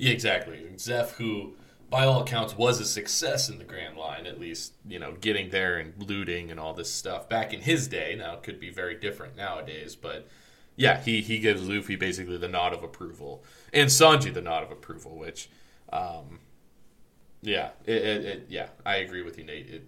Yeah, 0.00 0.12
exactly. 0.12 0.66
Zeff, 0.76 1.10
who 1.12 1.52
by 1.90 2.06
all 2.06 2.22
accounts 2.22 2.56
was 2.56 2.80
a 2.80 2.86
success 2.86 3.50
in 3.50 3.58
the 3.58 3.64
Grand 3.64 3.98
Line, 3.98 4.26
at 4.26 4.40
least 4.40 4.72
you 4.88 4.98
know 4.98 5.12
getting 5.20 5.50
there 5.50 5.76
and 5.76 5.92
looting 6.02 6.50
and 6.50 6.58
all 6.58 6.72
this 6.72 6.90
stuff 6.90 7.28
back 7.28 7.52
in 7.52 7.60
his 7.60 7.86
day. 7.86 8.14
Now 8.16 8.34
it 8.34 8.42
could 8.42 8.58
be 8.58 8.70
very 8.70 8.94
different 8.94 9.36
nowadays, 9.36 9.94
but 9.96 10.26
yeah, 10.74 11.00
he 11.02 11.20
he 11.20 11.38
gives 11.38 11.68
Luffy 11.68 11.96
basically 11.96 12.38
the 12.38 12.48
nod 12.48 12.72
of 12.72 12.82
approval 12.82 13.44
and 13.74 13.90
Sanji 13.90 14.32
the 14.32 14.40
nod 14.40 14.62
of 14.62 14.70
approval, 14.70 15.18
which, 15.18 15.50
um, 15.92 16.40
yeah, 17.42 17.70
it, 17.84 17.96
it, 18.02 18.24
it, 18.24 18.46
yeah, 18.48 18.68
I 18.86 18.96
agree 18.96 19.22
with 19.22 19.36
you, 19.36 19.44
Nate. 19.44 19.82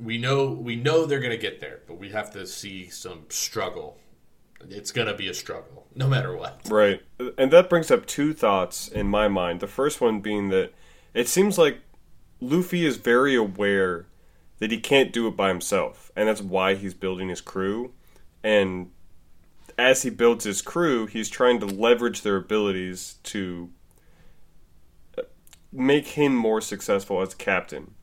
We 0.00 0.16
know 0.16 0.52
we 0.52 0.74
know 0.74 1.04
they're 1.04 1.20
gonna 1.20 1.36
get 1.36 1.60
there, 1.60 1.80
but 1.86 1.98
we 1.98 2.08
have 2.10 2.30
to 2.32 2.46
see 2.46 2.88
some 2.88 3.24
struggle. 3.28 3.98
It's 4.70 4.90
gonna 4.90 5.14
be 5.14 5.28
a 5.28 5.34
struggle, 5.34 5.83
no 5.94 6.08
matter 6.08 6.36
what. 6.36 6.60
Right. 6.68 7.02
And 7.38 7.50
that 7.52 7.68
brings 7.68 7.90
up 7.90 8.06
two 8.06 8.32
thoughts 8.32 8.88
in 8.88 9.08
my 9.08 9.28
mind. 9.28 9.60
The 9.60 9.66
first 9.66 10.00
one 10.00 10.20
being 10.20 10.48
that 10.50 10.72
it 11.12 11.28
seems 11.28 11.58
like 11.58 11.80
Luffy 12.40 12.84
is 12.84 12.96
very 12.96 13.34
aware 13.34 14.06
that 14.58 14.70
he 14.70 14.78
can't 14.78 15.12
do 15.12 15.26
it 15.28 15.36
by 15.36 15.48
himself, 15.48 16.10
and 16.16 16.28
that's 16.28 16.42
why 16.42 16.74
he's 16.74 16.94
building 16.94 17.28
his 17.28 17.40
crew. 17.40 17.92
And 18.42 18.90
as 19.78 20.02
he 20.02 20.10
builds 20.10 20.44
his 20.44 20.62
crew, 20.62 21.06
he's 21.06 21.28
trying 21.28 21.60
to 21.60 21.66
leverage 21.66 22.22
their 22.22 22.36
abilities 22.36 23.16
to 23.24 23.70
uh, 25.18 25.22
make 25.72 26.08
him 26.08 26.34
more 26.34 26.60
successful 26.60 27.20
as 27.20 27.34
captain 27.34 27.94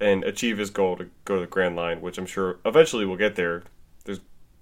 and 0.00 0.24
achieve 0.24 0.58
his 0.58 0.70
goal 0.70 0.96
to 0.96 1.08
go 1.24 1.36
to 1.36 1.40
the 1.42 1.46
Grand 1.46 1.76
Line, 1.76 2.00
which 2.00 2.18
I'm 2.18 2.26
sure 2.26 2.58
eventually 2.64 3.06
we'll 3.06 3.16
get 3.16 3.36
there. 3.36 3.64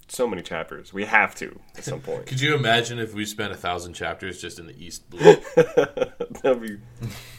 So 0.07 0.27
many 0.27 0.41
chapters. 0.43 0.93
We 0.93 1.05
have 1.05 1.33
to 1.35 1.59
at 1.77 1.83
some 1.83 1.99
point. 2.01 2.25
Could 2.27 2.39
you 2.41 2.55
imagine 2.55 2.99
if 2.99 3.13
we 3.13 3.25
spent 3.25 3.51
a 3.51 3.57
thousand 3.57 3.93
chapters 3.93 4.39
just 4.39 4.59
in 4.59 4.67
the 4.67 4.83
East 4.83 5.09
Blue? 5.09 5.35
That'd 5.55 6.61
be 6.61 6.77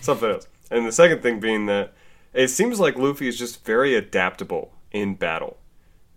something 0.00 0.30
else. 0.30 0.48
And 0.70 0.86
the 0.86 0.92
second 0.92 1.22
thing 1.22 1.38
being 1.40 1.66
that 1.66 1.92
it 2.34 2.48
seems 2.48 2.80
like 2.80 2.96
Luffy 2.96 3.28
is 3.28 3.38
just 3.38 3.64
very 3.64 3.94
adaptable 3.94 4.72
in 4.90 5.14
battle. 5.14 5.58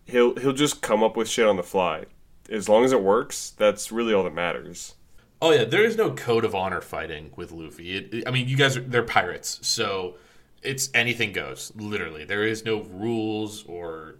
He'll 0.05 0.35
he'll 0.37 0.53
just 0.53 0.81
come 0.81 1.03
up 1.03 1.15
with 1.15 1.29
shit 1.29 1.45
on 1.47 1.55
the 1.57 1.63
fly. 1.63 2.05
As 2.49 2.67
long 2.67 2.83
as 2.83 2.91
it 2.91 3.03
works, 3.03 3.51
that's 3.51 3.91
really 3.91 4.13
all 4.13 4.23
that 4.23 4.33
matters. 4.33 4.95
Oh 5.41 5.51
yeah, 5.51 5.63
there 5.65 5.83
is 5.85 5.95
no 5.95 6.11
code 6.11 6.43
of 6.43 6.55
honor 6.55 6.81
fighting 6.81 7.31
with 7.35 7.51
Luffy. 7.51 7.95
It, 7.95 8.13
it- 8.13 8.27
I 8.27 8.31
mean, 8.31 8.47
you 8.49 8.57
guys 8.57 8.75
are 8.75 8.81
they're 8.81 9.03
pirates, 9.03 9.59
so 9.65 10.15
it's 10.63 10.89
anything 10.93 11.31
goes. 11.31 11.71
Literally, 11.75 12.25
there 12.25 12.43
is 12.43 12.65
no 12.65 12.81
rules 12.81 13.63
or 13.65 14.15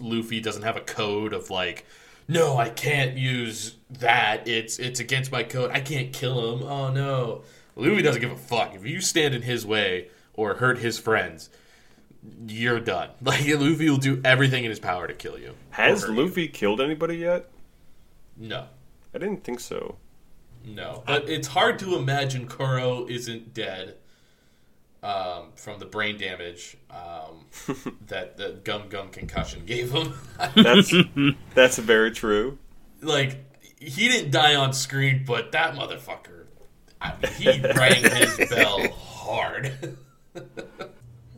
Luffy 0.00 0.40
doesn't 0.40 0.62
have 0.62 0.76
a 0.76 0.80
code 0.80 1.32
of 1.32 1.50
like, 1.50 1.86
no, 2.28 2.56
I 2.56 2.70
can't 2.70 3.16
use 3.16 3.76
that. 3.90 4.48
It's 4.48 4.78
it's 4.78 5.00
against 5.00 5.32
my 5.32 5.42
code. 5.42 5.70
I 5.72 5.80
can't 5.80 6.12
kill 6.12 6.56
him. 6.56 6.62
Oh 6.66 6.92
no, 6.92 7.42
Luffy 7.76 8.02
doesn't 8.02 8.20
give 8.20 8.32
a 8.32 8.36
fuck 8.36 8.74
if 8.74 8.86
you 8.86 9.00
stand 9.00 9.34
in 9.34 9.42
his 9.42 9.66
way 9.66 10.08
or 10.34 10.54
hurt 10.54 10.78
his 10.78 10.98
friends. 10.98 11.50
You're 12.46 12.80
done. 12.80 13.10
Like 13.22 13.46
Luffy 13.46 13.90
will 13.90 13.96
do 13.96 14.20
everything 14.24 14.64
in 14.64 14.70
his 14.70 14.80
power 14.80 15.06
to 15.06 15.14
kill 15.14 15.38
you. 15.38 15.54
Has 15.70 16.02
hurt 16.02 16.10
you. 16.10 16.22
Luffy 16.22 16.48
killed 16.48 16.80
anybody 16.80 17.16
yet? 17.16 17.50
No. 18.36 18.66
I 19.14 19.18
didn't 19.18 19.44
think 19.44 19.60
so. 19.60 19.96
No, 20.64 21.02
but 21.06 21.28
it's 21.28 21.48
hard 21.48 21.80
to 21.80 21.96
imagine 21.96 22.46
Kuro 22.46 23.06
isn't 23.08 23.52
dead 23.52 23.96
um, 25.02 25.46
from 25.56 25.78
the 25.80 25.84
brain 25.86 26.16
damage 26.16 26.76
um, 26.90 27.46
that 28.06 28.36
the 28.36 28.60
gum 28.64 28.88
gum 28.88 29.08
concussion 29.08 29.64
gave 29.64 29.90
him. 29.92 30.14
That's 30.54 30.92
that's 31.54 31.78
very 31.78 32.10
true. 32.12 32.58
like 33.00 33.38
he 33.80 34.08
didn't 34.08 34.30
die 34.30 34.54
on 34.54 34.72
screen, 34.72 35.24
but 35.26 35.52
that 35.52 35.74
motherfucker, 35.74 36.46
I 37.00 37.14
mean, 37.20 37.32
he 37.32 37.60
rang 37.60 38.04
his 38.04 38.36
bell 38.50 38.88
hard. 38.90 39.96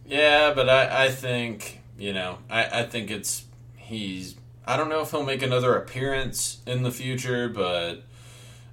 Yeah, 0.06 0.52
but 0.54 0.68
I, 0.68 1.06
I 1.06 1.10
think 1.10 1.80
you 1.98 2.12
know 2.12 2.38
I, 2.50 2.80
I 2.80 2.82
think 2.84 3.10
it's 3.10 3.44
he's 3.76 4.36
I 4.66 4.76
don't 4.76 4.90
know 4.90 5.00
if 5.00 5.10
he'll 5.10 5.24
make 5.24 5.42
another 5.42 5.74
appearance 5.76 6.58
in 6.66 6.82
the 6.82 6.90
future, 6.90 7.48
but 7.48 8.02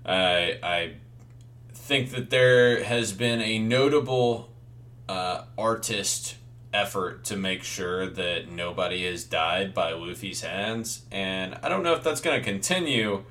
I 0.06 0.60
I 0.62 0.94
think 1.74 2.12
that 2.12 2.30
there 2.30 2.84
has 2.84 3.14
been 3.14 3.42
a 3.42 3.58
notable 3.58 4.51
uh, 5.10 5.46
artist 5.58 6.36
effort 6.74 7.24
to 7.26 7.36
make 7.36 7.64
sure 7.64 8.08
that 8.10 8.50
nobody 8.50 9.06
has 9.06 9.24
died 9.26 9.74
by 9.74 9.92
Luffy's 9.92 10.42
hands, 10.42 11.04
and 11.12 11.58
I 11.62 11.70
don't 11.70 11.84
know 11.84 11.94
if 11.94 12.04
that's 12.04 12.22
going 12.22 12.40
to 12.40 12.44
continue. 12.44 13.24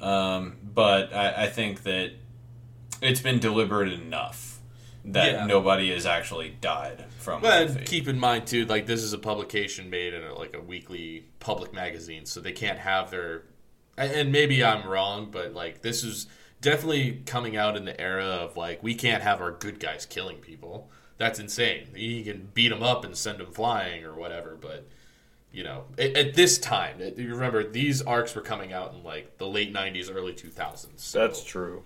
Um, 0.00 0.56
but 0.62 1.14
I, 1.14 1.44
I 1.44 1.46
think 1.48 1.84
that 1.84 2.12
it's 3.00 3.20
been 3.20 3.38
deliberate 3.38 3.92
enough 3.92 4.60
that 5.04 5.32
Yeah. 5.32 5.46
nobody 5.46 5.90
has 5.92 6.04
actually 6.04 6.50
died 6.60 7.04
from 7.20 7.40
But 7.42 7.68
Luffy. 7.68 7.84
keep 7.84 8.08
in 8.08 8.18
mind 8.18 8.46
too, 8.46 8.64
like 8.66 8.86
this 8.86 9.02
is 9.02 9.12
a 9.12 9.18
publication 9.18 9.88
made 9.90 10.12
in 10.14 10.22
a, 10.24 10.34
like 10.34 10.54
a 10.56 10.60
weekly 10.60 11.26
public 11.40 11.72
magazine, 11.72 12.26
so 12.26 12.40
they 12.40 12.52
can't 12.52 12.78
have 12.80 13.10
their. 13.10 13.44
and- 13.96 14.10
And 14.12 14.32
maybe 14.32 14.64
I'm 14.64 14.86
wrong, 14.88 15.28
but 15.30 15.54
like 15.54 15.80
this 15.82 16.02
is 16.02 16.26
definitely 16.64 17.20
coming 17.26 17.58
out 17.58 17.76
in 17.76 17.84
the 17.84 18.00
era 18.00 18.24
of 18.24 18.56
like 18.56 18.82
we 18.82 18.94
can't 18.94 19.22
have 19.22 19.40
our 19.42 19.52
good 19.52 19.78
guys 19.78 20.06
killing 20.06 20.38
people. 20.38 20.90
That's 21.18 21.38
insane. 21.38 21.88
You 21.94 22.24
can 22.24 22.48
beat 22.54 22.70
them 22.70 22.82
up 22.82 23.04
and 23.04 23.14
send 23.14 23.38
them 23.38 23.52
flying 23.52 24.02
or 24.04 24.14
whatever, 24.14 24.56
but 24.60 24.88
you 25.52 25.62
know, 25.62 25.84
at, 25.98 26.16
at 26.16 26.34
this 26.34 26.58
time, 26.58 27.00
it, 27.00 27.16
you 27.18 27.32
remember 27.32 27.62
these 27.62 28.00
arcs 28.02 28.34
were 28.34 28.40
coming 28.40 28.72
out 28.72 28.94
in 28.94 29.04
like 29.04 29.36
the 29.36 29.46
late 29.46 29.72
'90s, 29.72 30.10
early 30.12 30.32
2000s. 30.32 30.88
So 30.96 31.18
That's 31.20 31.44
true. 31.44 31.84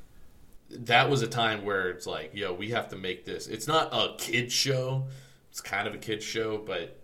that 0.70 1.10
was 1.10 1.22
a 1.22 1.26
time 1.28 1.64
where 1.64 1.90
it's 1.90 2.06
like, 2.06 2.30
yo, 2.32 2.54
we 2.54 2.70
have 2.70 2.88
to 2.90 2.96
make 2.96 3.24
this. 3.24 3.48
It's 3.48 3.66
not 3.66 3.88
a 3.92 4.14
kid 4.16 4.50
show. 4.52 5.08
It's 5.50 5.60
kind 5.60 5.88
of 5.88 5.94
a 5.94 5.98
kid 5.98 6.22
show, 6.22 6.58
but 6.58 6.98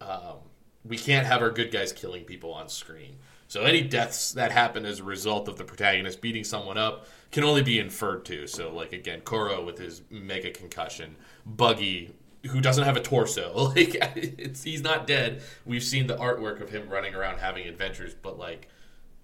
um, 0.00 0.38
we 0.84 0.98
can't 0.98 1.26
have 1.26 1.42
our 1.42 1.50
good 1.50 1.70
guys 1.70 1.92
killing 1.92 2.24
people 2.24 2.52
on 2.52 2.68
screen. 2.68 3.16
So 3.50 3.62
any 3.62 3.80
deaths 3.80 4.30
that 4.34 4.52
happen 4.52 4.86
as 4.86 5.00
a 5.00 5.04
result 5.04 5.48
of 5.48 5.58
the 5.58 5.64
protagonist 5.64 6.20
beating 6.20 6.44
someone 6.44 6.78
up 6.78 7.08
can 7.32 7.42
only 7.42 7.64
be 7.64 7.80
inferred 7.80 8.24
to. 8.26 8.46
So 8.46 8.72
like 8.72 8.92
again, 8.92 9.22
Kuro 9.22 9.64
with 9.64 9.76
his 9.76 10.02
mega 10.08 10.52
concussion, 10.52 11.16
Buggy 11.44 12.14
who 12.46 12.60
doesn't 12.60 12.84
have 12.84 12.96
a 12.96 13.00
torso. 13.00 13.52
Like 13.74 13.96
it's 14.14 14.62
he's 14.62 14.84
not 14.84 15.08
dead. 15.08 15.42
We've 15.66 15.82
seen 15.82 16.06
the 16.06 16.16
artwork 16.16 16.60
of 16.60 16.70
him 16.70 16.88
running 16.88 17.16
around 17.16 17.38
having 17.40 17.66
adventures, 17.66 18.14
but 18.14 18.38
like 18.38 18.68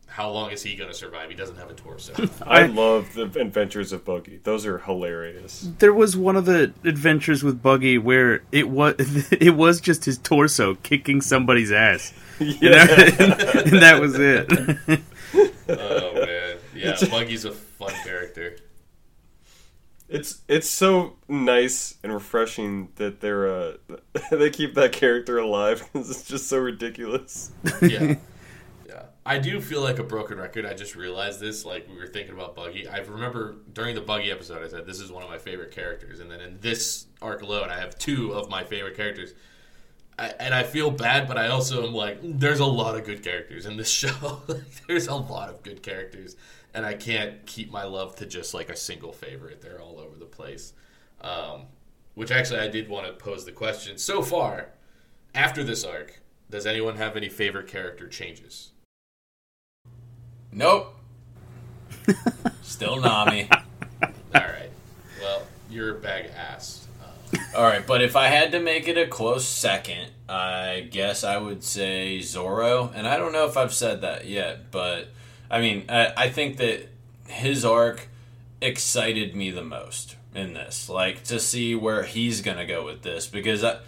how 0.08 0.28
long 0.30 0.50
is 0.50 0.60
he 0.60 0.74
going 0.74 0.90
to 0.90 0.96
survive? 0.96 1.30
He 1.30 1.36
doesn't 1.36 1.56
have 1.56 1.70
a 1.70 1.74
torso. 1.74 2.12
I, 2.44 2.62
I- 2.62 2.66
love 2.66 3.14
the 3.14 3.26
adventures 3.40 3.92
of 3.92 4.04
Buggy. 4.04 4.40
Those 4.42 4.66
are 4.66 4.78
hilarious. 4.78 5.68
There 5.78 5.94
was 5.94 6.16
one 6.16 6.34
of 6.34 6.46
the 6.46 6.72
adventures 6.82 7.44
with 7.44 7.62
Buggy 7.62 7.96
where 7.96 8.42
it 8.50 8.68
was 8.70 8.94
it 9.30 9.54
was 9.54 9.80
just 9.80 10.04
his 10.04 10.18
torso 10.18 10.74
kicking 10.82 11.20
somebody's 11.20 11.70
ass, 11.70 12.12
and, 12.40 12.60
that, 12.60 13.62
and 13.66 13.82
that 13.82 14.00
was 14.00 14.14
it. 14.18 15.00
Oh 15.68 16.14
man, 16.14 16.58
yeah, 16.76 16.96
Buggy's 17.10 17.44
a 17.44 17.50
fun 17.50 17.92
character. 18.04 18.56
It's 20.08 20.42
it's 20.46 20.68
so 20.68 21.16
nice 21.28 21.96
and 22.04 22.14
refreshing 22.14 22.90
that 22.96 23.20
they're 23.20 23.48
uh, 23.48 23.72
they 24.30 24.50
keep 24.50 24.74
that 24.74 24.92
character 24.92 25.38
alive 25.38 25.88
because 25.92 26.08
it's 26.10 26.22
just 26.22 26.48
so 26.48 26.58
ridiculous. 26.58 27.50
Yeah, 27.82 28.14
yeah. 28.88 29.02
I 29.24 29.40
do 29.40 29.60
feel 29.60 29.82
like 29.82 29.98
a 29.98 30.04
broken 30.04 30.38
record. 30.38 30.64
I 30.64 30.74
just 30.74 30.94
realized 30.94 31.40
this. 31.40 31.64
Like 31.64 31.88
we 31.88 31.96
were 31.96 32.06
thinking 32.06 32.34
about 32.34 32.54
Buggy. 32.54 32.86
I 32.86 32.98
remember 32.98 33.56
during 33.72 33.96
the 33.96 34.00
Buggy 34.00 34.30
episode, 34.30 34.62
I 34.62 34.68
said 34.68 34.86
this 34.86 35.00
is 35.00 35.10
one 35.10 35.24
of 35.24 35.28
my 35.28 35.38
favorite 35.38 35.72
characters, 35.72 36.20
and 36.20 36.30
then 36.30 36.40
in 36.40 36.60
this 36.60 37.06
arc 37.20 37.42
alone, 37.42 37.70
I 37.70 37.80
have 37.80 37.98
two 37.98 38.32
of 38.32 38.48
my 38.48 38.62
favorite 38.62 38.96
characters. 38.96 39.34
I, 40.18 40.28
and 40.40 40.54
I 40.54 40.62
feel 40.62 40.90
bad, 40.90 41.28
but 41.28 41.36
I 41.36 41.48
also 41.48 41.86
am 41.86 41.92
like, 41.92 42.18
there's 42.22 42.60
a 42.60 42.66
lot 42.66 42.96
of 42.96 43.04
good 43.04 43.22
characters 43.22 43.66
in 43.66 43.76
this 43.76 43.90
show. 43.90 44.42
there's 44.86 45.08
a 45.08 45.14
lot 45.14 45.48
of 45.48 45.62
good 45.62 45.82
characters, 45.82 46.36
and 46.72 46.86
I 46.86 46.94
can't 46.94 47.44
keep 47.46 47.70
my 47.70 47.84
love 47.84 48.16
to 48.16 48.26
just 48.26 48.54
like 48.54 48.70
a 48.70 48.76
single 48.76 49.12
favorite. 49.12 49.60
They're 49.60 49.80
all 49.80 49.98
over 50.00 50.16
the 50.16 50.24
place. 50.24 50.72
Um, 51.20 51.62
which 52.14 52.30
actually, 52.30 52.60
I 52.60 52.68
did 52.68 52.88
want 52.88 53.06
to 53.06 53.12
pose 53.12 53.44
the 53.44 53.52
question. 53.52 53.98
So 53.98 54.22
far, 54.22 54.70
after 55.34 55.62
this 55.62 55.84
arc, 55.84 56.20
does 56.48 56.64
anyone 56.66 56.96
have 56.96 57.16
any 57.16 57.28
favorite 57.28 57.66
character 57.68 58.08
changes? 58.08 58.70
Nope. 60.50 60.94
Still 62.62 63.00
Nami. 63.00 63.50
All 64.02 64.10
right. 64.32 64.70
Well, 65.20 65.42
you're 65.68 65.98
a 65.98 66.00
bag 66.00 66.26
of 66.26 66.34
ass. 66.34 66.85
All 67.54 67.64
right, 67.64 67.86
but 67.86 68.02
if 68.02 68.16
I 68.16 68.28
had 68.28 68.52
to 68.52 68.60
make 68.60 68.86
it 68.88 68.98
a 68.98 69.06
close 69.06 69.46
second, 69.46 70.10
I 70.28 70.88
guess 70.90 71.24
I 71.24 71.38
would 71.38 71.64
say 71.64 72.20
Zoro. 72.20 72.92
And 72.94 73.06
I 73.06 73.16
don't 73.16 73.32
know 73.32 73.46
if 73.46 73.56
I've 73.56 73.72
said 73.72 74.02
that 74.02 74.26
yet, 74.26 74.70
but 74.70 75.08
I 75.50 75.60
mean, 75.60 75.84
I, 75.88 76.12
I 76.16 76.28
think 76.28 76.58
that 76.58 76.88
his 77.26 77.64
arc 77.64 78.08
excited 78.60 79.34
me 79.34 79.50
the 79.50 79.64
most 79.64 80.16
in 80.34 80.54
this. 80.54 80.88
Like 80.88 81.24
to 81.24 81.40
see 81.40 81.74
where 81.74 82.02
he's 82.02 82.42
gonna 82.42 82.66
go 82.66 82.84
with 82.84 83.02
this 83.02 83.26
because 83.26 83.64
I. 83.64 83.78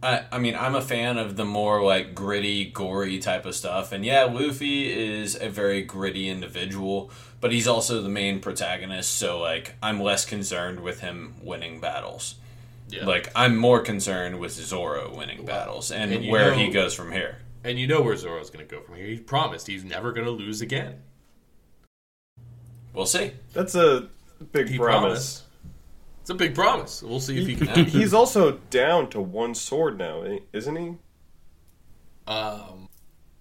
I, 0.00 0.26
I 0.30 0.38
mean, 0.38 0.54
I'm 0.54 0.76
a 0.76 0.80
fan 0.80 1.18
of 1.18 1.34
the 1.34 1.44
more 1.44 1.82
like 1.82 2.14
gritty, 2.14 2.66
gory 2.66 3.18
type 3.18 3.44
of 3.46 3.56
stuff. 3.56 3.90
And 3.90 4.04
yeah, 4.04 4.22
Luffy 4.26 4.92
is 4.92 5.34
a 5.34 5.48
very 5.48 5.82
gritty 5.82 6.28
individual, 6.28 7.10
but 7.40 7.50
he's 7.50 7.66
also 7.66 8.00
the 8.00 8.08
main 8.08 8.38
protagonist. 8.38 9.12
So, 9.16 9.40
like, 9.40 9.74
I'm 9.82 10.00
less 10.00 10.24
concerned 10.24 10.78
with 10.78 11.00
him 11.00 11.34
winning 11.42 11.80
battles. 11.80 12.36
Yeah. 12.88 13.04
Like 13.06 13.30
I'm 13.34 13.56
more 13.56 13.80
concerned 13.80 14.38
with 14.40 14.52
Zoro 14.52 15.14
winning 15.16 15.44
battles 15.44 15.90
and, 15.92 16.12
and 16.12 16.28
where 16.28 16.50
know- 16.52 16.56
he 16.58 16.70
goes 16.70 16.94
from 16.94 17.12
here. 17.12 17.38
and 17.64 17.78
you 17.78 17.86
know 17.86 18.00
where 18.02 18.16
Zoro's 18.16 18.50
going 18.50 18.66
to 18.66 18.74
go 18.74 18.80
from 18.82 18.94
here. 18.96 19.06
He 19.06 19.18
promised 19.18 19.66
he's 19.66 19.84
never 19.84 20.12
going 20.12 20.24
to 20.26 20.30
lose 20.32 20.60
again. 20.60 21.02
We'll 22.94 23.06
see. 23.06 23.32
That's 23.52 23.74
a 23.74 24.08
big 24.52 24.68
He 24.68 24.78
promise. 24.78 25.00
promised. 25.02 25.42
It's 26.22 26.30
a 26.30 26.34
big 26.34 26.54
promise. 26.54 27.02
We'll 27.02 27.20
see 27.20 27.40
if 27.40 27.46
he 27.46 27.54
He- 27.54 27.66
can. 27.66 27.84
he's 27.98 28.12
also 28.14 28.52
down 28.70 29.08
to 29.10 29.20
one 29.20 29.54
sword 29.54 29.98
now, 29.98 30.24
isn't 30.52 30.76
he? 30.76 30.94
Um, 32.26 32.88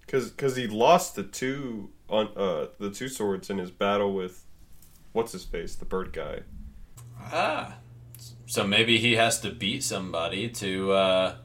because 0.02 0.30
Because 0.30 0.56
he 0.56 0.68
lost 0.68 1.16
the 1.16 1.24
two 1.24 1.90
on 2.10 2.30
uh 2.38 2.68
the 2.80 2.90
two 2.90 3.10
swords 3.10 3.50
in 3.50 3.58
his 3.58 3.70
battle 3.72 4.14
with 4.14 4.46
what's 5.12 5.34
his 5.34 5.44
face, 5.44 5.76
the 5.76 5.84
bird 5.86 6.14
guy. 6.14 6.40
Ah, 7.20 7.76
so 8.48 8.66
maybe 8.66 8.98
he 8.98 9.14
has 9.18 9.40
to 9.42 9.52
beat 9.52 9.84
somebody 9.84 10.50
to. 10.50 10.92
uh 10.94 11.36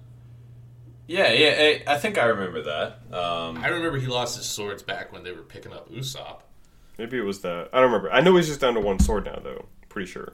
Yeah, 1.07 1.31
yeah. 1.33 1.83
I- 1.87 1.95
I 1.95 1.99
think 1.99 2.17
I 2.17 2.25
remember 2.25 2.63
that. 2.63 3.15
Um, 3.15 3.59
I 3.59 3.67
remember 3.69 3.99
he 3.99 4.07
lost 4.07 4.37
his 4.39 4.47
swords 4.47 4.83
back 4.83 5.13
when 5.13 5.23
they 5.25 5.33
were 5.33 5.43
picking 5.43 5.73
up 5.75 5.91
Usopp. 5.91 6.41
Maybe 6.99 7.19
it 7.19 7.25
was 7.25 7.41
that. 7.41 7.69
I 7.73 7.81
don't 7.81 7.91
remember. 7.91 8.11
I 8.13 8.21
know 8.21 8.37
he's 8.37 8.47
just 8.49 8.61
down 8.61 8.75
to 8.75 8.81
one 8.81 8.99
sword 8.99 9.25
now, 9.27 9.39
though. 9.43 9.67
Pretty 9.91 10.11
sure. 10.11 10.33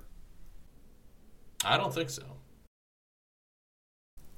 I 1.64 1.76
don't 1.76 1.92
think 1.92 2.10
so. 2.10 2.22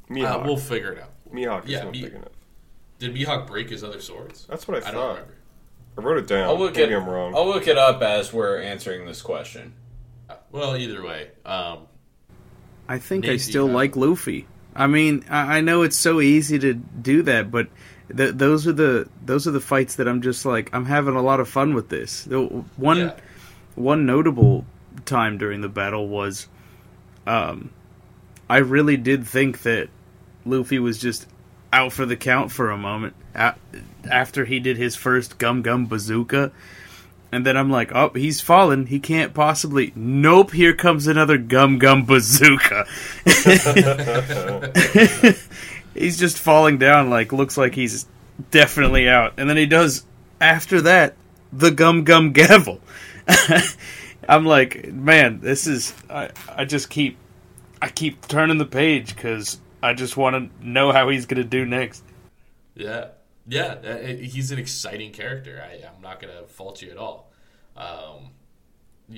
Mihawk. 0.09 0.41
Uh, 0.41 0.43
we'll 0.45 0.57
figure 0.57 0.93
it 0.93 1.03
out. 1.03 1.11
Mihawk 1.33 1.65
is 1.65 1.71
yeah, 1.73 1.83
not 1.85 1.93
Mi- 1.93 2.03
big 2.03 2.15
enough. 2.15 2.29
Did 2.99 3.15
Mihawk 3.15 3.47
break 3.47 3.71
his 3.71 3.85
other 3.85 4.01
swords? 4.01 4.47
That's 4.49 4.67
what 4.69 4.77
I 4.83 4.89
I 4.89 4.93
thought. 4.93 4.93
don't 4.93 5.09
remember. 5.15 5.35
I 5.99 6.01
wrote 6.03 6.19
it 6.19 6.27
down. 6.27 6.45
I'll 6.49 6.59
look 6.59 6.77
Maybe 6.77 6.93
it. 6.93 6.97
I'm 6.97 7.09
wrong. 7.09 7.35
I'll 7.35 7.47
look 7.47 7.67
it 7.67 7.77
up 7.79 8.03
as 8.03 8.33
we're 8.33 8.61
answering 8.61 9.07
this 9.07 9.23
question. 9.23 9.75
Uh, 10.29 10.35
Well, 10.51 10.77
either 10.77 11.03
way, 11.03 11.31
um, 11.45 11.87
I 12.91 12.99
think 12.99 13.29
I 13.29 13.37
still 13.37 13.69
like 13.69 13.95
Luffy. 13.95 14.49
I 14.75 14.89
mean, 14.89 15.25
I, 15.31 15.59
I 15.59 15.61
know 15.61 15.83
it's 15.83 15.97
so 15.97 16.21
easy 16.21 16.59
to 16.59 16.75
do 16.75 17.23
that, 17.23 17.49
but 17.49 17.69
th- 18.15 18.35
those 18.35 18.67
are 18.67 18.73
the 18.73 19.09
those 19.25 19.47
are 19.47 19.53
the 19.53 19.61
fights 19.61 19.95
that 19.97 20.09
I'm 20.09 20.23
just 20.23 20.45
like 20.45 20.71
I'm 20.73 20.87
having 20.87 21.15
a 21.15 21.23
lot 21.23 21.39
of 21.39 21.49
fun 21.49 21.75
with 21.75 21.89
this. 21.89 22.25
The 22.25 22.43
one 22.77 22.99
yeah. 22.99 23.17
one 23.77 24.07
notable 24.07 24.65
time 25.05 25.39
during 25.39 25.61
the 25.61 25.69
battle 25.69 26.09
was, 26.09 26.49
um, 27.29 27.71
I 28.49 28.57
really 28.59 28.97
did 28.97 29.25
think 29.25 29.63
that 29.63 29.89
Luffy 30.45 30.81
was 30.81 30.99
just 30.99 31.29
out 31.73 31.93
for 31.93 32.07
the 32.07 32.17
count 32.17 32.51
for 32.51 32.73
a 32.73 32.77
moment 32.77 33.15
a- 33.37 33.55
after 34.11 34.45
he 34.45 34.59
did 34.59 34.79
his 34.79 34.97
first 34.97 35.39
Gum 35.39 35.63
Gum 35.63 35.87
Bazooka. 35.87 36.51
And 37.33 37.47
then 37.47 37.57
I'm 37.57 37.71
like, 37.71 37.95
oh, 37.95 38.11
he's 38.11 38.41
fallen. 38.41 38.87
He 38.87 38.99
can't 38.99 39.35
possibly. 39.35 39.93
Nope, 39.95 40.53
here 40.53 40.75
comes 40.75 41.07
another 41.07 41.39
Gum 41.39 41.79
Gum 41.79 42.05
Bazooka. 42.05 42.87
he's 45.95 46.19
just 46.19 46.39
falling 46.39 46.79
down, 46.79 47.09
like, 47.09 47.33
looks 47.33 47.57
like 47.57 47.75
he's 47.75 48.07
definitely 48.51 49.09
out. 49.09 49.35
And 49.37 49.49
then 49.49 49.57
he 49.57 49.67
does, 49.67 50.05
after 50.41 50.81
that, 50.83 51.15
the 51.53 51.71
Gum 51.71 52.03
Gum 52.03 52.33
Gavel. 52.33 52.81
I'm 54.29 54.45
like, 54.45 54.93
man, 54.93 55.41
this 55.41 55.67
is. 55.67 55.95
I, 56.09 56.31
I 56.49 56.65
just 56.65 56.91
keep. 56.91 57.17
I 57.83 57.89
keep 57.89 58.27
turning 58.27 58.59
the 58.59 58.67
page 58.67 59.15
because 59.15 59.59
I 59.83 59.95
just 59.95 60.17
want 60.17 60.37
to 60.37 60.67
know 60.67 60.93
how 60.93 61.09
he's 61.09 61.27
going 61.27 61.43
to 61.43 61.49
do 61.49 61.65
next. 61.65 62.05
Yeah, 62.75 63.09
yeah, 63.51 63.75
uh, 63.85 63.97
he's 64.07 64.53
an 64.53 64.59
exciting 64.61 65.11
character. 65.11 65.63
I, 65.63 65.85
I'm 65.85 66.01
not 66.01 66.21
gonna 66.21 66.45
fault 66.47 66.81
you 66.83 66.91
at 66.91 66.97
all 66.97 67.33
um, 67.77 68.31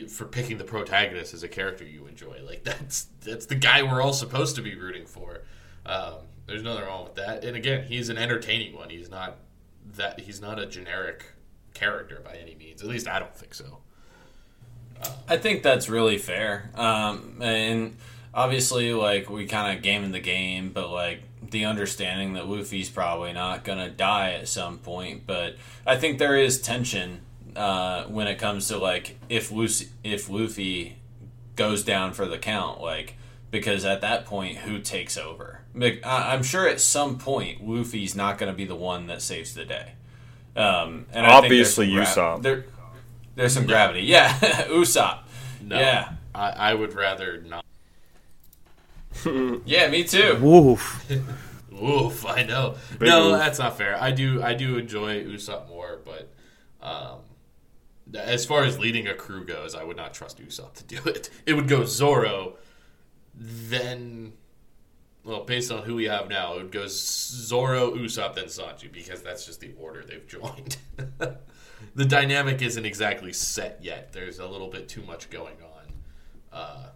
for 0.09 0.25
picking 0.25 0.57
the 0.57 0.65
protagonist 0.65 1.35
as 1.35 1.43
a 1.43 1.49
character 1.49 1.85
you 1.85 2.07
enjoy. 2.07 2.41
Like 2.45 2.65
that's 2.65 3.09
that's 3.21 3.47
the 3.47 3.55
guy 3.55 3.83
we're 3.83 4.01
all 4.01 4.15
supposed 4.15 4.57
to 4.57 4.63
be 4.63 4.75
rooting 4.75 5.07
for. 5.07 5.43
Um, 5.85 6.15
there's 6.47 6.63
nothing 6.63 6.85
wrong 6.85 7.05
with 7.05 7.17
that. 7.17 7.45
And 7.45 7.57
again, 7.57 7.85
he's 7.85 8.09
an 8.09 8.17
entertaining 8.17 8.75
one. 8.75 8.89
He's 8.89 9.11
not 9.11 9.37
that 9.97 10.21
he's 10.21 10.41
not 10.41 10.59
a 10.59 10.65
generic 10.65 11.27
character 11.75 12.23
by 12.25 12.37
any 12.37 12.55
means. 12.55 12.83
At 12.83 12.89
least 12.89 13.09
I 13.09 13.19
don't 13.19 13.37
think 13.37 13.53
so. 13.53 13.79
I 15.29 15.37
think 15.37 15.63
that's 15.63 15.91
really 15.91 16.17
fair. 16.17 16.71
Um, 16.75 17.39
and 17.43 17.97
obviously, 18.33 18.95
like 18.95 19.29
we 19.29 19.47
kind 19.47 19.77
of 19.77 19.83
game 19.83 20.05
in 20.05 20.13
the 20.13 20.21
game, 20.21 20.71
but 20.73 20.91
like 20.91 21.23
the 21.51 21.65
understanding 21.65 22.33
that 22.35 22.47
Luffy's 22.49 22.89
probably 22.91 23.33
not 23.33 23.65
gonna 23.65 23.91
die 23.91 24.33
at 24.33 24.49
some 24.49 24.79
point. 24.79 25.27
But 25.27 25.57
I 25.87 25.97
think 25.97 26.19
there 26.19 26.37
is 26.37 26.61
tension 26.61 27.21
uh, 27.57 28.05
when 28.05 28.27
it 28.29 28.39
comes 28.39 28.69
to 28.69 28.79
like 28.79 29.19
if 29.29 29.51
Lucy, 29.51 29.89
if 30.05 30.29
Luffy 30.31 30.97
goes 31.57 31.85
down 31.85 32.13
for 32.13 32.27
the 32.27 32.39
count, 32.39 32.81
like 32.81 33.17
because 33.51 33.85
at 33.85 34.01
that 34.01 34.25
point, 34.25 34.59
who 34.59 34.79
takes 34.79 35.19
over? 35.19 35.61
Like, 35.75 36.01
I- 36.07 36.33
I'm 36.33 36.43
sure 36.43 36.67
at 36.67 36.81
some 36.81 37.19
point, 37.19 37.67
Luffy's 37.67 38.15
not 38.15 38.39
going 38.39 38.51
to 38.51 38.57
be 38.57 38.65
the 38.65 38.75
one 38.75 39.09
that 39.09 39.21
saves 39.21 39.53
the 39.55 39.67
day. 39.67 39.93
Um, 40.57 41.05
and 41.13 41.27
I 41.27 41.41
think 41.43 41.51
there's 41.53 41.79
Obviously, 41.79 41.87
some 41.89 41.95
gra- 41.95 42.05
Usopp. 42.07 42.43
There, 42.43 42.65
there's 43.35 43.53
some 43.53 43.67
gravity. 43.67 44.01
Yeah, 44.05 44.33
Usopp. 44.69 45.21
No, 45.63 45.79
Yeah. 45.79 46.13
I, 46.35 46.51
I 46.51 46.75
would 46.75 46.95
rather 46.95 47.43
not. 47.43 47.63
Yeah, 49.65 49.89
me 49.89 50.05
too. 50.05 50.39
Woof. 50.41 51.11
Oof, 51.83 52.27
I 52.27 52.43
know. 52.45 52.77
Big 52.99 53.09
no, 53.09 53.31
oof. 53.33 53.39
that's 53.39 53.59
not 53.59 53.77
fair. 53.77 54.01
I 54.01 54.13
do 54.13 54.43
I 54.43 54.55
do 54.55 54.79
enjoy 54.79 55.25
Usopp 55.25 55.69
more, 55.69 56.01
but 56.05 56.33
um, 56.81 57.21
as 58.15 58.45
far 58.45 58.63
as 58.63 58.79
leading 58.79 59.09
a 59.09 59.15
crew 59.15 59.45
goes, 59.45 59.75
I 59.75 59.83
would 59.83 59.97
not 59.97 60.15
trust 60.15 60.39
Usopp 60.39 60.75
to 60.75 60.85
do 60.85 60.99
it. 61.07 61.31
It 61.47 61.55
would 61.55 61.69
go 61.69 61.85
Zoro, 61.85 62.57
then 63.35 64.35
well, 65.25 65.45
based 65.45 65.71
on 65.71 65.85
who 65.85 65.95
we 65.95 66.05
have 66.05 66.29
now, 66.29 66.55
it 66.55 66.63
would 66.63 66.73
go 66.73 66.87
Zoro, 66.89 67.93
Usopp, 67.93 68.35
then 68.35 68.47
Sanji, 68.47 68.91
because 68.91 69.23
that's 69.23 69.47
just 69.47 69.61
the 69.61 69.73
order 69.79 70.05
they've 70.05 70.27
joined. 70.27 70.77
the 71.95 72.05
dynamic 72.05 72.61
isn't 72.61 72.85
exactly 72.85 73.33
set 73.33 73.79
yet. 73.83 74.13
There's 74.13 74.41
a 74.41 74.47
little 74.47 74.69
bit 74.69 74.89
too 74.89 75.03
much 75.03 75.31
going 75.31 75.57
on. 75.63 75.93
Uh, 76.53 76.87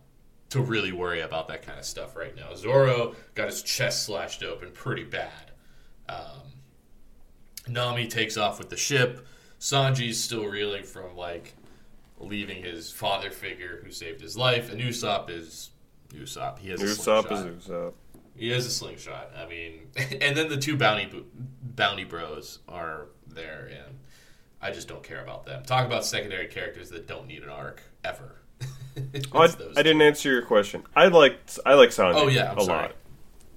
to 0.56 0.62
really 0.62 0.92
worry 0.92 1.20
about 1.20 1.48
that 1.48 1.62
kind 1.62 1.78
of 1.78 1.84
stuff 1.84 2.16
right 2.16 2.34
now. 2.34 2.54
Zoro 2.54 3.14
got 3.34 3.46
his 3.46 3.62
chest 3.62 4.04
slashed 4.04 4.42
open 4.42 4.70
pretty 4.72 5.04
bad. 5.04 5.52
Um, 6.08 6.42
Nami 7.68 8.06
takes 8.06 8.36
off 8.36 8.58
with 8.58 8.70
the 8.70 8.76
ship. 8.76 9.26
Sanji's 9.60 10.22
still 10.22 10.46
reeling 10.46 10.84
from 10.84 11.16
like 11.16 11.54
leaving 12.18 12.62
his 12.62 12.90
father 12.90 13.30
figure 13.30 13.80
who 13.84 13.90
saved 13.90 14.20
his 14.20 14.36
life, 14.36 14.70
and 14.70 14.80
Usopp 14.80 15.30
is 15.30 15.70
Usopp. 16.14 16.58
He 16.58 16.70
has 16.70 16.82
a 16.82 16.86
Usopp 16.86 17.28
slingshot. 17.28 17.48
is 17.48 17.66
Usopp. 17.66 17.92
He 18.34 18.50
has 18.50 18.66
a 18.66 18.70
slingshot. 18.70 19.30
I 19.36 19.46
mean, 19.46 19.88
and 20.20 20.36
then 20.36 20.48
the 20.48 20.56
two 20.56 20.76
bounty 20.76 21.24
bounty 21.62 22.04
bros 22.04 22.60
are 22.68 23.08
there, 23.26 23.70
and 23.72 23.98
I 24.60 24.70
just 24.70 24.88
don't 24.88 25.02
care 25.02 25.22
about 25.22 25.46
them. 25.46 25.64
Talk 25.64 25.86
about 25.86 26.04
secondary 26.04 26.46
characters 26.46 26.90
that 26.90 27.06
don't 27.06 27.26
need 27.26 27.42
an 27.42 27.50
arc 27.50 27.82
ever. 28.04 28.36
Oh, 29.32 29.40
I, 29.42 29.44
I 29.76 29.82
didn't 29.82 30.02
answer 30.02 30.30
your 30.30 30.42
question. 30.42 30.82
I 30.94 31.08
like 31.08 31.38
I 31.64 31.74
like 31.74 31.90
Sanji 31.90 32.14
Oh 32.14 32.28
yeah, 32.28 32.50
I'm 32.52 32.58
a 32.58 32.64
sorry. 32.64 32.82
lot. 32.82 32.94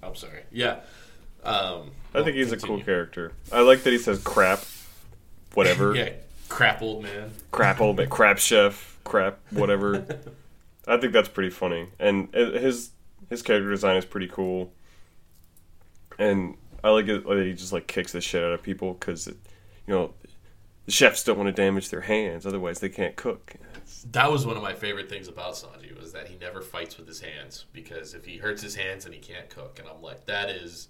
I'm 0.04 0.16
sorry. 0.16 0.44
Yeah. 0.52 0.80
Um, 1.44 1.92
I 2.14 2.24
think 2.24 2.36
he's 2.36 2.52
a 2.52 2.58
cool 2.58 2.82
character. 2.82 3.34
I 3.52 3.62
like 3.62 3.84
that 3.84 3.92
he 3.92 4.00
says 4.00 4.20
crap, 4.24 4.64
whatever, 5.54 5.96
Yeah, 5.96 6.10
crap 6.50 6.82
old 6.82 7.04
man. 7.04 7.32
crap 7.52 7.80
old 7.80 7.98
man, 7.98 8.10
crap 8.10 8.38
chef, 8.40 8.98
crap 9.04 9.40
whatever. 9.52 10.06
I 10.88 10.98
think 10.98 11.14
that's 11.14 11.30
pretty 11.30 11.52
funny, 11.52 11.88
and 12.00 12.28
uh, 12.36 12.52
his 12.60 12.92
his 13.30 13.42
character 13.42 13.70
design 13.70 13.96
is 13.98 14.06
pretty 14.06 14.28
cool. 14.28 14.74
and 16.18 16.56
I 16.84 16.90
like 16.90 17.08
it. 17.08 17.26
Like, 17.26 17.38
he 17.40 17.54
just 17.54 17.72
like 17.74 17.88
kicks 17.88 18.12
the 18.12 18.22
shit 18.22 18.44
out 18.44 18.52
of 18.54 18.64
people 18.64 18.94
because, 18.94 19.28
you 19.28 19.36
know, 19.94 20.14
the 20.86 20.92
chefs 20.92 21.24
don't 21.24 21.38
want 21.38 21.48
to 21.54 21.62
damage 21.62 21.90
their 21.90 22.02
hands, 22.02 22.46
otherwise 22.46 22.80
they 22.80 22.90
can't 22.90 23.16
cook. 23.16 23.54
That 24.12 24.32
was 24.32 24.46
one 24.46 24.56
of 24.58 24.64
my 24.64 24.74
favorite 24.74 25.10
things 25.10 25.28
about 25.28 25.54
Sanji 25.54 25.98
was 26.00 26.12
that 26.14 26.28
he 26.28 26.38
never 26.38 26.62
fights 26.62 26.98
with 26.98 27.08
his 27.08 27.20
hands 27.22 27.66
because 27.74 28.14
if 28.14 28.26
he 28.26 28.38
hurts 28.38 28.62
his 28.62 28.76
hands, 28.76 29.06
and 29.06 29.14
he 29.14 29.20
can't 29.20 29.50
cook. 29.50 29.80
And 29.80 29.88
I'm 29.88 30.02
like, 30.02 30.26
that 30.26 30.50
is 30.50 30.88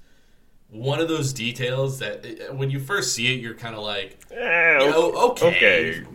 one 0.70 1.00
of 1.00 1.08
those 1.08 1.34
details 1.34 2.00
that 2.00 2.26
uh, 2.26 2.54
when 2.54 2.70
you 2.70 2.80
first 2.80 3.14
see 3.14 3.34
it, 3.34 3.40
you're 3.42 3.56
kind 3.56 3.76
of 3.76 3.82
like, 3.84 4.20
Eh, 4.32 4.36
Yeah, 4.38 4.94
o- 4.96 5.30
okay. 5.32 5.96
okay. 5.96 6.06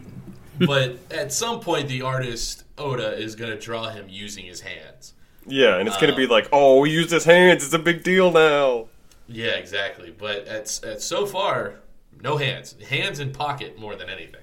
but 0.67 0.99
at 1.11 1.33
some 1.33 1.61
point, 1.61 1.89
the 1.89 2.03
artist 2.03 2.65
Oda 2.79 3.17
is 3.19 3.35
going 3.35 3.51
to 3.51 3.59
draw 3.59 3.91
him 3.91 4.07
using 4.09 4.45
his 4.47 4.61
hands. 4.61 5.15
Yeah, 5.47 5.77
and 5.79 5.87
it's 5.89 5.97
gonna 5.99 6.13
Uh, 6.15 6.17
be 6.17 6.27
like, 6.27 6.49
oh, 6.53 6.81
we 6.81 6.91
used 6.91 7.11
his 7.11 7.25
hands. 7.25 7.65
It's 7.65 7.75
a 7.75 7.79
big 7.79 8.03
deal 8.03 8.31
now. 8.31 8.87
Yeah, 9.29 9.53
exactly. 9.57 10.11
But 10.17 10.47
at, 10.49 10.81
at 10.85 11.03
so 11.03 11.27
far, 11.27 11.75
no 12.23 12.37
hands, 12.39 12.77
hands 12.89 13.21
in 13.21 13.31
pocket 13.33 13.79
more 13.79 13.95
than 13.95 14.09
anything. 14.09 14.41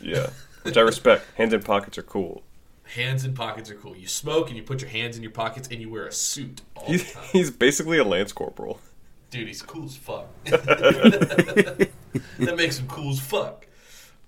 Yeah, 0.00 0.30
which 0.68 0.76
I 0.76 0.82
respect. 0.82 1.24
Hands 1.36 1.52
in 1.52 1.62
pockets 1.62 1.98
are 1.98 2.02
cool. 2.02 2.42
Hands 2.94 3.22
in 3.24 3.34
pockets 3.34 3.70
are 3.70 3.74
cool. 3.74 3.96
You 3.96 4.06
smoke 4.06 4.48
and 4.48 4.56
you 4.56 4.62
put 4.62 4.80
your 4.80 4.90
hands 4.90 5.16
in 5.16 5.22
your 5.22 5.32
pockets 5.32 5.68
and 5.70 5.80
you 5.80 5.90
wear 5.90 6.06
a 6.06 6.12
suit 6.12 6.62
all 6.74 6.86
the 6.86 6.92
He's, 6.92 7.12
time. 7.14 7.24
he's 7.32 7.50
basically 7.50 7.98
a 7.98 8.04
lance 8.04 8.32
corporal. 8.32 8.80
Dude, 9.30 9.46
he's 9.46 9.60
cool 9.60 9.84
as 9.84 9.94
fuck. 9.96 10.26
that 10.44 11.88
makes 12.56 12.78
him 12.78 12.86
cool 12.88 13.10
as 13.10 13.20
fuck. 13.20 13.66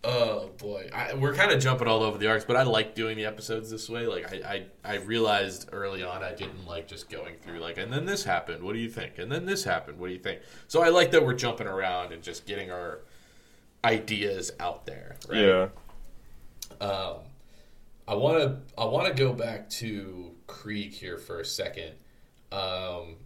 Oh 0.02 0.48
boy, 0.56 0.88
I, 0.94 1.12
we're 1.14 1.34
kind 1.34 1.52
of 1.52 1.60
jumping 1.60 1.86
all 1.86 2.02
over 2.02 2.16
the 2.16 2.26
arcs, 2.26 2.44
but 2.46 2.56
I 2.56 2.62
like 2.62 2.94
doing 2.94 3.18
the 3.18 3.26
episodes 3.26 3.70
this 3.70 3.88
way. 3.88 4.06
Like 4.06 4.32
I, 4.32 4.66
I, 4.84 4.92
I 4.92 4.96
realized 4.96 5.68
early 5.72 6.02
on 6.02 6.22
I 6.22 6.32
didn't 6.32 6.66
like 6.66 6.88
just 6.88 7.10
going 7.10 7.34
through 7.42 7.58
like, 7.60 7.76
and 7.76 7.92
then 7.92 8.06
this 8.06 8.24
happened. 8.24 8.62
What 8.62 8.72
do 8.72 8.78
you 8.78 8.88
think? 8.88 9.18
And 9.18 9.30
then 9.30 9.44
this 9.44 9.64
happened. 9.64 9.98
What 9.98 10.06
do 10.06 10.14
you 10.14 10.18
think? 10.18 10.40
So 10.68 10.82
I 10.82 10.88
like 10.88 11.10
that 11.10 11.22
we're 11.24 11.34
jumping 11.34 11.66
around 11.66 12.12
and 12.14 12.22
just 12.22 12.46
getting 12.46 12.70
our 12.70 13.00
ideas 13.84 14.52
out 14.58 14.86
there. 14.86 15.16
Right? 15.28 15.40
Yeah. 15.40 15.68
Um, 16.80 17.16
I 18.06 18.14
want 18.14 18.38
to 18.42 18.80
I 18.80 18.84
want 18.86 19.06
to 19.06 19.14
go 19.14 19.32
back 19.32 19.70
to 19.70 20.32
Krieg 20.46 20.92
here 20.92 21.18
for 21.18 21.40
a 21.40 21.44
second. 21.44 21.92
Um, 22.50 23.16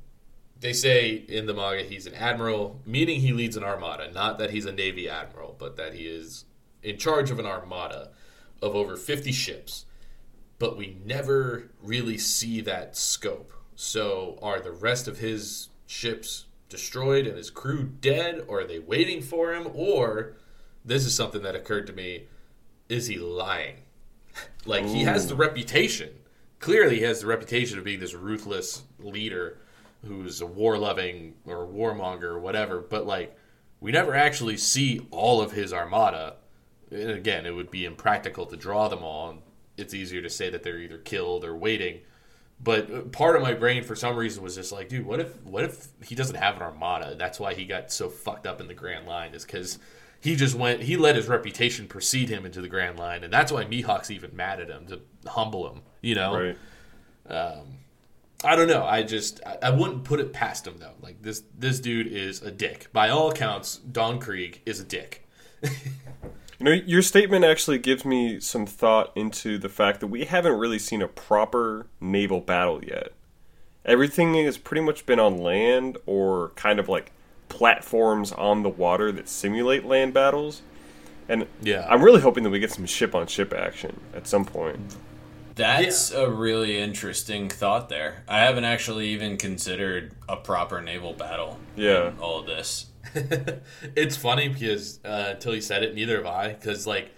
they 0.61 0.73
say 0.73 1.25
in 1.29 1.47
the 1.47 1.55
manga 1.55 1.83
he's 1.83 2.07
an 2.07 2.15
admiral, 2.15 2.81
meaning 2.87 3.21
he 3.21 3.33
leads 3.33 3.57
an 3.57 3.65
armada. 3.65 4.13
Not 4.13 4.39
that 4.39 4.51
he's 4.51 4.67
a 4.67 4.73
navy 4.73 5.09
admiral, 5.09 5.57
but 5.59 5.77
that 5.77 5.95
he 5.95 6.07
is 6.07 6.45
in 6.83 6.99
charge 6.99 7.31
of 7.31 7.39
an 7.39 7.47
armada 7.47 8.11
of 8.63 8.75
over 8.75 8.97
50 8.97 9.33
ships. 9.33 9.87
But 10.59 10.77
we 10.77 10.97
never 11.05 11.71
really 11.83 12.19
see 12.19 12.61
that 12.63 12.97
scope. 12.97 13.53
So 13.75 14.39
are 14.41 14.61
the 14.61 14.71
rest 14.71 15.09
of 15.09 15.19
his 15.19 15.69
ships 15.87 16.47
destroyed 16.69 17.27
and 17.27 17.37
his 17.37 17.51
crew 17.51 17.85
dead, 17.85 18.45
or 18.47 18.61
are 18.61 18.67
they 18.67 18.79
waiting 18.79 19.21
for 19.21 19.53
him? 19.53 19.69
Or 19.75 20.35
this 20.85 21.05
is 21.05 21.15
something 21.15 21.43
that 21.43 21.57
occurred 21.57 21.87
to 21.89 21.93
me: 21.93 22.27
is 22.89 23.07
he 23.07 23.19
lying? 23.19 23.77
Like 24.67 24.87
he 24.87 25.03
has 25.03 25.29
the 25.29 25.35
reputation. 25.35 26.09
Clearly, 26.59 26.97
he 26.97 27.03
has 27.03 27.21
the 27.21 27.27
reputation 27.27 27.79
of 27.79 27.85
being 27.85 28.01
this 28.01 28.15
ruthless 28.15 28.83
leader 28.99 29.59
who's 30.07 30.41
a 30.41 30.47
war-loving 30.47 31.35
or 31.45 31.67
warmonger 31.67 32.23
or 32.23 32.39
whatever. 32.39 32.81
But 32.81 33.07
like, 33.07 33.37
we 33.81 33.93
never 33.93 34.15
actually 34.15 34.57
see 34.57 35.07
all 35.11 35.43
of 35.43 35.53
his 35.53 35.73
armada. 35.73 36.37
And 36.91 37.11
again, 37.11 37.45
it 37.45 37.51
would 37.51 37.71
be 37.71 37.85
impractical 37.85 38.47
to 38.47 38.57
draw 38.57 38.89
them 38.89 39.03
all. 39.03 39.43
It's 39.77 39.93
easier 39.93 40.23
to 40.23 40.31
say 40.31 40.49
that 40.49 40.63
they're 40.63 40.79
either 40.79 40.97
killed 40.97 41.45
or 41.45 41.55
waiting. 41.55 42.01
But 42.63 42.91
uh, 42.91 43.01
part 43.03 43.37
of 43.37 43.43
my 43.43 43.53
brain, 43.53 43.83
for 43.83 43.95
some 43.95 44.17
reason, 44.17 44.43
was 44.43 44.55
just 44.55 44.73
like, 44.73 44.89
dude, 44.89 45.05
what 45.05 45.21
if 45.21 45.43
what 45.43 45.65
if 45.65 45.89
he 46.03 46.15
doesn't 46.15 46.37
have 46.37 46.57
an 46.57 46.63
armada? 46.63 47.15
That's 47.17 47.41
why 47.41 47.53
he 47.53 47.65
got 47.65 47.93
so 47.93 48.09
fucked 48.09 48.47
up 48.47 48.61
in 48.61 48.69
the 48.69 48.75
Grand 48.75 49.07
Line, 49.07 49.35
is 49.35 49.45
because 49.45 49.79
he 50.25 50.37
just 50.37 50.55
went, 50.55 50.81
he 50.81 50.97
let 50.97 51.17
his 51.17 51.29
reputation 51.29 51.87
precede 51.87 52.31
him 52.31 52.47
into 52.47 52.63
the 52.63 52.69
Grand 52.69 52.99
Line, 52.99 53.23
and 53.23 53.33
that's 53.33 53.53
why 53.53 53.67
Mihawk's 53.67 54.11
even 54.11 54.35
mad 54.35 54.59
at 54.59 54.71
him 54.71 54.87
to 54.87 55.01
humble 55.29 55.71
him. 55.71 55.83
You 56.01 56.15
know, 56.15 56.35
Right. 56.35 56.57
Um, 57.29 57.79
I 58.43 58.57
don't 58.57 58.69
know. 58.69 58.85
I 58.85 59.03
just 59.03 59.41
I, 59.45 59.59
I 59.65 59.71
wouldn't 59.71 60.05
put 60.05 60.21
it 60.21 60.33
past 60.33 60.67
him 60.67 60.79
though. 60.79 60.95
Like 61.03 61.21
this 61.21 61.43
this 61.59 61.79
dude 61.79 62.07
is 62.07 62.41
a 62.41 62.51
dick. 62.51 62.89
By 62.93 63.11
all 63.11 63.31
accounts, 63.31 63.77
Don 63.77 64.19
Krieg 64.19 64.63
is 64.65 64.81
a 64.81 64.85
dick. 64.85 65.29
You 66.61 66.67
know, 66.67 66.73
your 66.87 67.03
statement 67.03 67.45
actually 67.45 67.79
gives 67.79 68.05
me 68.05 68.39
some 68.39 68.65
thought 68.65 69.13
into 69.17 69.59
the 69.59 69.69
fact 69.69 69.99
that 70.01 70.07
we 70.07 70.25
haven't 70.25 70.53
really 70.53 70.79
seen 70.79 71.03
a 71.03 71.09
proper 71.09 71.89
naval 72.01 72.41
battle 72.41 72.83
yet. 72.83 73.13
Everything 73.85 74.35
has 74.35 74.57
pretty 74.57 74.81
much 74.81 75.05
been 75.05 75.19
on 75.19 75.39
land 75.39 75.99
or 76.07 76.51
kind 76.51 76.79
of 76.79 76.89
like 76.89 77.11
platforms 77.49 78.33
on 78.33 78.63
the 78.63 78.69
water 78.69 79.13
that 79.13 79.29
simulate 79.29 79.85
land 79.85 80.15
battles. 80.15 80.63
And 81.29 81.47
Yeah. 81.63 81.87
I'm 81.89 82.03
really 82.03 82.21
hoping 82.21 82.43
that 82.45 82.51
we 82.51 82.59
get 82.59 82.71
some 82.71 82.87
ship 82.87 83.15
on 83.15 83.27
ship 83.27 83.53
action 83.55 84.01
at 84.15 84.27
some 84.27 84.45
point. 84.45 84.97
That's 85.55 86.11
a 86.11 86.29
really 86.29 86.79
interesting 86.79 87.49
thought 87.49 87.89
there. 87.89 88.25
I 88.29 88.41
haven't 88.41 88.65
actually 88.65 89.09
even 89.11 89.37
considered 89.37 90.13
a 90.29 90.37
proper 90.37 90.83
naval 90.83 91.13
battle. 91.13 91.59
Yeah. 91.77 92.09
in 92.09 92.19
all 92.19 92.41
of 92.41 92.47
this. 92.47 92.87
it's 93.95 94.17
funny 94.17 94.49
because 94.49 94.99
uh, 95.05 95.27
until 95.35 95.55
you 95.55 95.61
said 95.61 95.85
it, 95.85 95.95
neither 95.95 96.17
have 96.17 96.27
I. 96.27 96.49
Because 96.55 96.87
like 96.87 97.11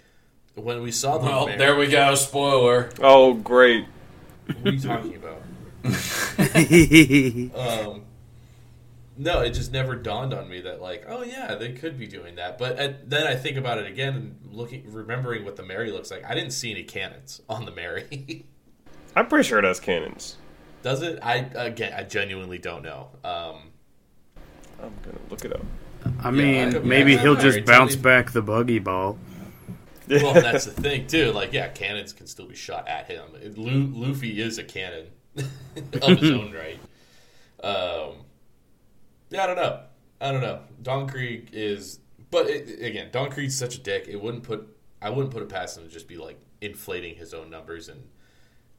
when 0.53 0.83
we 0.83 0.91
saw 0.91 1.17
the 1.17 1.25
Well, 1.25 1.47
Mar- 1.47 1.57
there 1.57 1.75
we 1.75 1.87
go. 1.87 2.13
Spoiler. 2.15 2.89
Oh, 3.01 3.33
great. 3.33 3.85
What 4.61 4.67
are 4.67 4.71
you 4.75 4.79
talking 4.79 5.15
about? 5.15 5.41
um, 7.87 8.01
no, 9.17 9.41
it 9.41 9.51
just 9.51 9.71
never 9.71 9.95
dawned 9.95 10.33
on 10.33 10.47
me 10.49 10.61
that 10.61 10.81
like, 10.81 11.05
oh 11.07 11.23
yeah, 11.23 11.55
they 11.55 11.73
could 11.73 11.97
be 11.97 12.07
doing 12.07 12.35
that. 12.35 12.57
But 12.57 12.77
at, 12.77 13.09
then 13.09 13.25
I 13.27 13.35
think 13.35 13.57
about 13.57 13.77
it 13.79 13.87
again 13.87 14.15
and 14.15 14.39
looking, 14.51 14.91
remembering 14.91 15.43
what 15.45 15.55
the 15.55 15.63
Merry 15.63 15.91
looks 15.91 16.11
like. 16.11 16.23
I 16.25 16.33
didn't 16.33 16.51
see 16.51 16.71
any 16.71 16.83
cannons 16.83 17.41
on 17.49 17.65
the 17.65 17.71
Merry. 17.71 18.45
I'm 19.15 19.27
pretty 19.27 19.47
sure 19.47 19.57
it 19.59 19.65
has 19.65 19.79
cannons. 19.79 20.37
Does 20.83 21.01
it? 21.01 21.19
I 21.23 21.37
again, 21.55 21.93
I 21.95 22.03
genuinely 22.03 22.59
don't 22.59 22.83
know. 22.83 23.09
Um, 23.23 23.71
I'm 24.81 24.93
gonna 25.03 25.17
look 25.29 25.43
it 25.43 25.53
up. 25.53 25.65
I 26.23 26.27
I 26.27 26.31
mean, 26.31 26.71
could- 26.71 26.85
maybe 26.85 27.17
he'll 27.17 27.29
alright, 27.31 27.43
just 27.43 27.65
bounce 27.65 27.95
totally. 27.95 28.03
back 28.03 28.31
the 28.31 28.41
buggy 28.43 28.79
ball. 28.79 29.17
well, 30.09 30.33
that's 30.35 30.65
the 30.65 30.71
thing 30.71 31.07
too. 31.07 31.31
Like, 31.33 31.51
yeah, 31.51 31.67
cannons 31.69 32.13
can 32.13 32.27
still 32.27 32.45
be 32.45 32.55
shot 32.55 32.87
at 32.87 33.07
him. 33.11 33.23
Luffy 33.57 34.39
is 34.41 34.57
a 34.57 34.63
cannon 34.63 35.07
of 35.35 36.19
his 36.19 36.31
own 36.31 36.53
right. 36.53 36.79
Um, 37.61 38.13
yeah, 39.29 39.43
I 39.43 39.47
don't 39.47 39.55
know. 39.55 39.81
I 40.19 40.31
don't 40.31 40.41
know. 40.41 40.61
Don 40.81 41.07
Krieg 41.07 41.49
is, 41.53 41.99
but 42.31 42.49
it, 42.49 42.81
again, 42.81 43.09
Don 43.11 43.29
Krieg's 43.29 43.57
such 43.57 43.75
a 43.75 43.79
dick. 43.79 44.07
It 44.07 44.21
wouldn't 44.21 44.43
put, 44.43 44.67
I 45.01 45.09
wouldn't 45.09 45.31
put 45.33 45.43
it 45.43 45.49
past 45.49 45.77
him 45.77 45.83
to 45.83 45.89
just 45.89 46.07
be 46.07 46.17
like 46.17 46.39
inflating 46.61 47.15
his 47.15 47.33
own 47.33 47.49
numbers 47.49 47.89
and, 47.89 48.01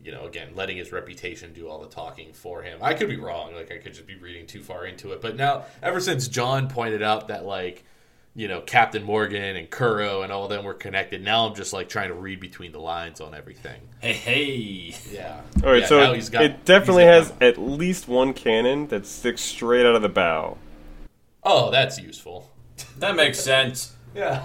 you 0.02 0.12
know, 0.12 0.26
again, 0.26 0.50
letting 0.54 0.76
his 0.76 0.92
reputation 0.92 1.52
do 1.52 1.68
all 1.68 1.80
the 1.80 1.88
talking 1.88 2.32
for 2.32 2.62
him. 2.62 2.78
I 2.82 2.94
could 2.94 3.08
be 3.08 3.16
wrong. 3.16 3.54
Like, 3.54 3.70
I 3.72 3.78
could 3.78 3.94
just 3.94 4.06
be 4.06 4.16
reading 4.16 4.46
too 4.46 4.62
far 4.62 4.86
into 4.86 5.12
it. 5.12 5.20
But 5.20 5.36
now, 5.36 5.64
ever 5.82 6.00
since 6.00 6.28
John 6.28 6.68
pointed 6.68 7.02
out 7.02 7.28
that 7.28 7.44
like 7.44 7.84
you 8.34 8.46
know, 8.48 8.60
Captain 8.60 9.02
Morgan 9.02 9.56
and 9.56 9.68
Kuro 9.70 10.22
and 10.22 10.32
all 10.32 10.44
of 10.44 10.50
them 10.50 10.64
were 10.64 10.74
connected. 10.74 11.22
Now 11.24 11.46
I'm 11.48 11.54
just 11.54 11.72
like 11.72 11.88
trying 11.88 12.08
to 12.08 12.14
read 12.14 12.40
between 12.40 12.70
the 12.72 12.78
lines 12.80 13.20
on 13.20 13.34
everything. 13.34 13.80
Hey, 14.00 14.12
hey. 14.12 14.94
Yeah. 15.10 15.40
All 15.64 15.70
right, 15.72 15.80
Yeah, 15.82 15.86
so 15.86 16.00
now 16.00 16.12
it, 16.12 16.16
he's 16.16 16.28
got- 16.30 16.44
it 16.44 16.64
definitely 16.64 17.04
he's 17.04 17.12
has 17.14 17.30
got- 17.32 17.42
at 17.42 17.58
least 17.58 18.06
one 18.08 18.32
cannon 18.32 18.86
that 18.88 19.06
sticks 19.06 19.40
straight 19.42 19.84
out 19.86 19.96
of 19.96 20.02
the 20.02 20.08
bow. 20.08 20.56
Oh, 21.42 21.70
that's 21.70 21.98
useful. 21.98 22.50
That 22.98 23.16
makes 23.16 23.40
sense. 23.40 23.94
Yeah. 24.14 24.44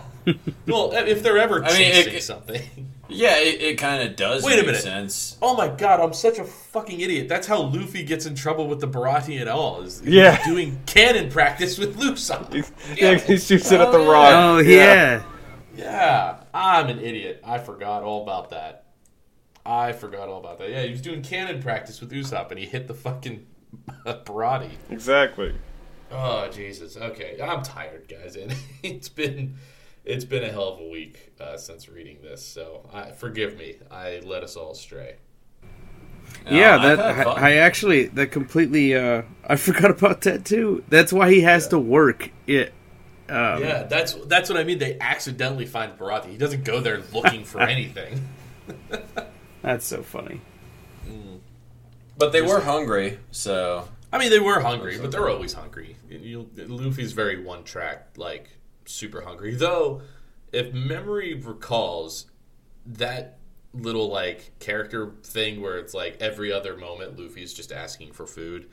well, 0.68 0.92
if 0.94 1.22
they're 1.22 1.38
ever 1.38 1.64
I 1.64 1.74
mean, 1.74 1.82
it- 1.92 2.06
chasing 2.06 2.20
something. 2.22 2.62
Yeah, 3.10 3.38
it, 3.38 3.62
it 3.62 3.78
kind 3.78 4.02
of 4.08 4.16
does 4.16 4.44
Wait 4.44 4.60
a 4.60 4.66
minute. 4.66 4.82
sense. 4.82 5.38
Oh 5.42 5.56
my 5.56 5.68
god, 5.68 6.00
I'm 6.00 6.14
such 6.14 6.40
a 6.40 6.46
fucking 6.46 7.00
idiot. 7.02 7.28
That's 7.28 7.46
how 7.48 7.62
Luffy 7.62 8.04
gets 8.04 8.26
in 8.26 8.34
trouble 8.34 8.68
with 8.68 8.80
the 8.80 8.88
Baratie 8.88 9.42
at 9.42 9.48
all. 9.48 9.82
Is 9.82 10.00
he's 10.00 10.14
Yeah. 10.14 10.44
doing 10.46 10.80
cannon 10.86 11.30
practice 11.30 11.78
with 11.78 11.98
Lupson. 12.00 12.66
Yeah, 12.98 13.16
he 13.18 13.38
shoots 13.38 13.72
it 13.72 13.82
at 13.82 13.92
the 13.92 13.98
Oh, 14.00 14.12
rock. 14.12 14.34
Oh 14.34 14.58
yeah. 14.60 15.24
Yeah, 15.76 16.38
I'm 16.54 16.88
an 16.88 17.00
idiot. 17.00 17.42
I 17.46 17.58
forgot 17.58 18.04
all 18.04 18.24
about 18.24 18.52
that. 18.52 18.86
I 19.66 19.92
forgot 19.92 20.28
all 20.30 20.40
about 20.40 20.60
that. 20.60 20.70
Yeah, 20.70 20.84
he 20.84 20.92
was 20.92 21.02
doing 21.02 21.22
cannon 21.24 21.62
practice 21.62 22.00
with 22.02 22.12
Usopp, 22.12 22.52
and 22.52 22.60
he 22.60 22.66
hit 22.66 22.88
the 22.88 22.94
fucking 22.94 23.46
Baratie. 24.06 24.72
Exactly. 24.90 25.56
Oh 26.12 26.48
Jesus. 26.50 26.96
Okay, 26.96 27.38
I'm 27.44 27.64
tired, 27.64 28.08
guys, 28.08 28.36
and 28.38 28.56
it's 28.84 29.10
been 29.10 29.56
it's 30.06 30.26
been 30.26 30.44
a 30.44 30.52
hell 30.52 30.70
of 30.70 30.80
a 30.80 30.88
week 30.90 31.34
uh, 31.40 31.58
since 31.58 31.88
reading 31.90 32.18
this. 32.22 32.46
So 32.46 32.90
I, 32.94 33.12
forgive 33.12 33.58
me. 33.58 33.78
I 33.92 34.20
led 34.20 34.44
us 34.44 34.56
all 34.56 34.72
astray. 34.72 35.16
Yeah, 36.50 36.76
Uh, 36.76 36.80
I've 36.80 36.98
that 36.98 37.16
had. 37.16 37.28
I 37.28 37.54
actually 37.58 38.08
that 38.08 38.28
completely 38.32 38.96
uh 38.96 39.24
I 39.48 39.56
forgot 39.58 39.92
about 39.92 40.22
that 40.22 40.46
too. 40.46 40.84
That's 40.90 41.14
why 41.14 41.32
he 41.32 41.42
has 41.42 41.68
to 41.70 41.80
work 41.80 42.32
it. 42.48 42.74
Um, 43.30 43.62
Yeah, 43.62 43.84
that's 43.84 44.14
that's 44.28 44.50
what 44.50 44.58
I 44.60 44.64
mean. 44.64 44.80
They 44.80 44.98
accidentally 45.00 45.66
find 45.66 45.98
Baratie. 45.98 46.32
He 46.32 46.38
doesn't 46.38 46.64
go 46.64 46.80
there 46.82 47.02
looking 47.14 47.44
for 47.46 47.62
anything. 47.76 48.28
That's 49.62 49.86
so 49.86 50.04
funny. 50.04 50.42
But 52.18 52.32
they 52.32 52.42
were 52.42 52.62
hungry, 52.62 53.20
so 53.32 53.88
I 54.12 54.20
mean, 54.20 54.30
they 54.30 54.40
were 54.40 54.60
hungry, 54.60 55.00
but 55.00 55.12
they're 55.12 55.30
always 55.30 55.54
hungry. 55.54 55.98
You, 56.10 56.50
Luffy's 56.56 57.12
very 57.14 57.44
one 57.44 57.64
track, 57.64 58.10
like 58.18 58.50
super 58.86 59.22
hungry. 59.22 59.56
Though, 59.56 60.02
if 60.52 60.74
memory 60.74 61.34
recalls, 61.34 62.28
that 62.86 63.40
little 63.74 64.08
like 64.10 64.52
character 64.60 65.14
thing 65.24 65.62
where 65.62 65.78
it's 65.78 65.94
like 65.94 66.18
every 66.20 66.52
other 66.52 66.78
moment 66.78 67.20
Luffy's 67.20 67.54
just 67.54 67.72
asking 67.72 68.12
for 68.12 68.28
food. 68.28 68.70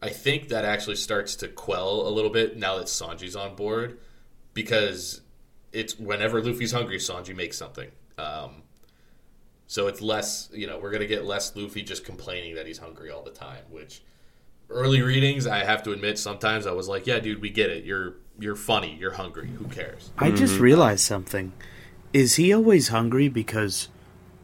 I 0.00 0.08
think 0.08 0.48
that 0.48 0.64
actually 0.64 0.96
starts 0.96 1.36
to 1.36 1.48
quell 1.48 2.06
a 2.06 2.10
little 2.10 2.30
bit 2.30 2.56
now 2.56 2.78
that 2.78 2.86
Sanji's 2.86 3.36
on 3.36 3.56
board 3.56 3.98
because 4.54 5.20
it's 5.72 5.98
whenever 5.98 6.42
Luffy's 6.42 6.72
hungry, 6.72 6.98
Sanji 6.98 7.34
makes 7.34 7.58
something. 7.58 7.90
Um, 8.16 8.62
so 9.66 9.86
it's 9.86 10.00
less, 10.00 10.48
you 10.52 10.66
know, 10.66 10.78
we're 10.78 10.92
gonna 10.92 11.06
get 11.06 11.24
less 11.24 11.54
Luffy 11.54 11.82
just 11.82 12.04
complaining 12.04 12.54
that 12.54 12.66
he's 12.66 12.78
hungry 12.78 13.10
all 13.10 13.22
the 13.22 13.30
time. 13.30 13.64
Which 13.70 14.02
early 14.70 15.02
readings, 15.02 15.46
I 15.46 15.64
have 15.64 15.82
to 15.82 15.92
admit, 15.92 16.18
sometimes 16.18 16.66
I 16.66 16.72
was 16.72 16.88
like, 16.88 17.06
"Yeah, 17.06 17.18
dude, 17.18 17.42
we 17.42 17.50
get 17.50 17.68
it. 17.70 17.84
You're 17.84 18.16
you're 18.38 18.56
funny. 18.56 18.96
You're 19.00 19.12
hungry. 19.12 19.48
Who 19.48 19.66
cares?" 19.66 20.10
I 20.18 20.30
just 20.30 20.58
realized 20.58 21.00
something. 21.04 21.52
Is 22.12 22.36
he 22.36 22.52
always 22.52 22.88
hungry 22.88 23.28
because 23.28 23.88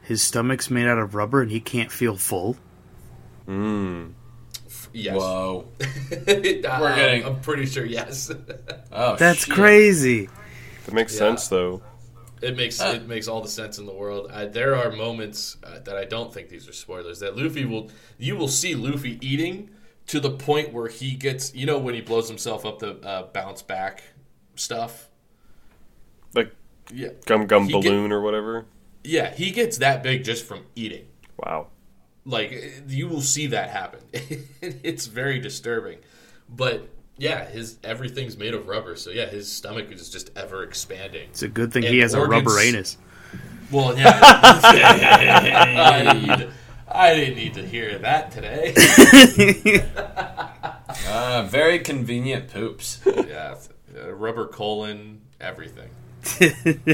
his 0.03 0.23
stomach's 0.23 0.71
made 0.71 0.87
out 0.87 0.99
of 0.99 1.15
rubber 1.15 1.41
and 1.43 1.51
he 1.51 1.61
can't 1.61 1.91
feel 1.91 2.17
full? 2.17 2.57
Mm. 3.49 4.13
Yes, 4.93 5.17
Whoa. 5.17 5.67
We're 6.27 6.95
getting- 6.97 7.25
I'm 7.25 7.41
pretty 7.41 7.67
sure 7.67 7.85
yes. 7.85 8.31
Oh, 8.93 9.17
That's 9.17 9.45
shit. 9.47 9.55
crazy. 9.55 10.29
That 10.85 10.95
makes 10.95 11.13
Yeah. 11.15 11.19
sense 11.19 11.49
though. 11.49 11.83
It 12.43 12.57
makes 12.57 12.81
Uh. 12.81 12.93
it 12.97 13.09
makes 13.09 13.27
all 13.27 13.41
the 13.41 13.49
sense 13.49 13.79
in 13.79 13.87
the 13.87 13.93
world. 13.95 14.31
I, 14.33 14.45
there 14.47 14.77
are 14.77 14.93
moments 14.93 15.57
uh, 15.65 15.81
that 15.81 15.97
I 15.97 16.05
don't 16.05 16.33
think 16.33 16.49
these 16.49 16.69
are 16.69 16.73
spoilers 16.73 17.19
that 17.21 17.37
Luffy 17.37 17.65
will 17.65 17.91
you 18.19 18.37
will 18.37 18.47
see 18.49 18.75
Luffy 18.77 19.19
eating 19.21 19.71
to 20.07 20.21
the 20.21 20.31
point 20.31 20.73
where 20.73 20.89
he 20.89 21.15
gets 21.15 21.55
you 21.55 21.67
know 21.67 21.79
when 21.79 21.95
he 21.95 22.01
blows 22.01 22.29
himself 22.29 22.65
up 22.67 22.79
the 22.79 22.97
uh, 23.07 23.23
bounce 23.33 23.63
back 23.63 24.03
stuff. 24.57 25.09
Like 26.35 26.55
Yeah, 26.93 27.09
gum 27.27 27.47
gum 27.47 27.67
He 27.67 27.73
get- 27.73 27.83
balloon 27.83 28.13
or 28.13 28.21
whatever. 28.21 28.67
yeah, 29.03 29.33
he 29.35 29.51
gets 29.51 29.79
that 29.79 30.03
big 30.03 30.25
just 30.25 30.45
from 30.47 30.65
eating. 30.75 31.07
Wow. 31.39 31.69
Like 32.27 32.83
you 32.89 33.09
will 33.09 33.21
see 33.21 33.49
that 33.49 33.71
happen. 33.71 34.01
it's 34.63 35.07
very 35.07 35.39
disturbing, 35.41 35.99
but 36.49 36.89
yeah, 37.19 37.45
his 37.47 37.79
everything's 37.85 38.37
made 38.39 38.55
of 38.55 38.67
rubber. 38.67 38.97
So 38.97 39.11
yeah, 39.11 39.27
his 39.27 39.51
stomach 39.53 39.91
is 39.93 40.09
just 40.11 40.31
ever 40.37 40.63
expanding. 40.65 41.29
It's 41.31 41.43
a 41.43 41.49
good 41.49 41.73
thing 41.73 41.85
And 41.85 41.93
he 41.95 42.01
has 42.01 42.15
a 42.15 42.25
rubber 42.27 42.59
anus. 42.59 42.97
Well, 43.71 43.97
yeah. 43.99 44.11
I, 46.95 47.15
didn't 47.15 47.37
need 47.37 47.55
to 47.55 47.67
hear 47.67 47.99
that 47.99 48.31
today. 48.31 48.75
Uh, 51.09 51.43
very 51.49 51.79
convenient 51.81 52.49
poops. 52.49 53.01
yeah, 53.05 53.57
uh, 53.97 54.13
rubber 54.13 54.47
colon, 54.47 55.21
everything. 55.41 55.91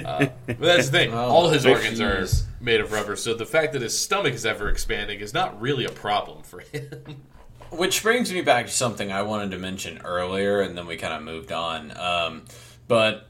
Uh, 0.05 0.26
but 0.46 0.61
that's 0.61 0.86
the 0.86 0.92
thing. 0.92 1.14
All 1.14 1.48
his 1.51 1.66
organs 1.66 2.01
are 2.01 2.26
made 2.61 2.80
of 2.80 2.90
rubber, 2.92 3.16
so 3.16 3.34
the 3.34 3.46
fact 3.46 3.72
that 3.74 3.82
his 3.82 3.96
stomach 3.96 4.34
is 4.34 4.46
ever 4.46 4.68
expanding 4.68 5.20
is 5.20 5.34
not 5.34 5.61
really 5.61 5.84
a 5.84 5.90
problem 5.90 6.42
for 6.42 6.61
him. 6.61 7.22
Which 7.70 8.03
brings 8.03 8.32
me 8.32 8.42
back 8.42 8.66
to 8.66 8.72
something 8.72 9.12
I 9.12 9.22
wanted 9.22 9.53
to 9.53 9.59
mention 9.59 9.98
earlier, 10.05 10.61
and 10.61 10.76
then 10.76 10.86
we 10.86 10.96
kind 10.96 11.14
of 11.14 11.22
moved 11.22 11.53
on. 11.53 11.96
Um, 11.96 12.44
but 12.88 13.28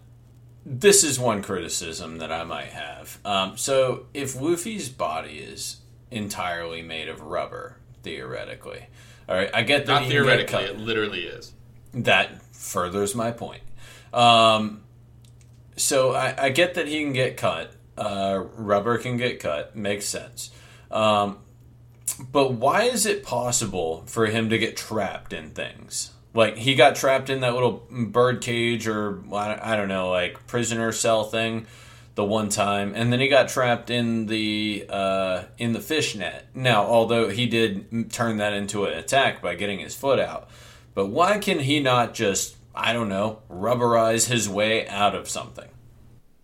this 0.64 1.04
is 1.04 1.18
one 1.18 1.42
criticism 1.42 2.18
that 2.18 2.32
I 2.32 2.44
might 2.44 2.68
have. 2.68 3.18
Um, 3.24 3.56
so, 3.56 4.06
if 4.14 4.40
Luffy's 4.40 4.88
body 4.88 5.38
is 5.38 5.79
entirely 6.10 6.82
made 6.82 7.08
of 7.08 7.20
rubber, 7.22 7.76
theoretically, 8.02 8.86
all 9.28 9.36
right, 9.36 9.50
I 9.54 9.62
get 9.62 9.86
that 9.86 9.92
not 9.92 10.02
he 10.02 10.10
can 10.10 10.24
get 10.24 10.48
theoretically, 10.48 10.64
it 10.64 10.78
literally 10.78 11.22
is. 11.22 11.52
that 11.94 12.42
furthers 12.52 13.14
my 13.14 13.30
point. 13.30 13.62
Um, 14.12 14.82
so 15.76 16.12
I, 16.12 16.46
I 16.46 16.48
get 16.50 16.74
that 16.74 16.88
he 16.88 17.02
can 17.02 17.12
get 17.12 17.36
cut. 17.36 17.72
Uh, 17.96 18.44
rubber 18.56 18.98
can 18.98 19.16
get 19.16 19.38
cut. 19.38 19.76
Makes 19.76 20.06
sense. 20.06 20.50
Um, 20.90 21.38
but 22.32 22.54
why 22.54 22.84
is 22.84 23.06
it 23.06 23.22
possible 23.22 24.02
for 24.06 24.26
him 24.26 24.50
to 24.50 24.58
get 24.58 24.76
trapped 24.76 25.32
in 25.32 25.50
things? 25.50 26.10
Like 26.34 26.56
he 26.56 26.74
got 26.74 26.96
trapped 26.96 27.30
in 27.30 27.40
that 27.40 27.54
little 27.54 27.86
bird 27.90 28.40
cage 28.40 28.86
or 28.86 29.22
I 29.32 29.76
don't 29.76 29.88
know, 29.88 30.10
like 30.10 30.46
prisoner 30.46 30.92
cell 30.92 31.24
thing, 31.24 31.66
the 32.14 32.24
one 32.24 32.48
time, 32.48 32.92
and 32.94 33.12
then 33.12 33.20
he 33.20 33.28
got 33.28 33.48
trapped 33.48 33.90
in 33.90 34.26
the 34.26 34.86
uh, 34.88 35.44
in 35.58 35.72
the 35.72 35.80
fish 35.80 36.14
net. 36.14 36.46
Now, 36.54 36.84
although 36.84 37.28
he 37.28 37.46
did 37.46 38.12
turn 38.12 38.38
that 38.38 38.52
into 38.52 38.84
an 38.84 38.98
attack 38.98 39.40
by 39.40 39.54
getting 39.54 39.78
his 39.78 39.94
foot 39.94 40.18
out, 40.18 40.48
but 40.94 41.06
why 41.06 41.38
can 41.38 41.60
he 41.60 41.80
not 41.80 42.14
just 42.14 42.56
I 42.74 42.92
don't 42.92 43.08
know 43.08 43.42
rubberize 43.48 44.26
his 44.26 44.48
way 44.48 44.88
out 44.88 45.14
of 45.14 45.28
something? 45.28 45.68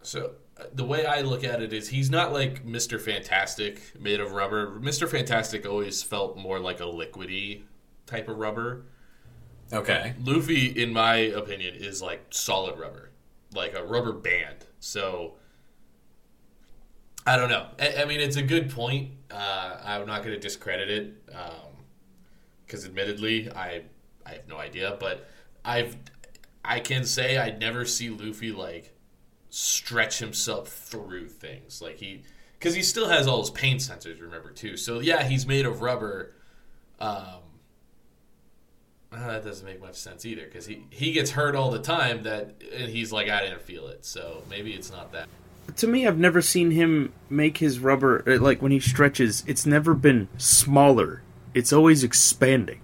So 0.02 0.32
uh, 0.56 0.64
the 0.72 0.84
way 0.84 1.04
I 1.04 1.22
look 1.22 1.44
at 1.44 1.60
it 1.60 1.72
is 1.72 1.88
he's 1.88 2.10
not 2.10 2.32
like 2.32 2.64
Mr. 2.64 3.00
Fantastic 3.00 4.00
made 4.00 4.20
of 4.20 4.32
rubber. 4.32 4.78
Mr. 4.78 5.08
Fantastic 5.08 5.66
always 5.66 6.02
felt 6.02 6.36
more 6.36 6.60
like 6.60 6.80
a 6.80 6.84
liquidy 6.84 7.62
type 8.06 8.28
of 8.28 8.38
rubber. 8.38 8.84
Okay. 9.72 10.14
Luffy, 10.22 10.66
in 10.66 10.92
my 10.92 11.16
opinion, 11.16 11.74
is 11.74 12.00
like 12.00 12.24
solid 12.30 12.78
rubber, 12.78 13.10
like 13.52 13.74
a 13.74 13.84
rubber 13.84 14.12
band. 14.12 14.64
So 14.78 15.34
I 17.26 17.36
don't 17.36 17.50
know. 17.50 17.66
I, 17.80 18.02
I 18.02 18.04
mean, 18.04 18.20
it's 18.20 18.36
a 18.36 18.42
good 18.42 18.70
point. 18.70 19.10
Uh, 19.30 19.78
I'm 19.84 20.06
not 20.06 20.22
going 20.22 20.34
to 20.34 20.40
discredit 20.40 20.88
it 20.88 21.26
because, 22.64 22.84
admittedly, 22.84 23.50
I 23.50 23.82
I 24.24 24.30
have 24.34 24.48
no 24.48 24.56
idea. 24.56 24.96
But 24.98 25.28
I've 25.64 25.96
I 26.64 26.80
can 26.80 27.04
say 27.04 27.38
I 27.38 27.50
never 27.50 27.84
see 27.84 28.10
Luffy 28.10 28.52
like 28.52 28.94
stretch 29.50 30.18
himself 30.18 30.68
through 30.68 31.28
things 31.28 31.80
like 31.82 31.96
he 31.96 32.22
because 32.58 32.74
he 32.74 32.82
still 32.82 33.08
has 33.08 33.26
all 33.26 33.40
his 33.40 33.50
pain 33.50 33.78
sensors. 33.78 34.20
Remember 34.20 34.50
too. 34.50 34.76
So 34.76 35.00
yeah, 35.00 35.24
he's 35.24 35.46
made 35.46 35.66
of 35.66 35.82
rubber. 35.82 36.32
Um, 37.00 37.42
that 39.10 39.44
doesn't 39.44 39.66
make 39.66 39.80
much 39.80 39.94
sense 39.94 40.24
either 40.24 40.44
because 40.44 40.66
he, 40.66 40.84
he 40.90 41.12
gets 41.12 41.30
hurt 41.30 41.54
all 41.56 41.70
the 41.70 41.80
time 41.80 42.22
that 42.24 42.62
and 42.74 42.90
he's 42.90 43.12
like 43.12 43.28
I 43.28 43.42
didn't 43.42 43.62
feel 43.62 43.88
it 43.88 44.04
so 44.04 44.42
maybe 44.50 44.72
it's 44.72 44.90
not 44.90 45.12
that 45.12 45.28
To 45.76 45.86
me, 45.86 46.06
I've 46.06 46.18
never 46.18 46.40
seen 46.40 46.70
him 46.70 47.12
make 47.28 47.58
his 47.58 47.80
rubber 47.80 48.22
uh, 48.26 48.38
like 48.40 48.62
when 48.62 48.72
he 48.72 48.80
stretches. 48.80 49.42
It's 49.46 49.66
never 49.66 49.94
been 49.94 50.28
smaller. 50.38 51.22
It's 51.54 51.72
always 51.72 52.02
expanding. 52.04 52.80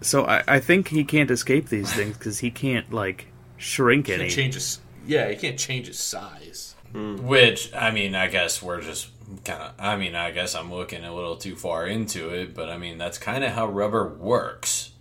So 0.00 0.24
I, 0.24 0.42
I 0.46 0.60
think 0.60 0.88
he 0.88 1.04
can't 1.04 1.30
escape 1.30 1.68
these 1.68 1.92
things 1.92 2.16
because 2.16 2.38
he 2.40 2.50
can't 2.50 2.92
like 2.92 3.26
shrink 3.56 4.06
he 4.06 4.14
any. 4.14 4.22
can't 4.24 4.32
change 4.32 4.54
his 4.54 4.80
yeah 5.06 5.28
he 5.28 5.36
can't 5.36 5.58
change 5.58 5.86
his 5.86 5.98
size 5.98 6.74
Which 6.92 7.74
I 7.74 7.90
mean, 7.90 8.14
I 8.14 8.28
guess 8.28 8.62
we're 8.62 8.80
just 8.82 9.08
kind 9.44 9.62
of. 9.62 9.72
I 9.78 9.96
mean, 9.96 10.14
I 10.14 10.30
guess 10.30 10.54
I'm 10.54 10.72
looking 10.72 11.04
a 11.04 11.14
little 11.14 11.36
too 11.36 11.56
far 11.56 11.86
into 11.86 12.28
it, 12.30 12.54
but 12.54 12.68
I 12.68 12.76
mean 12.78 12.98
that's 12.98 13.18
kind 13.18 13.42
of 13.44 13.52
how 13.52 13.66
rubber 13.66 14.06
works. 14.06 14.92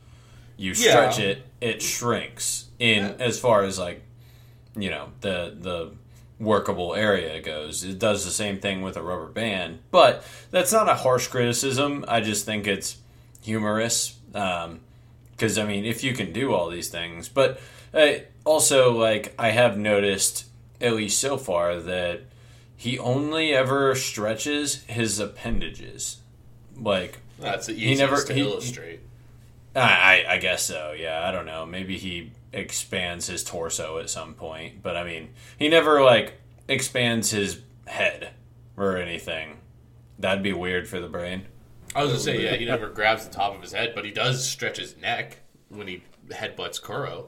You 0.57 0.74
stretch 0.74 1.19
Yeah. 1.19 1.26
it, 1.26 1.45
it 1.61 1.82
shrinks 1.82 2.65
in 2.80 3.03
as 3.19 3.39
far 3.39 3.63
as 3.63 3.78
like, 3.78 4.01
you 4.78 4.89
know, 4.89 5.09
the 5.21 5.55
the 5.59 5.91
workable 6.39 6.93
area 6.95 7.39
goes. 7.41 7.84
It 7.84 7.99
does 7.99 8.25
the 8.25 8.31
same 8.31 8.59
thing 8.59 8.81
with 8.81 8.97
a 8.97 9.01
rubber 9.01 9.27
band, 9.27 9.79
but 9.91 10.23
that's 10.51 10.71
not 10.73 10.89
a 10.89 10.95
harsh 10.95 11.27
criticism. 11.27 12.03
I 12.07 12.21
just 12.21 12.45
think 12.45 12.67
it's 12.67 12.97
humorous. 13.41 14.17
Because 14.31 15.57
I 15.57 15.65
mean, 15.65 15.86
if 15.86 16.03
you 16.03 16.13
can 16.13 16.34
do 16.34 16.53
all 16.53 16.69
these 16.69 16.89
things, 16.89 17.29
but 17.29 17.59
uh, 17.93 18.13
also 18.45 18.91
like 18.91 19.34
I 19.38 19.51
have 19.51 19.77
noticed 19.77 20.45
at 20.81 20.93
least 20.93 21.19
so 21.19 21.38
far 21.38 21.79
that 21.79 22.21
he 22.75 22.97
only 22.99 23.53
ever 23.53 23.95
stretches 23.95 24.84
his 24.84 25.19
appendages. 25.19 26.17
Like 26.75 27.19
that's 27.39 27.67
the 27.67 27.73
He 27.73 27.95
never- 27.95 28.21
to 28.23 28.34
he- 28.34 28.41
illustrate 28.41 28.99
I, 29.75 30.23
I 30.27 30.34
I 30.34 30.38
guess 30.38 30.63
so. 30.63 30.93
Yeah, 30.97 31.27
I 31.27 31.31
don't 31.31 31.45
know. 31.45 31.65
Maybe 31.65 31.97
he 31.97 32.31
expands 32.53 33.27
his 33.27 33.43
torso 33.43 33.97
at 33.99 34.09
some 34.09 34.33
point, 34.33 34.81
but 34.83 34.95
I 34.95 35.03
mean, 35.03 35.29
he 35.57 35.69
never 35.69 36.01
like 36.03 36.35
expands 36.67 37.31
his 37.31 37.59
head 37.87 38.31
or 38.77 38.97
anything. 38.97 39.57
That'd 40.19 40.43
be 40.43 40.53
weird 40.53 40.87
for 40.87 40.99
the 40.99 41.09
brain. 41.09 41.45
I 41.95 42.01
was 42.03 42.11
gonna 42.11 42.23
say 42.23 42.43
yeah 42.43 42.55
he 42.55 42.65
never 42.65 42.89
grabs 42.89 43.27
the 43.27 43.33
top 43.33 43.53
of 43.55 43.61
his 43.61 43.71
head 43.71 43.91
but 43.93 44.03
he 44.03 44.09
does 44.09 44.43
stretch 44.47 44.77
his 44.77 44.97
neck 44.97 45.37
when 45.69 45.87
he 45.87 46.03
headbutts 46.29 46.81
Kuro 46.81 47.27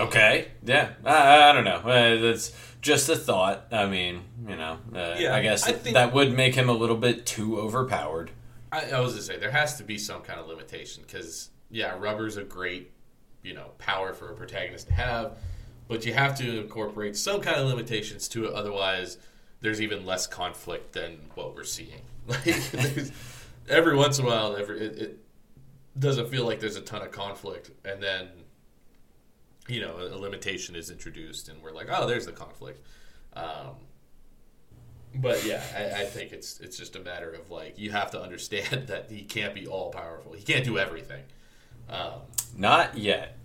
Okay. 0.00 0.48
Yeah. 0.62 0.90
I, 1.04 1.50
I 1.50 1.52
don't 1.52 1.64
know. 1.64 1.78
Uh, 1.78 2.20
that's 2.20 2.52
just 2.80 3.08
a 3.08 3.16
thought. 3.16 3.66
I 3.72 3.86
mean, 3.86 4.22
you 4.46 4.54
know, 4.56 4.78
uh, 4.94 5.16
Yeah, 5.18 5.34
I 5.34 5.42
guess 5.42 5.64
I 5.66 5.72
think- 5.72 5.94
that 5.94 6.12
would 6.12 6.32
make 6.32 6.54
him 6.54 6.68
a 6.68 6.72
little 6.72 6.96
bit 6.96 7.26
too 7.26 7.58
overpowered. 7.58 8.30
I, 8.70 8.90
I 8.90 9.00
was 9.00 9.12
gonna 9.12 9.22
say 9.22 9.38
there 9.38 9.50
has 9.50 9.76
to 9.78 9.84
be 9.84 9.98
some 9.98 10.22
kind 10.22 10.38
of 10.38 10.46
limitation 10.46 11.02
because 11.04 11.50
yeah, 11.70 11.96
rubber's 11.98 12.36
a 12.36 12.44
great 12.44 12.92
you 13.42 13.54
know 13.54 13.70
power 13.78 14.12
for 14.12 14.30
a 14.30 14.34
protagonist 14.34 14.88
to 14.88 14.94
have, 14.94 15.38
but 15.88 16.06
you 16.06 16.12
have 16.14 16.36
to 16.38 16.60
incorporate 16.60 17.16
some 17.16 17.40
kind 17.40 17.56
of 17.60 17.66
limitations 17.66 18.28
to 18.28 18.46
it. 18.46 18.54
Otherwise, 18.54 19.18
there's 19.60 19.80
even 19.80 20.04
less 20.04 20.26
conflict 20.26 20.92
than 20.92 21.18
what 21.34 21.54
we're 21.54 21.64
seeing. 21.64 22.02
Like 22.28 23.10
every 23.68 23.96
once 23.96 24.18
in 24.18 24.24
a 24.24 24.28
while, 24.28 24.56
every 24.56 24.80
it, 24.80 24.98
it, 24.98 25.18
doesn't 25.98 26.28
feel 26.28 26.46
like 26.46 26.58
there's 26.60 26.76
a 26.76 26.80
ton 26.80 27.02
of 27.02 27.10
conflict, 27.10 27.70
and 27.84 28.02
then 28.02 28.28
you 29.68 29.80
know 29.80 29.96
a, 29.98 30.16
limitation 30.16 30.74
is 30.76 30.88
introduced, 30.90 31.48
and 31.48 31.60
we're 31.62 31.72
like, 31.72 31.88
oh, 31.90 32.06
there's 32.06 32.26
the 32.26 32.32
conflict. 32.32 32.80
Um, 33.34 33.74
but 35.16 35.44
yeah, 35.44 35.62
I, 35.76 36.02
I 36.02 36.04
think 36.04 36.32
it's 36.32 36.60
it's 36.60 36.76
just 36.76 36.96
a 36.96 37.00
matter 37.00 37.30
of 37.32 37.50
like 37.50 37.78
you 37.78 37.90
have 37.90 38.10
to 38.12 38.22
understand 38.22 38.86
that 38.86 39.10
he 39.10 39.22
can't 39.22 39.54
be 39.54 39.66
all 39.66 39.90
powerful. 39.90 40.32
He 40.32 40.42
can't 40.42 40.64
do 40.64 40.78
everything. 40.78 41.22
Um, 41.92 42.12
Not 42.56 42.96
yet. 42.96 43.36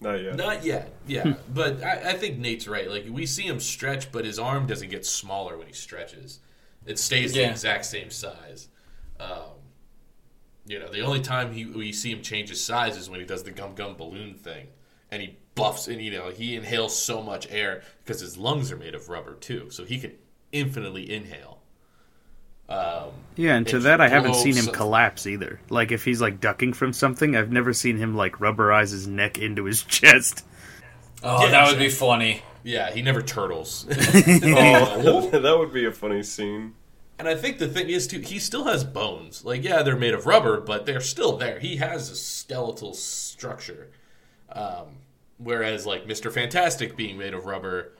Not 0.00 0.20
yet. 0.20 0.34
not 0.36 0.64
yet, 0.64 0.92
yeah. 1.06 1.34
but 1.54 1.80
I, 1.84 2.10
I 2.10 2.12
think 2.14 2.38
Nate's 2.38 2.66
right. 2.66 2.90
Like 2.90 3.06
we 3.08 3.24
see 3.24 3.44
him 3.44 3.60
stretch, 3.60 4.10
but 4.10 4.24
his 4.24 4.36
arm 4.36 4.66
doesn't 4.66 4.90
get 4.90 5.06
smaller 5.06 5.56
when 5.56 5.68
he 5.68 5.72
stretches. 5.72 6.40
It 6.84 6.98
stays 6.98 7.32
the 7.32 7.48
exact 7.48 7.84
same 7.84 8.10
size. 8.10 8.66
Um, 9.20 9.60
you 10.66 10.80
know, 10.80 10.88
the 10.88 11.02
only 11.02 11.20
time 11.20 11.52
he 11.52 11.66
we 11.66 11.92
see 11.92 12.10
him 12.10 12.20
change 12.20 12.48
his 12.48 12.62
size 12.62 12.96
is 12.96 13.08
when 13.08 13.20
he 13.20 13.26
does 13.26 13.44
the 13.44 13.52
gum 13.52 13.76
gum 13.76 13.94
balloon 13.94 14.34
thing, 14.34 14.66
and 15.12 15.22
he 15.22 15.36
buffs 15.54 15.86
and 15.86 16.02
you 16.02 16.10
know 16.10 16.30
he 16.30 16.56
inhales 16.56 17.00
so 17.00 17.22
much 17.22 17.46
air 17.50 17.82
because 18.04 18.20
his 18.20 18.36
lungs 18.36 18.72
are 18.72 18.76
made 18.76 18.96
of 18.96 19.08
rubber 19.08 19.34
too, 19.34 19.70
so 19.70 19.84
he 19.84 20.00
can 20.00 20.12
infinitely 20.50 21.12
inhale. 21.12 21.61
Um, 22.72 23.10
Yeah, 23.36 23.54
and 23.56 23.66
to 23.68 23.78
that 23.80 24.00
I 24.00 24.08
haven't 24.08 24.34
seen 24.34 24.54
him 24.56 24.64
so- 24.66 24.72
collapse 24.72 25.26
either. 25.26 25.60
Like 25.70 25.92
if 25.92 26.04
he's 26.04 26.20
like 26.20 26.40
ducking 26.40 26.72
from 26.72 26.92
something, 26.92 27.36
I've 27.36 27.50
never 27.52 27.72
seen 27.72 27.96
him 27.98 28.14
like 28.16 28.36
rubberize 28.40 28.90
his 28.92 29.06
neck 29.06 29.38
into 29.38 29.64
his 29.64 29.82
chest. 29.96 30.44
Oh, 31.22 31.44
Yeah, 31.44 31.50
that 31.52 31.68
would 31.70 31.78
be 31.78 31.88
funny. 31.88 32.42
yeah, 32.64 32.90
he 32.90 33.02
never 33.02 33.22
turtles. 33.22 33.86
Oh, 33.90 35.28
that 35.30 35.56
would 35.58 35.72
be 35.72 35.84
a 35.86 35.92
funny 35.92 36.22
scene. 36.22 36.74
And 37.18 37.28
I 37.28 37.34
think 37.36 37.58
the 37.58 37.68
thing 37.68 37.88
is 37.88 38.06
too, 38.08 38.18
he 38.20 38.38
still 38.40 38.64
has 38.64 38.82
bones. 38.82 39.44
Like, 39.44 39.62
yeah, 39.62 39.82
they're 39.82 39.96
made 39.96 40.14
of 40.14 40.26
rubber, 40.26 40.60
but 40.60 40.86
they're 40.86 41.00
still 41.00 41.36
there. 41.36 41.60
He 41.60 41.76
has 41.76 42.10
a 42.10 42.16
skeletal 42.16 42.94
structure. 42.94 43.90
Um, 44.50 44.96
whereas, 45.38 45.86
like 45.86 46.06
Mister 46.06 46.30
Fantastic 46.30 46.96
being 46.96 47.16
made 47.18 47.32
of 47.34 47.44
rubber 47.46 47.92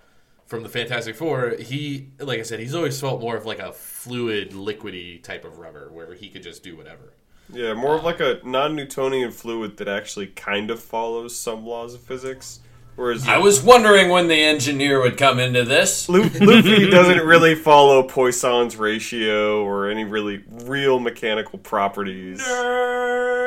from 0.53 0.62
the 0.62 0.68
Fantastic 0.68 1.16
Four, 1.16 1.55
he, 1.59 2.09
like 2.18 2.38
I 2.38 2.42
said, 2.42 2.61
he's 2.61 2.74
always 2.74 3.00
felt 3.00 3.22
more 3.22 3.38
of 3.38 3.46
like 3.46 3.59
a 3.59 3.72
fluid, 3.72 4.50
liquidy 4.50 5.22
type 5.22 5.46
of 5.46 5.59
rubber, 5.59 5.88
where 5.90 6.12
he 6.12 6.28
could 6.28 6.42
just 6.42 6.62
do 6.62 6.76
whatever. 6.76 7.14
Yeah, 7.50 7.72
more 7.72 7.94
of 7.94 8.05
like 8.05 8.20
a 8.20 8.38
non-Newtonian 8.44 9.30
fluid 9.30 9.78
that 9.78 9.88
actually 9.88 10.26
kind 10.26 10.70
of 10.70 10.78
follows 10.78 11.34
some 11.34 11.64
laws 11.64 11.94
of 11.94 12.03
physics. 12.03 12.61
Whereas 12.96 13.26
I 13.26 13.38
was 13.38 13.62
wondering 13.62 14.11
when 14.11 14.28
the 14.28 14.34
engineer 14.34 15.00
would 15.00 15.16
come 15.16 15.38
into 15.38 15.64
this. 15.64 16.11
Lu- 16.11 16.24
Luffy 16.24 16.90
doesn't 16.90 17.24
really 17.24 17.55
follow 17.55 18.03
Poisson's 18.03 18.76
ratio 18.76 19.64
or 19.64 19.88
any 19.88 20.05
really 20.05 20.44
real 20.64 21.00
mechanical 21.00 21.59
properties. 21.61 22.42
Nerd. 22.42 22.82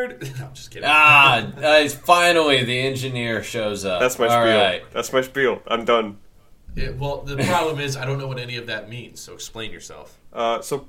No, 0.39 0.45
I'm 0.47 0.53
just 0.53 0.71
kidding. 0.71 0.87
Ah, 0.89 1.47
uh, 1.57 1.87
finally 1.89 2.63
the 2.63 2.79
engineer 2.79 3.41
shows 3.43 3.85
up. 3.85 3.99
That's 3.99 4.19
my 4.19 4.25
All 4.27 4.41
spiel. 4.43 4.57
right. 4.57 4.83
That's 4.91 5.11
my 5.11 5.21
spiel. 5.21 5.61
I'm 5.67 5.83
done. 5.83 6.17
Yeah, 6.75 6.89
well, 6.91 7.21
the 7.21 7.37
problem 7.37 7.79
is 7.79 7.95
I 7.95 8.05
don't 8.05 8.17
know 8.17 8.27
what 8.27 8.39
any 8.39 8.57
of 8.57 8.67
that 8.67 8.89
means. 8.89 9.19
So 9.19 9.33
explain 9.33 9.71
yourself. 9.71 10.17
Uh, 10.33 10.61
so, 10.61 10.87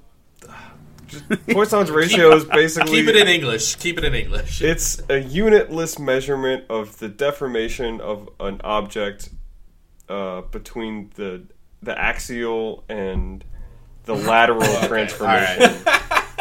just, 1.07 1.25
Poisson's 1.49 1.91
ratio 1.91 2.35
is 2.35 2.45
basically 2.53 2.93
Keep 2.93 3.09
it 3.09 3.17
in 3.17 3.29
English. 3.29 3.77
Keep 3.77 3.99
it 3.99 4.05
in 4.05 4.15
English. 4.15 4.63
It's 4.63 5.01
a 5.09 5.21
unitless 5.21 5.99
measurement 5.99 6.65
of 6.69 6.99
the 6.99 7.09
deformation 7.09 8.01
of 8.01 8.29
an 8.41 8.61
object 8.65 9.31
uh, 10.09 10.43
between 10.43 11.11
the 11.15 11.45
the 11.83 11.97
axial 11.99 12.85
and 12.89 13.45
the 14.05 14.15
lateral 14.15 14.63
transformation. 14.89 15.75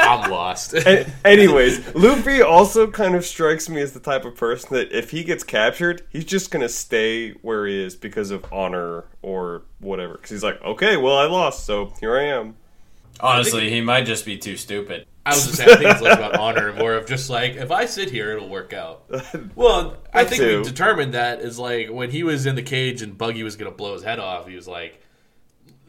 I'm 0.07 0.29
lost. 0.31 0.73
A- 0.73 1.05
Anyways, 1.25 1.93
Luffy 1.95 2.41
also 2.41 2.87
kind 2.89 3.15
of 3.15 3.25
strikes 3.25 3.67
me 3.69 3.81
as 3.81 3.93
the 3.93 3.99
type 3.99 4.25
of 4.25 4.35
person 4.35 4.69
that 4.73 4.91
if 4.91 5.11
he 5.11 5.23
gets 5.23 5.43
captured, 5.43 6.03
he's 6.09 6.25
just 6.25 6.51
gonna 6.51 6.69
stay 6.69 7.31
where 7.41 7.65
he 7.67 7.83
is 7.83 7.95
because 7.95 8.31
of 8.31 8.45
honor 8.53 9.05
or 9.21 9.63
whatever. 9.79 10.13
Because 10.13 10.29
he's 10.29 10.43
like, 10.43 10.61
okay, 10.63 10.97
well, 10.97 11.17
I 11.17 11.25
lost, 11.25 11.65
so 11.65 11.93
here 11.99 12.17
I 12.17 12.23
am. 12.25 12.55
Honestly, 13.19 13.69
he 13.69 13.79
might 13.81 14.05
just 14.05 14.25
be 14.25 14.37
too 14.37 14.57
stupid. 14.57 15.05
I 15.25 15.29
was 15.31 15.45
just 15.45 15.57
saying, 15.57 15.69
I 15.69 15.75
think 15.77 15.89
it's 15.89 16.01
less 16.01 16.17
about 16.17 16.35
honor 16.37 16.67
and 16.69 16.77
more 16.77 16.93
of 16.93 17.07
just 17.07 17.29
like 17.29 17.55
if 17.55 17.71
I 17.71 17.85
sit 17.85 18.11
here, 18.11 18.33
it'll 18.33 18.49
work 18.49 18.73
out. 18.73 19.09
Well, 19.55 19.97
I 20.13 20.23
think 20.25 20.41
too. 20.41 20.57
we 20.59 20.63
determined 20.63 21.13
that 21.13 21.39
is 21.39 21.57
like 21.57 21.89
when 21.89 22.11
he 22.11 22.23
was 22.23 22.45
in 22.45 22.55
the 22.55 22.61
cage 22.61 23.01
and 23.01 23.17
Buggy 23.17 23.41
was 23.41 23.55
gonna 23.55 23.71
blow 23.71 23.93
his 23.93 24.03
head 24.03 24.19
off. 24.19 24.47
He 24.47 24.55
was 24.55 24.67
like 24.67 25.01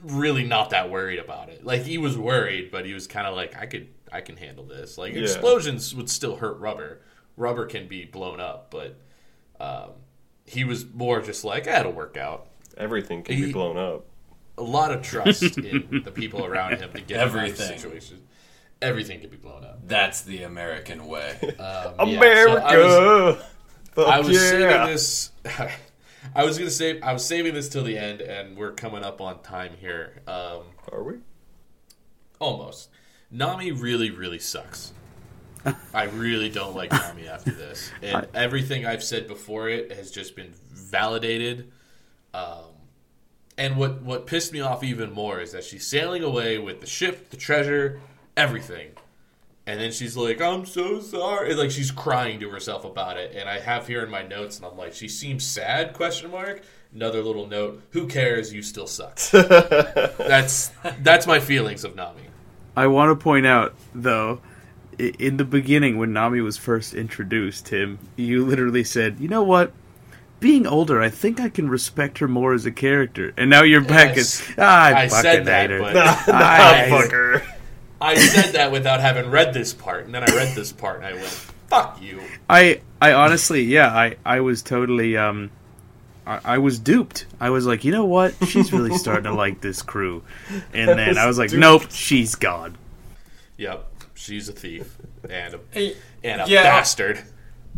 really 0.03 0.45
not 0.45 0.71
that 0.71 0.89
worried 0.91 1.19
about 1.19 1.49
it. 1.49 1.65
Like 1.65 1.83
he 1.83 1.99
was 1.99 2.17
worried, 2.17 2.71
but 2.71 2.87
he 2.87 2.95
was 2.95 3.07
kind 3.07 3.27
of 3.27 3.35
like 3.35 3.57
I 3.61 3.67
could, 3.67 3.89
I 4.13 4.21
can 4.21 4.37
handle 4.37 4.65
this. 4.65 4.97
Like 4.99 5.15
Yeah. 5.15 5.23
explosions 5.23 5.95
would 5.95 6.09
still 6.11 6.37
hurt 6.37 6.59
rubber. 6.59 7.01
Rubber 7.37 7.67
can 7.67 7.87
be 7.89 8.05
blown 8.05 8.41
up, 8.41 8.71
but 8.71 8.99
um, 9.61 9.91
he 10.47 10.65
was 10.65 10.87
more 10.93 11.21
just 11.21 11.45
like 11.45 11.67
ah, 11.69 11.81
it'll 11.81 11.93
work 11.93 12.17
out. 12.17 12.49
Everything 12.77 13.23
can 13.23 13.37
be 13.37 13.53
blown 13.53 13.77
up. 13.77 14.05
a 14.59 14.63
lot 14.63 14.91
of 14.93 15.03
trust 15.03 15.43
in 15.59 16.03
the 16.05 16.11
people 16.11 16.45
around 16.45 16.79
him 16.79 16.93
to 16.93 17.01
get 17.01 17.17
him 17.21 17.29
out 17.31 17.37
Everything. 17.37 17.69
the 17.73 17.79
situation. 17.79 18.23
Everything 18.83 19.21
could 19.21 19.31
be 19.31 19.37
blown 19.39 19.65
up. 19.65 19.87
That's 19.87 20.21
the 20.23 20.43
American 20.45 21.07
way. 21.09 21.37
Um, 21.43 21.49
yeah, 21.59 21.95
so 21.97 22.03
America. 22.03 22.65
I 22.67 22.77
was, 22.77 23.39
I 23.97 24.19
was 24.21 24.29
yeah. 24.31 24.39
saving 24.51 24.87
this. 24.93 25.31
I 26.35 26.45
was 26.45 26.59
gonna 26.59 26.71
save. 26.71 27.03
I 27.03 27.13
was 27.15 27.25
saving 27.25 27.55
this 27.55 27.69
till 27.71 27.85
the 27.85 27.97
end, 27.97 28.21
and 28.21 28.57
we're 28.57 28.73
coming 28.73 29.03
up 29.03 29.21
on 29.23 29.43
time 29.43 29.73
here. 29.81 30.21
Um, 30.27 30.63
Are 30.93 31.03
we? 31.03 31.15
almost. 32.39 32.91
Nami 33.31 33.73
really, 33.73 34.11
really 34.11 34.39
sucks. 34.39 34.93
I 35.93 36.05
really 36.05 36.49
don't 36.49 36.77
like 36.77 36.93
Nami 36.93 37.27
after 37.27 37.51
this, 37.51 37.91
and 38.03 38.29
everything 38.35 38.87
I've 38.87 39.03
said 39.03 39.27
before 39.27 39.69
it 39.69 39.93
has 39.93 40.11
just 40.11 40.37
been 40.37 40.55
validated. 40.71 41.73
Um, 42.33 42.67
and 43.59 43.77
what 43.77 44.03
what 44.03 44.27
pissed 44.27 44.53
me 44.53 44.61
off 44.61 44.85
even 44.85 45.13
more 45.13 45.41
is 45.41 45.53
that 45.53 45.65
she's 45.65 45.87
sailing 45.87 46.23
away 46.23 46.59
with 46.59 46.81
the 46.81 46.87
ship, 46.87 47.31
the 47.31 47.37
treasure, 47.37 48.01
everything, 48.37 48.91
and 49.67 49.81
then 49.81 49.91
she's 49.91 50.17
like, 50.17 50.41
"I'm 50.41 50.67
so 50.67 51.01
sorry," 51.01 51.51
and 51.51 51.59
like 51.59 51.73
she's 51.73 51.91
crying 51.91 52.39
to 52.41 52.51
herself 52.51 52.85
about 52.85 53.17
it. 53.17 53.35
And 53.35 53.49
I 53.49 53.59
have 53.59 53.89
here 53.89 54.05
in 54.05 54.11
my 54.11 54.23
notes, 54.23 54.59
and 54.59 54.67
I'm 54.67 54.77
like, 54.77 54.95
"She 54.95 55.09
seems 55.09 55.45
sad?" 55.45 55.95
Question 55.95 56.31
mark. 56.31 56.63
Another 56.95 57.23
little 57.23 57.47
note. 57.47 57.83
Who 57.91 58.07
cares? 58.07 58.53
You 58.53 58.63
still 58.63 58.87
suck. 58.87 59.19
that's 59.33 60.71
that's 61.01 61.27
my 61.27 61.41
feelings 61.41 61.83
of 61.83 61.97
Nami. 61.97 62.23
I 62.77 62.87
want 62.89 63.11
to 63.11 63.23
point 63.23 63.47
out 63.47 63.75
though, 63.95 64.41
in 64.99 65.37
the 65.37 65.45
beginning 65.45 65.99
when 65.99 66.13
Nami 66.13 66.41
was 66.41 66.57
first 66.57 66.95
introduced, 66.95 67.67
Tim, 67.67 67.99
you 68.17 68.45
literally 68.45 68.85
said, 68.85 69.19
"You 69.21 69.29
know 69.29 69.43
what? 69.43 69.73
Being 70.41 70.67
older, 70.67 71.01
I 71.01 71.09
think 71.09 71.41
I 71.41 71.49
can 71.49 71.69
respect 71.71 72.19
her 72.19 72.29
more 72.29 72.53
as 72.53 72.67
a 72.67 72.71
character." 72.73 73.33
And 73.37 73.49
now 73.51 73.63
you're 73.63 73.81
back 73.85 74.17
Yes. 74.17 74.43
at 74.51 74.59
ah, 74.59 74.85
I, 74.85 74.91
I 75.05 75.09
fucking 75.09 75.23
said 75.23 75.45
that, 75.47 75.61
hate 75.63 75.71
her. 75.71 75.81
but- 75.81 75.97
I- 75.97 76.89
fucker. 76.91 77.43
I 77.99 78.15
said 78.17 78.53
that 78.55 78.71
without 78.73 79.01
having 79.01 79.31
read 79.31 79.55
this 79.55 79.73
part, 79.73 80.05
and 80.05 80.15
then 80.15 80.23
I 80.23 80.27
read 80.37 80.55
this 80.55 80.71
part, 80.71 80.97
and 80.99 81.07
I 81.07 81.13
went, 81.15 81.25
"Fuck 81.69 82.01
you." 82.03 82.21
I 82.49 82.83
I 83.01 83.13
honestly, 83.15 83.63
yeah, 83.63 83.89
I 83.89 84.17
I 84.25 84.41
was 84.41 84.63
totally 84.63 85.17
um 85.17 85.51
I, 86.27 86.41
I 86.45 86.59
was 86.59 86.79
duped. 86.79 87.27
I 87.41 87.51
was 87.51 87.67
like, 87.67 87.85
you 87.85 87.93
know 87.93 88.05
what? 88.05 88.35
She's 88.47 88.73
really 88.73 88.95
starting 88.99 89.25
to 89.25 89.35
like 89.35 89.61
this 89.61 89.81
crew. 89.83 90.23
And 90.75 90.89
then 90.99 91.17
I 91.19 91.27
was 91.27 91.39
like, 91.39 91.51
Duped. 91.51 91.61
nope, 91.61 91.91
she's 91.91 92.35
gone. 92.35 92.77
Yep, 93.59 93.87
she's 94.15 94.49
a 94.49 94.53
thief 94.53 94.97
and 95.31 95.55
a, 95.55 95.61
Hey, 95.71 95.97
and 96.25 96.43
a 96.43 96.45
Yeah. 96.49 96.63
bastard. 96.65 97.23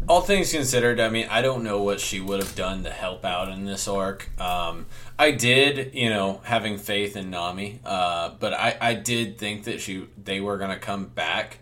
all 0.08 0.20
things 0.22 0.50
considered, 0.52 0.98
I 1.00 1.08
mean, 1.08 1.26
I 1.30 1.42
don't 1.42 1.62
know 1.64 1.82
what 1.82 2.00
she 2.00 2.20
would 2.20 2.40
have 2.42 2.54
done 2.54 2.84
to 2.84 2.90
help 2.90 3.24
out 3.24 3.48
in 3.48 3.64
this 3.64 3.86
arc. 3.88 4.30
Um, 4.40 4.86
I 5.18 5.32
did, 5.32 5.94
you 5.94 6.08
know, 6.08 6.40
having 6.44 6.78
faith 6.78 7.16
in 7.16 7.30
Nami, 7.30 7.80
uh, 7.84 8.30
but 8.40 8.54
I, 8.54 8.76
I 8.80 8.94
did 8.94 9.38
think 9.38 9.64
that 9.64 9.80
she 9.80 10.06
they 10.22 10.40
were 10.40 10.56
gonna 10.56 10.78
come 10.78 11.06
back 11.06 11.58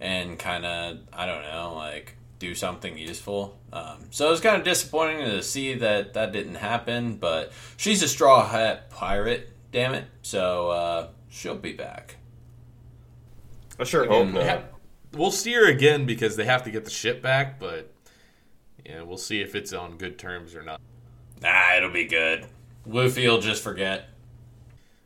and 0.00 0.38
kind 0.38 0.64
of, 0.66 0.98
I 1.12 1.26
don't 1.26 1.42
know, 1.42 1.74
like 1.74 2.14
do 2.38 2.54
something 2.54 2.96
useful. 2.96 3.58
Um, 3.72 4.04
so 4.10 4.28
it 4.28 4.30
was 4.30 4.40
kind 4.40 4.56
of 4.56 4.64
disappointing 4.64 5.24
to 5.26 5.42
see 5.42 5.74
that 5.74 6.14
that 6.14 6.32
didn't 6.32 6.56
happen. 6.56 7.16
But 7.16 7.52
she's 7.76 8.02
a 8.02 8.08
straw 8.08 8.46
hat 8.48 8.90
pirate, 8.90 9.50
damn 9.72 9.94
it. 9.94 10.04
So 10.22 10.70
uh, 10.70 11.08
she'll 11.28 11.56
be 11.56 11.72
back. 11.72 12.16
I 13.78 13.84
sure 13.84 14.06
hope 14.06 14.26
They 14.28 14.32
not. 14.32 14.42
have- 14.42 14.64
we'll 15.12 15.30
see 15.30 15.52
her 15.54 15.66
again 15.68 16.04
because 16.06 16.36
they 16.36 16.44
have 16.44 16.64
to 16.64 16.70
get 16.70 16.84
the 16.84 16.90
ship 16.90 17.22
back, 17.22 17.58
but 17.60 17.92
yeah, 18.84 19.02
we'll 19.02 19.18
see 19.18 19.40
if 19.40 19.54
it's 19.54 19.72
on 19.72 19.96
good 19.96 20.18
terms 20.18 20.54
or 20.54 20.62
not. 20.62 20.80
Nah, 21.42 21.76
it'll 21.76 21.90
be 21.90 22.04
good. 22.06 22.46
Luffy 22.86 23.28
will 23.28 23.40
just 23.40 23.62
forget. 23.62 24.08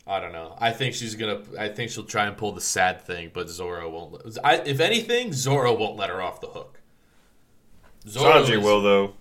I 0.06 0.20
don't 0.20 0.32
know. 0.32 0.56
I 0.58 0.72
think 0.72 0.94
she's 0.94 1.14
gonna. 1.14 1.42
I 1.58 1.68
think 1.68 1.90
she'll 1.90 2.04
try 2.04 2.26
and 2.26 2.36
pull 2.36 2.52
the 2.52 2.60
sad 2.60 3.02
thing, 3.02 3.30
but 3.32 3.48
Zoro 3.48 3.88
won't. 3.90 4.12
let- 4.12 4.44
I, 4.44 4.54
if 4.56 4.80
anything, 4.80 5.32
Zoro 5.32 5.74
won't 5.74 5.96
let 5.96 6.10
her 6.10 6.20
off 6.22 6.40
the 6.40 6.48
hook. 6.48 6.80
Zoro 8.08 8.42
Sanji 8.44 8.58
is- 8.58 8.64
will 8.64 8.82
though. 8.82 9.14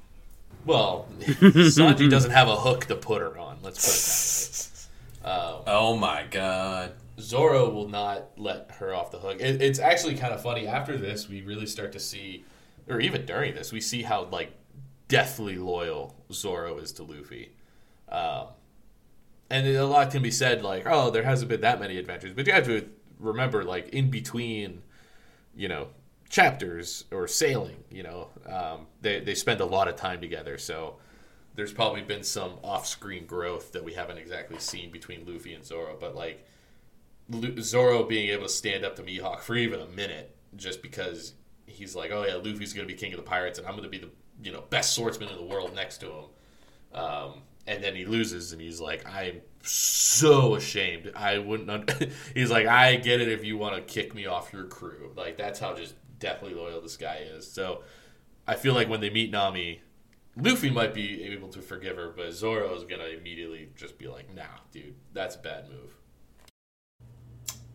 Well, 0.66 1.08
Sanji 1.22 2.10
doesn't 2.10 2.32
have 2.32 2.48
a 2.48 2.56
hook 2.56 2.86
to 2.86 2.96
put 2.96 3.22
her 3.22 3.38
on. 3.38 3.58
Let's 3.64 3.80
put 5.20 5.24
it 5.24 5.24
that 5.24 5.30
way. 5.30 5.44
Um, 5.56 5.62
Oh 5.68 5.98
my 5.98 6.24
god. 6.30 6.94
Zoro 7.20 7.70
will 7.70 7.88
not 7.90 8.30
let 8.38 8.72
her 8.80 8.94
off 8.94 9.12
the 9.12 9.20
hook. 9.20 9.40
It, 9.40 9.62
it's 9.62 9.80
actually 9.80 10.16
kind 10.16 10.34
of 10.34 10.42
funny. 10.42 10.68
After 10.68 10.98
this, 10.98 11.28
we 11.30 11.42
really 11.42 11.66
start 11.66 11.92
to 11.94 12.00
see 12.00 12.44
or 12.90 13.00
even 13.00 13.26
during 13.26 13.54
this, 13.56 13.72
we 13.72 13.82
see 13.82 14.02
how 14.04 14.26
like 14.26 14.52
deathly 15.08 15.56
loyal 15.56 16.16
Zoro 16.32 16.78
is 16.78 16.92
to 16.94 17.04
Luffy. 17.04 17.52
Um, 18.10 18.48
and 19.50 19.68
a 19.68 19.86
lot 19.86 20.12
can 20.12 20.22
be 20.22 20.32
said 20.32 20.64
like, 20.64 20.84
oh, 20.86 21.10
there 21.10 21.24
hasn't 21.24 21.50
been 21.50 21.62
that 21.62 21.80
many 21.80 21.98
adventures, 21.98 22.34
but 22.34 22.48
you 22.48 22.54
have 22.54 22.66
to 22.66 22.88
remember 23.20 23.64
like 23.64 23.90
in 23.90 24.10
between, 24.10 24.82
you 25.56 25.68
know, 25.68 25.88
chapters 26.32 27.04
or 27.12 27.28
sailing, 27.28 27.84
you 27.92 28.02
know, 28.02 28.30
um, 28.48 28.88
they 29.02 29.20
they 29.20 29.36
spend 29.36 29.62
a 29.62 29.66
lot 29.66 29.88
of 29.88 29.96
time 29.96 30.20
together, 30.22 30.58
so 30.58 30.96
there's 31.56 31.74
probably 31.74 32.02
been 32.02 32.24
some 32.24 32.54
off-screen 32.64 33.26
growth 33.26 33.74
that 33.74 33.84
we 33.84 33.94
haven't 33.94 34.18
exactly 34.18 34.58
seen 34.58 34.90
between 34.90 35.26
Luffy 35.26 35.54
and 35.54 35.66
Zoro, 35.66 35.98
but 36.00 36.16
like 36.16 36.46
Zoro 37.60 38.04
being 38.04 38.30
able 38.30 38.44
to 38.44 38.50
stand 38.50 38.86
up 38.86 38.96
to 38.96 39.04
Mihawk 39.04 39.42
for 39.42 39.56
even 39.56 39.82
a 39.82 39.88
minute 39.88 40.36
just 40.56 40.82
because 40.82 41.34
he's 41.66 41.96
like, 41.96 42.12
oh 42.12 42.26
yeah, 42.26 42.36
Luffy's 42.36 42.74
going 42.74 42.88
to 42.88 42.94
be 42.94 42.98
king 42.98 43.14
of 43.14 43.18
the 43.18 43.24
pirates 43.24 43.60
and 43.60 43.68
I'm 43.68 43.74
going 43.74 43.84
to 43.84 43.90
be 43.90 44.00
the 44.00 44.10
you 44.42 44.52
know 44.52 44.64
best 44.70 44.94
swordsman 44.94 45.30
in 45.30 45.36
the 45.36 45.44
world 45.44 45.76
next 45.76 46.00
to 46.00 46.08
him. 46.08 46.26
Um, 46.94 47.34
and 47.68 47.84
then 47.84 47.96
he 47.96 48.06
loses 48.06 48.54
and 48.54 48.62
he's 48.62 48.82
like, 48.82 49.06
I'm 49.08 49.42
so 49.64 50.56
ashamed. 50.56 51.12
I 51.16 51.38
wouldn't. 51.38 51.70
Un-. 51.70 51.86
he's 52.34 52.50
like, 52.50 52.68
I 52.68 52.96
get 52.96 53.22
it 53.22 53.30
if 53.30 53.44
you 53.44 53.58
want 53.58 53.76
to 53.76 53.82
kick 53.82 54.16
me 54.16 54.26
off 54.26 54.52
your 54.52 54.66
crew. 54.66 55.12
Like 55.16 55.38
that's 55.38 55.60
how 55.60 55.74
just 55.76 55.96
deathly 56.22 56.54
loyal 56.54 56.80
this 56.80 56.96
guy 56.96 57.18
is. 57.18 57.52
So 57.52 57.84
I 58.48 58.56
feel 58.56 58.74
like 58.74 58.88
when 58.88 59.02
they 59.02 59.10
meet 59.10 59.32
Nami, 59.32 59.82
Luffy 60.38 60.70
might 60.70 60.94
be 60.94 61.24
able 61.24 61.50
to 61.50 61.62
forgive 61.62 61.98
her, 61.98 62.14
but 62.16 62.32
Zoro 62.32 62.74
is 62.74 62.86
gonna 62.86 63.06
immediately 63.06 63.70
just 63.76 63.98
be 63.98 64.08
like, 64.08 64.34
"Nah, 64.34 64.44
dude, 64.72 64.96
that's 65.12 65.36
a 65.36 65.40
bad 65.40 65.70
move." 65.70 65.98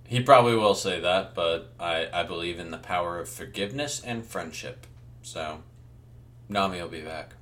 He 0.07 0.21
probably 0.23 0.57
will 0.57 0.75
say 0.75 1.01
that, 1.01 1.35
but 1.35 1.73
I, 1.79 2.09
I 2.13 2.23
believe 2.23 2.59
in 2.59 2.71
the 2.71 2.79
power 2.79 3.19
of 3.19 3.29
forgiveness 3.29 4.01
and 4.01 4.25
friendship. 4.25 4.87
So, 5.21 5.63
Nami 6.49 6.81
will 6.81 6.89
be 6.89 7.01
back. 7.01 7.35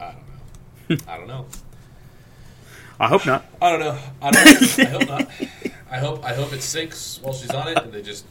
I 0.00 0.12
don't 0.12 0.28
know. 0.88 1.04
I 1.12 1.18
don't 1.18 1.26
know. 1.26 1.46
I 2.98 3.08
hope 3.08 3.26
not. 3.26 3.44
I 3.60 3.70
don't 3.70 3.80
know. 3.80 3.98
I 4.22 4.30
don't. 4.30 4.78
Know. 4.78 4.84
I 4.84 4.88
hope 4.88 5.08
not. 5.08 5.30
I 5.90 5.98
hope. 5.98 6.24
I 6.24 6.34
hope 6.34 6.52
it 6.52 6.62
sinks 6.62 7.18
while 7.20 7.34
she's 7.34 7.50
on 7.50 7.68
it, 7.68 7.78
and 7.78 7.92
they 7.92 8.02
just 8.02 8.24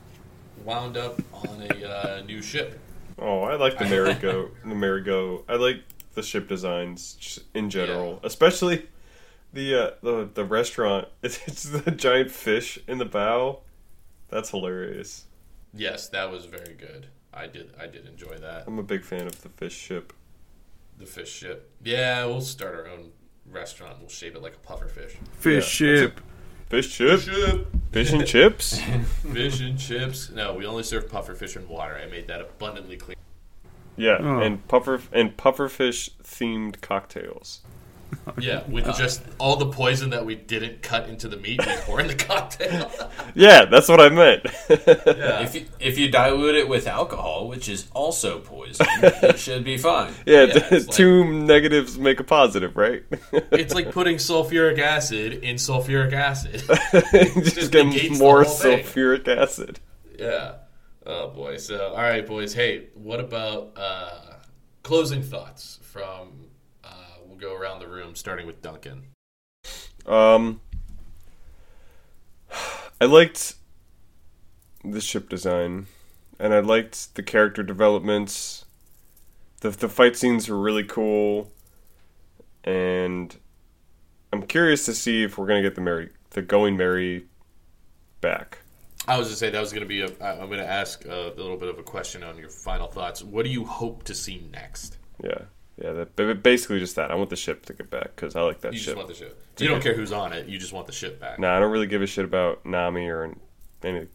wound 0.65 0.97
up 0.97 1.21
on 1.33 1.61
a 1.61 1.89
uh, 1.89 2.21
new 2.25 2.41
ship. 2.41 2.79
Oh, 3.17 3.43
I 3.43 3.55
like 3.55 3.77
the 3.77 3.85
merry-go. 3.85 4.49
the 4.65 4.75
merry-go. 4.75 5.45
I 5.47 5.55
like 5.55 5.83
the 6.15 6.23
ship 6.23 6.49
designs 6.49 7.39
in 7.53 7.69
general, 7.69 8.19
especially 8.23 8.87
the 9.53 9.75
uh, 9.75 9.91
the 10.01 10.29
the 10.33 10.43
restaurant. 10.43 11.07
It's, 11.23 11.39
it's 11.47 11.63
the 11.63 11.91
giant 11.91 12.31
fish 12.31 12.79
in 12.87 12.97
the 12.97 13.05
bow. 13.05 13.61
That's 14.29 14.49
hilarious. 14.49 15.25
Yes, 15.73 16.09
that 16.09 16.31
was 16.31 16.45
very 16.45 16.73
good. 16.73 17.07
I 17.33 17.47
did. 17.47 17.71
I 17.79 17.87
did 17.87 18.07
enjoy 18.07 18.37
that. 18.37 18.63
I'm 18.67 18.79
a 18.79 18.83
big 18.83 19.03
fan 19.03 19.27
of 19.27 19.41
the 19.41 19.49
fish 19.49 19.73
ship. 19.73 20.13
The 20.97 21.05
fish 21.05 21.31
ship. 21.31 21.69
Yeah, 21.83 22.25
we'll 22.25 22.41
start 22.41 22.75
our 22.75 22.87
own 22.87 23.11
restaurant. 23.49 23.99
We'll 23.99 24.09
shape 24.09 24.35
it 24.35 24.41
like 24.41 24.55
a 24.55 24.59
puffer 24.59 24.87
fish. 24.87 25.15
Fish 25.33 25.81
Yeah, 25.81 25.95
ship. 25.95 26.21
Fish 26.69 26.95
chip. 26.95 27.19
Ship. 27.21 27.67
Fish 27.91 28.11
and 28.11 28.25
chips. 28.25 28.79
Fish 29.33 29.61
and 29.61 29.77
chips. 29.79 30.29
No, 30.31 30.53
we 30.53 30.65
only 30.65 30.83
serve 30.83 31.09
puffer 31.09 31.33
fish 31.35 31.55
and 31.55 31.67
water. 31.69 31.95
I 32.01 32.07
made 32.09 32.27
that 32.27 32.41
abundantly 32.41 32.97
clear. 32.97 33.15
Yeah, 33.95 34.17
Oh. 34.19 34.39
and 34.39 34.67
puffer 34.67 35.01
and 35.13 35.37
pufferfish 35.37 36.09
themed 36.23 36.81
cocktails. 36.81 37.61
Yeah, 38.39 38.63
with 38.67 38.85
just 38.97 39.21
all 39.37 39.55
the 39.55 39.67
poison 39.67 40.09
that 40.09 40.25
we 40.25 40.35
didn't 40.35 40.81
cut 40.81 41.07
into 41.07 41.27
the 41.27 41.37
meat, 41.37 41.65
we 41.65 41.73
pour 41.85 41.99
in 42.01 42.07
the 42.07 42.15
cocktail. 42.15 42.91
Yeah, 43.37 43.65
that's 43.65 43.87
what 43.89 43.99
I 43.99 44.09
meant. 44.09 44.45
yeah. 44.69 45.41
If 45.41 45.55
you, 45.55 45.65
if 45.79 45.97
you 45.97 46.09
dilute 46.09 46.55
it 46.55 46.67
with 46.69 46.87
alcohol, 46.87 47.47
which 47.49 47.67
is 47.69 47.87
also 47.93 48.39
poison, 48.39 48.85
it 49.01 49.37
should 49.37 49.63
be 49.65 49.77
fine. 49.77 50.13
yeah, 50.25 50.43
Yeah, 50.43 50.67
it's 50.71 50.87
like- 50.87 50.95
two 50.95 51.25
negatives 51.33 51.97
make 51.97 52.19
a 52.19 52.23
positive, 52.23 52.75
right? 52.77 53.03
It's 53.33 53.73
like 53.73 53.91
putting 53.91 54.15
sulfuric 54.17 54.79
acid 54.79 55.33
in 55.43 55.57
sulfuric 55.57 56.13
acid. 56.13 56.63
just, 57.43 57.55
just 57.55 57.71
get 57.71 58.17
more 58.17 58.43
whole 58.43 58.53
thing. 58.53 58.83
sulfuric 58.85 59.27
acid. 59.27 59.79
yeah. 60.17 60.53
Oh 61.05 61.27
boy. 61.29 61.57
So, 61.57 61.89
all 61.89 62.01
right, 62.01 62.25
boys. 62.25 62.53
Hey, 62.53 62.87
what 62.95 63.19
about 63.19 63.73
uh, 63.75 64.33
closing 64.83 65.21
thoughts 65.21 65.77
from? 65.83 66.44
We'll 67.35 67.49
go 67.49 67.59
around 67.59 67.79
the 67.79 67.87
room, 67.87 68.15
starting 68.15 68.47
with 68.47 68.61
Duncan. 68.61 69.07
Um, 70.05 70.61
I 73.01 73.05
liked 73.05 73.55
the 74.83 75.01
ship 75.01 75.27
design, 75.27 75.87
and 76.39 76.53
I 76.53 76.59
liked 76.59 77.15
the 77.15 77.23
character 77.23 77.61
developments. 77.61 78.65
the 79.59 79.71
The 79.71 79.89
fight 79.89 80.15
scenes 80.15 80.47
were 80.47 80.59
really 80.59 80.83
cool, 80.83 81.51
and 82.63 83.35
I'm 84.31 84.43
curious 84.43 84.85
to 84.85 84.93
see 84.93 85.23
if 85.23 85.37
we're 85.37 85.47
gonna 85.47 85.61
get 85.61 85.75
the 85.75 85.81
Merry, 85.81 86.11
the 86.29 86.41
Going 86.41 86.77
Merry, 86.77 87.25
back. 88.21 88.59
I 89.07 89.17
was 89.17 89.29
to 89.29 89.35
say 89.35 89.49
that 89.49 89.59
was 89.59 89.71
going 89.71 89.83
to 89.83 89.87
be 89.87 90.01
a. 90.01 90.07
I'm 90.19 90.47
going 90.47 90.59
to 90.59 90.67
ask 90.67 91.05
a 91.05 91.33
little 91.37 91.57
bit 91.57 91.69
of 91.69 91.77
a 91.77 91.83
question 91.83 92.23
on 92.23 92.37
your 92.37 92.49
final 92.49 92.87
thoughts. 92.87 93.23
What 93.23 93.45
do 93.45 93.51
you 93.51 93.63
hope 93.63 94.03
to 94.05 94.15
see 94.15 94.47
next? 94.51 94.97
Yeah, 95.23 95.43
yeah. 95.81 95.91
That, 95.91 96.41
basically 96.43 96.79
just 96.79 96.95
that. 96.95 97.11
I 97.11 97.15
want 97.15 97.29
the 97.29 97.35
ship 97.35 97.65
to 97.67 97.73
get 97.73 97.89
back 97.89 98.15
because 98.15 98.35
I 98.35 98.41
like 98.41 98.61
that 98.61 98.73
You 98.73 98.79
ship. 98.79 98.85
just 98.85 98.97
want 98.97 99.07
the 99.09 99.15
ship. 99.15 99.41
You 99.59 99.67
don't 99.67 99.81
care 99.81 99.93
who's 99.95 100.11
on 100.11 100.33
it. 100.33 100.47
You 100.47 100.57
just 100.57 100.73
want 100.73 100.87
the 100.87 100.93
ship 100.93 101.19
back. 101.19 101.39
Nah, 101.39 101.55
I 101.55 101.59
don't 101.59 101.71
really 101.71 101.87
give 101.87 102.01
a 102.01 102.07
shit 102.07 102.25
about 102.25 102.65
Nami 102.65 103.07
or 103.07 103.33
any. 103.83 104.07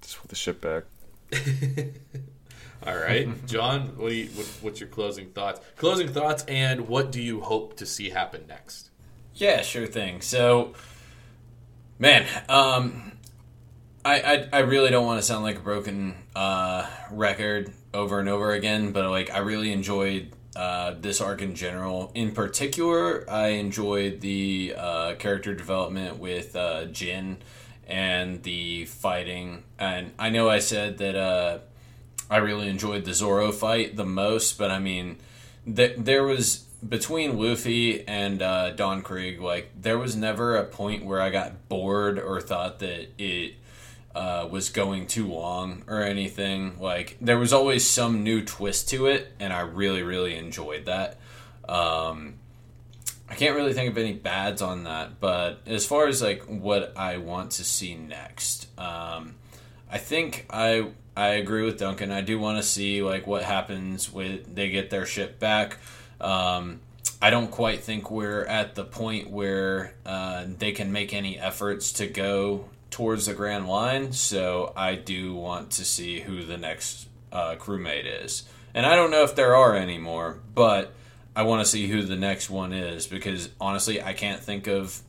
Just 0.00 0.18
want 0.18 0.28
the 0.28 0.36
ship 0.36 0.60
back. 0.60 0.84
All 2.86 2.96
right, 2.96 3.28
John. 3.46 3.98
What 3.98 4.08
do 4.08 4.14
you? 4.14 4.26
What, 4.28 4.46
what's 4.62 4.80
your 4.80 4.88
closing 4.88 5.28
thoughts? 5.30 5.60
Closing 5.76 6.08
thoughts, 6.08 6.44
and 6.44 6.88
what 6.88 7.12
do 7.12 7.20
you 7.20 7.40
hope 7.42 7.76
to 7.76 7.84
see 7.86 8.08
happen 8.08 8.44
next? 8.48 8.88
Yeah, 9.34 9.60
sure 9.60 9.86
thing. 9.86 10.22
So, 10.22 10.72
man, 11.98 12.26
um, 12.48 13.12
I, 14.02 14.20
I 14.20 14.48
I 14.54 14.58
really 14.60 14.88
don't 14.90 15.04
want 15.04 15.20
to 15.20 15.22
sound 15.26 15.42
like 15.44 15.56
a 15.56 15.60
broken 15.60 16.14
uh, 16.34 16.86
record 17.10 17.70
over 17.92 18.18
and 18.18 18.30
over 18.30 18.52
again, 18.52 18.92
but 18.92 19.10
like 19.10 19.30
I 19.30 19.38
really 19.38 19.72
enjoyed 19.72 20.32
uh, 20.56 20.94
this 21.00 21.20
arc 21.20 21.42
in 21.42 21.54
general. 21.54 22.10
In 22.14 22.32
particular, 22.32 23.28
I 23.30 23.48
enjoyed 23.48 24.20
the 24.20 24.74
uh, 24.76 25.14
character 25.14 25.54
development 25.54 26.18
with 26.18 26.56
uh, 26.56 26.86
Gin 26.86 27.38
and 27.86 28.42
the 28.42 28.84
fighting. 28.86 29.64
And 29.78 30.12
I 30.18 30.30
know 30.30 30.48
I 30.48 30.58
said 30.58 30.98
that 30.98 31.16
uh, 31.16 31.58
I 32.30 32.38
really 32.38 32.68
enjoyed 32.68 33.04
the 33.04 33.14
Zoro 33.14 33.52
fight 33.52 33.96
the 33.96 34.04
most, 34.04 34.58
but 34.58 34.70
I 34.70 34.78
mean, 34.78 35.18
th- 35.66 35.96
there 35.98 36.24
was 36.24 36.64
between 36.88 37.38
Luffy 37.38 38.06
and 38.06 38.40
uh, 38.40 38.70
Don 38.70 39.02
Krieg, 39.02 39.40
like 39.40 39.70
there 39.80 39.98
was 39.98 40.16
never 40.16 40.56
a 40.56 40.64
point 40.64 41.04
where 41.04 41.20
I 41.20 41.30
got 41.30 41.68
bored 41.68 42.18
or 42.18 42.40
thought 42.40 42.78
that 42.78 43.08
it 43.22 43.54
uh, 44.14 44.48
was 44.50 44.70
going 44.70 45.06
too 45.06 45.26
long 45.26 45.84
or 45.86 46.02
anything. 46.02 46.78
Like 46.80 47.16
there 47.20 47.38
was 47.38 47.52
always 47.52 47.86
some 47.86 48.24
new 48.24 48.44
twist 48.44 48.88
to 48.90 49.06
it, 49.06 49.32
and 49.38 49.52
I 49.52 49.60
really, 49.60 50.02
really 50.02 50.36
enjoyed 50.36 50.86
that. 50.86 51.18
Um, 51.68 52.34
I 53.28 53.34
can't 53.34 53.54
really 53.54 53.72
think 53.72 53.90
of 53.90 53.98
any 53.98 54.12
bads 54.12 54.60
on 54.60 54.84
that, 54.84 55.20
but 55.20 55.60
as 55.66 55.86
far 55.86 56.08
as 56.08 56.20
like 56.20 56.42
what 56.44 56.92
I 56.96 57.18
want 57.18 57.52
to 57.52 57.64
see 57.64 57.94
next, 57.94 58.66
um, 58.78 59.36
I 59.88 59.98
think 59.98 60.46
I 60.50 60.88
I 61.16 61.28
agree 61.34 61.62
with 61.62 61.78
Duncan. 61.78 62.10
I 62.10 62.22
do 62.22 62.40
want 62.40 62.58
to 62.58 62.62
see 62.62 63.02
like 63.02 63.26
what 63.26 63.44
happens 63.44 64.12
with 64.12 64.52
they 64.54 64.70
get 64.70 64.90
their 64.90 65.06
ship 65.06 65.38
back. 65.38 65.78
Um, 66.20 66.80
I 67.22 67.30
don't 67.30 67.50
quite 67.50 67.80
think 67.80 68.10
we're 68.10 68.44
at 68.46 68.74
the 68.74 68.84
point 68.84 69.30
where 69.30 69.94
uh, 70.04 70.46
they 70.58 70.72
can 70.72 70.90
make 70.90 71.12
any 71.12 71.38
efforts 71.38 71.92
to 71.94 72.06
go 72.06 72.64
towards 72.90 73.26
the 73.26 73.34
Grand 73.34 73.68
Line. 73.68 74.12
So 74.12 74.72
I 74.76 74.94
do 74.96 75.34
want 75.34 75.70
to 75.72 75.84
see 75.84 76.20
who 76.20 76.44
the 76.44 76.56
next 76.56 77.08
uh, 77.32 77.54
crewmate 77.56 78.24
is, 78.24 78.44
and 78.74 78.84
I 78.86 78.96
don't 78.96 79.10
know 79.10 79.22
if 79.22 79.34
there 79.36 79.54
are 79.56 79.74
any 79.76 79.98
more, 79.98 80.40
but 80.54 80.92
I 81.36 81.42
want 81.44 81.64
to 81.64 81.70
see 81.70 81.86
who 81.88 82.02
the 82.02 82.16
next 82.16 82.50
one 82.50 82.72
is 82.72 83.06
because 83.06 83.50
honestly, 83.60 84.02
I 84.02 84.12
can't 84.12 84.40
think 84.40 84.66
of 84.66 85.00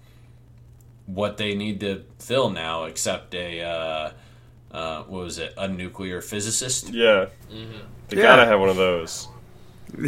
what 1.08 1.38
they 1.38 1.56
need 1.56 1.80
to 1.82 2.04
fill 2.20 2.50
now 2.52 2.86
except 2.86 3.34
a 3.36 3.62
uh, 3.62 4.12
uh, 4.72 5.04
what 5.04 5.24
was 5.24 5.38
it? 5.40 5.54
A 5.58 5.68
nuclear 5.68 6.22
physicist. 6.22 6.90
Yeah, 6.90 7.26
Mm-hmm. 7.52 7.80
they 8.10 8.18
Yeah. 8.18 8.24
gotta 8.24 8.46
have 8.46 8.60
one 8.60 8.70
of 8.70 8.78
those. 8.78 9.28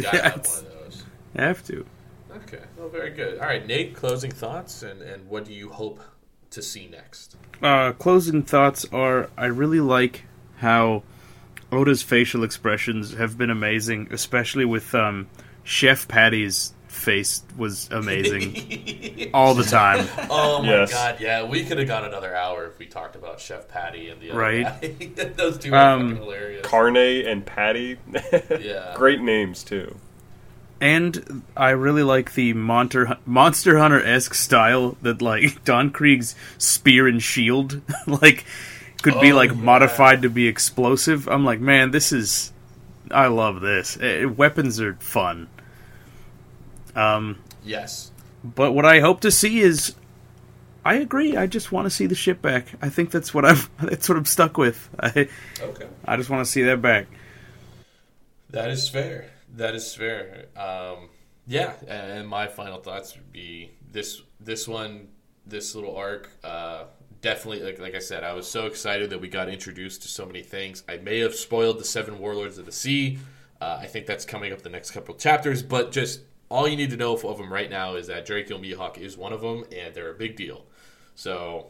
Yeah, 0.16 0.22
have 0.22 0.46
one 0.46 0.58
of 0.58 0.72
those. 0.84 1.04
have 1.36 1.64
to. 1.64 1.84
Okay. 2.36 2.62
Well, 2.76 2.88
very 2.88 3.10
good. 3.10 3.38
All 3.38 3.46
right, 3.46 3.66
Nate. 3.66 3.94
Closing 3.94 4.30
thoughts, 4.30 4.82
and 4.82 5.02
and 5.02 5.28
what 5.28 5.44
do 5.44 5.52
you 5.52 5.68
hope 5.68 6.00
to 6.54 6.62
see 6.62 6.88
next? 6.88 7.36
Uh, 7.62 7.92
closing 7.92 8.42
thoughts 8.42 8.84
are 8.92 9.30
I 9.36 9.46
really 9.46 9.80
like 9.80 10.24
how 10.58 11.02
Oda's 11.72 12.02
facial 12.02 12.42
expressions 12.44 13.14
have 13.14 13.36
been 13.38 13.50
amazing, 13.50 14.08
especially 14.10 14.64
with 14.64 14.94
um, 14.94 15.28
Chef 15.62 16.06
Patty's 16.08 16.72
face 16.88 17.42
was 17.56 17.88
amazing 17.90 19.30
all 19.34 19.54
the 19.54 19.64
time. 19.64 20.06
Oh 20.30 20.62
my 20.62 20.68
Yes. 20.68 20.92
god, 20.92 21.16
yeah, 21.20 21.42
we 21.44 21.64
could 21.64 21.78
have 21.78 21.88
gone 21.88 22.04
another 22.04 22.34
hour 22.36 22.66
if 22.66 22.78
we 22.78 22.86
talked 22.86 23.16
about 23.16 23.40
Chef 23.40 23.66
Patty 23.68 24.10
and 24.10 24.20
the 24.20 24.30
other 24.30 24.38
Right. 24.38 24.64
guy. 24.80 25.24
Those 25.36 25.58
two 25.58 25.74
are 25.74 25.94
Um, 25.94 26.10
fucking 26.10 26.22
hilarious. 26.22 26.66
Carne 26.66 26.96
and 26.96 27.44
Patty. 27.44 27.98
Yeah. 28.60 28.92
Great 28.94 29.20
names 29.20 29.64
too. 29.64 29.96
And 30.80 31.42
I 31.56 31.70
really 31.70 32.02
like 32.02 32.34
the 32.34 32.52
Monster 32.52 33.16
Monster 33.24 33.78
Hunter 33.78 34.02
esque 34.04 34.34
style 34.34 34.96
that 35.02 35.22
like 35.22 35.64
Don 35.64 35.90
Krieg's 35.90 36.34
spear 36.58 37.06
and 37.08 37.22
shield 37.22 37.80
like 38.06 38.44
could 39.02 39.18
be 39.20 39.32
Oh, 39.32 39.36
like 39.36 39.50
yeah. 39.50 39.56
modified 39.56 40.22
to 40.22 40.28
be 40.30 40.46
explosive. 40.48 41.28
I'm 41.28 41.44
like, 41.44 41.60
man, 41.60 41.90
this 41.90 42.12
is 42.12 42.52
I 43.10 43.28
love 43.28 43.60
this. 43.60 43.96
Eh, 44.00 44.24
weapons 44.24 44.80
are 44.80 44.94
fun. 44.94 45.48
Um, 46.96 47.38
yes. 47.64 48.10
but 48.42 48.72
what 48.72 48.84
I 48.84 49.00
hope 49.00 49.20
to 49.22 49.30
see 49.30 49.60
is, 49.60 49.94
I 50.84 50.94
agree. 50.94 51.36
I 51.36 51.46
just 51.46 51.72
want 51.72 51.86
to 51.86 51.90
see 51.90 52.06
the 52.06 52.14
ship 52.14 52.40
back. 52.40 52.66
I 52.80 52.88
think 52.88 53.10
that's 53.10 53.32
what 53.34 53.44
I'm. 53.44 53.56
That's 53.78 54.08
what 54.08 54.16
I'm 54.18 54.24
stuck 54.26 54.56
with. 54.58 54.88
I 55.00 55.28
Okay. 55.60 55.86
I 56.04 56.16
just 56.16 56.30
want 56.30 56.44
to 56.44 56.50
see 56.50 56.62
that 56.62 56.80
back. 56.82 57.06
That 58.50 58.70
is 58.70 58.88
fair. 58.88 59.30
That 59.56 59.74
is 59.74 59.94
fair. 59.94 60.46
Um, 60.56 61.08
yeah, 61.46 61.74
and 61.86 62.26
my 62.26 62.46
final 62.46 62.78
thoughts 62.78 63.14
would 63.14 63.32
be 63.32 63.72
this 63.90 64.22
this 64.40 64.66
one, 64.66 65.08
this 65.46 65.74
little 65.74 65.96
arc. 65.96 66.30
Uh, 66.42 66.84
definitely, 67.20 67.62
like 67.62 67.78
like 67.78 67.94
I 67.94 68.00
said, 68.00 68.24
I 68.24 68.32
was 68.32 68.48
so 68.48 68.66
excited 68.66 69.10
that 69.10 69.20
we 69.20 69.28
got 69.28 69.48
introduced 69.48 70.02
to 70.02 70.08
so 70.08 70.26
many 70.26 70.42
things. 70.42 70.82
I 70.88 70.96
may 70.96 71.20
have 71.20 71.34
spoiled 71.34 71.78
the 71.78 71.84
Seven 71.84 72.18
Warlords 72.18 72.58
of 72.58 72.66
the 72.66 72.72
Sea. 72.72 73.18
Uh, 73.60 73.78
I 73.80 73.86
think 73.86 74.06
that's 74.06 74.24
coming 74.24 74.52
up 74.52 74.62
the 74.62 74.68
next 74.70 74.90
couple 74.90 75.14
chapters, 75.14 75.62
but 75.62 75.92
just 75.92 76.20
all 76.48 76.66
you 76.66 76.76
need 76.76 76.90
to 76.90 76.96
know 76.96 77.14
of 77.14 77.38
them 77.38 77.52
right 77.52 77.70
now 77.70 77.94
is 77.94 78.08
that 78.08 78.26
Dracule 78.26 78.60
Mihawk 78.60 78.98
is 78.98 79.16
one 79.16 79.32
of 79.32 79.40
them, 79.40 79.64
and 79.74 79.94
they're 79.94 80.10
a 80.10 80.14
big 80.14 80.36
deal. 80.36 80.66
So 81.14 81.68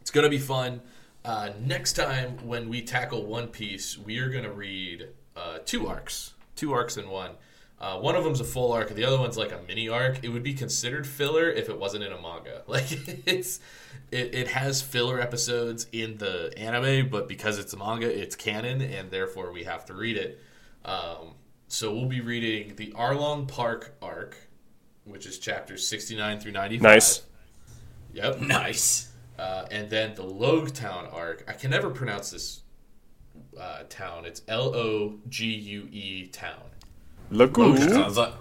it's 0.00 0.10
gonna 0.10 0.28
be 0.30 0.38
fun. 0.38 0.80
Uh, 1.24 1.50
next 1.60 1.92
time 1.92 2.38
when 2.46 2.68
we 2.68 2.80
tackle 2.80 3.26
One 3.26 3.48
Piece, 3.48 3.98
we 3.98 4.18
are 4.18 4.30
gonna 4.30 4.52
read 4.52 5.08
uh, 5.36 5.58
two 5.64 5.86
arcs, 5.86 6.34
two 6.58 6.72
arcs 6.72 6.96
in 6.96 7.08
one. 7.08 7.32
Uh, 7.80 7.96
one 7.98 8.16
of 8.16 8.24
them's 8.24 8.40
a 8.40 8.44
full 8.44 8.72
arc, 8.72 8.88
the 8.88 9.04
other 9.04 9.18
one's 9.18 9.38
like 9.38 9.52
a 9.52 9.60
mini 9.68 9.88
arc. 9.88 10.18
It 10.24 10.30
would 10.30 10.42
be 10.42 10.52
considered 10.52 11.06
filler 11.06 11.48
if 11.48 11.68
it 11.68 11.78
wasn't 11.78 12.02
in 12.04 12.12
a 12.12 12.20
manga. 12.20 12.62
Like 12.68 12.90
it's, 13.26 13.60
it, 14.10 14.34
it 14.34 14.48
has 14.48 14.82
filler 14.82 15.20
episodes 15.20 15.86
in 15.92 16.18
the 16.18 16.52
anime, 16.56 17.08
but 17.08 17.28
because 17.28 17.58
it's 17.58 17.72
a 17.72 17.76
manga, 17.76 18.06
it's 18.06 18.34
canon, 18.34 18.80
and 18.82 19.10
therefore 19.10 19.52
we 19.52 19.64
have 19.64 19.84
to 19.86 19.94
read 19.94 20.16
it. 20.16 20.40
Um, 20.84 21.34
so 21.68 21.94
we'll 21.94 22.06
be 22.06 22.20
reading 22.20 22.74
the 22.76 22.92
Arlong 22.96 23.46
Park 23.46 23.94
arc, 24.02 24.36
which 25.04 25.26
is 25.26 25.38
chapters 25.38 25.86
sixty 25.86 26.16
nine 26.16 26.40
through 26.40 26.52
ninety 26.52 26.78
five. 26.78 26.94
Nice. 26.94 27.22
Yep. 28.12 28.40
Nice. 28.40 29.12
Uh, 29.38 29.66
and 29.70 29.88
then 29.88 30.14
the 30.14 30.24
Logue 30.24 30.72
Town 30.72 31.06
arc. 31.12 31.44
I 31.46 31.52
can 31.52 31.70
never 31.70 31.90
pronounce 31.90 32.30
this 32.30 32.62
uh, 33.60 33.82
town. 33.88 34.24
It's 34.24 34.42
L 34.48 34.74
O 34.74 35.14
G 35.28 35.46
U 35.54 35.88
E 35.90 36.26
Town. 36.26 36.62
Logue 37.30 37.56
Sounds 37.78 38.16
like 38.16 38.32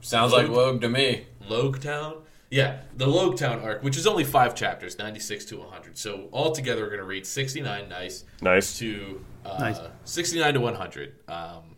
sounds 0.00 0.32
like 0.32 0.48
Logue 0.48 0.80
to 0.82 0.88
me. 0.88 1.26
Logue 1.48 1.80
Town? 1.80 2.22
Yeah, 2.50 2.78
the 2.96 3.06
Logue 3.08 3.36
Town 3.36 3.60
arc, 3.60 3.82
which 3.82 3.96
is 3.96 4.06
only 4.06 4.22
five 4.22 4.54
chapters, 4.54 4.98
96 4.98 5.46
to 5.46 5.58
100. 5.58 5.98
So 5.98 6.28
altogether, 6.32 6.82
we're 6.82 6.88
going 6.90 7.00
to 7.00 7.04
read 7.06 7.26
69 7.26 7.88
nice 7.88 8.24
Nice. 8.40 8.78
to 8.78 9.24
uh, 9.44 9.58
Nice. 9.58 9.78
69 10.04 10.54
to 10.54 10.60
100. 10.60 11.14
Um, 11.28 11.74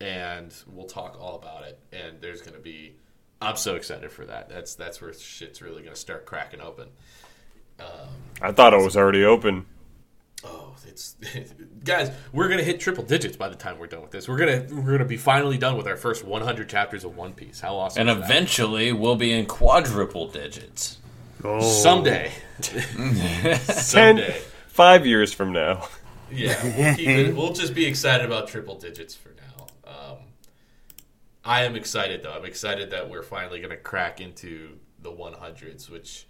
and 0.00 0.54
we'll 0.68 0.86
talk 0.86 1.18
all 1.20 1.36
about 1.36 1.64
it. 1.64 1.80
And 1.92 2.20
there's 2.20 2.42
going 2.42 2.54
to 2.54 2.60
be. 2.60 2.94
I'm 3.42 3.56
so 3.56 3.74
excited 3.74 4.10
for 4.12 4.24
that. 4.26 4.48
That's 4.48 4.74
that's 4.76 5.00
where 5.02 5.12
shit's 5.12 5.60
really 5.60 5.82
going 5.82 5.94
to 5.94 6.00
start 6.00 6.26
cracking 6.26 6.60
open. 6.60 6.88
I 8.40 8.52
thought 8.52 8.72
it 8.72 8.82
was 8.82 8.96
already 8.96 9.24
open. 9.24 9.66
It's 10.94 11.16
guys. 11.84 12.12
We're 12.32 12.48
gonna 12.48 12.62
hit 12.62 12.78
triple 12.78 13.02
digits 13.02 13.36
by 13.36 13.48
the 13.48 13.56
time 13.56 13.80
we're 13.80 13.88
done 13.88 14.00
with 14.02 14.12
this. 14.12 14.28
We're 14.28 14.38
gonna 14.38 14.64
we're 14.70 14.92
gonna 14.92 15.04
be 15.04 15.16
finally 15.16 15.58
done 15.58 15.76
with 15.76 15.88
our 15.88 15.96
first 15.96 16.24
100 16.24 16.68
chapters 16.68 17.02
of 17.02 17.16
One 17.16 17.32
Piece. 17.32 17.58
How 17.60 17.74
awesome! 17.74 18.02
And 18.02 18.10
is 18.10 18.16
that? 18.16 18.24
eventually 18.24 18.92
we'll 18.92 19.16
be 19.16 19.32
in 19.32 19.46
quadruple 19.46 20.28
digits. 20.28 20.98
Oh, 21.42 21.60
someday, 21.60 22.30
Ten, 22.62 23.58
someday, 23.58 24.40
five 24.68 25.04
years 25.04 25.32
from 25.34 25.52
now. 25.52 25.88
yeah, 26.32 26.62
we'll, 26.62 26.94
keep 26.94 27.08
it, 27.08 27.36
we'll 27.36 27.52
just 27.52 27.74
be 27.74 27.84
excited 27.86 28.24
about 28.24 28.46
triple 28.46 28.78
digits 28.78 29.16
for 29.16 29.30
now. 29.30 29.66
Um, 29.92 30.18
I 31.44 31.64
am 31.64 31.74
excited 31.74 32.22
though. 32.22 32.32
I'm 32.32 32.44
excited 32.44 32.90
that 32.92 33.10
we're 33.10 33.24
finally 33.24 33.60
gonna 33.60 33.76
crack 33.76 34.20
into 34.20 34.78
the 35.02 35.10
100s, 35.10 35.90
which. 35.90 36.26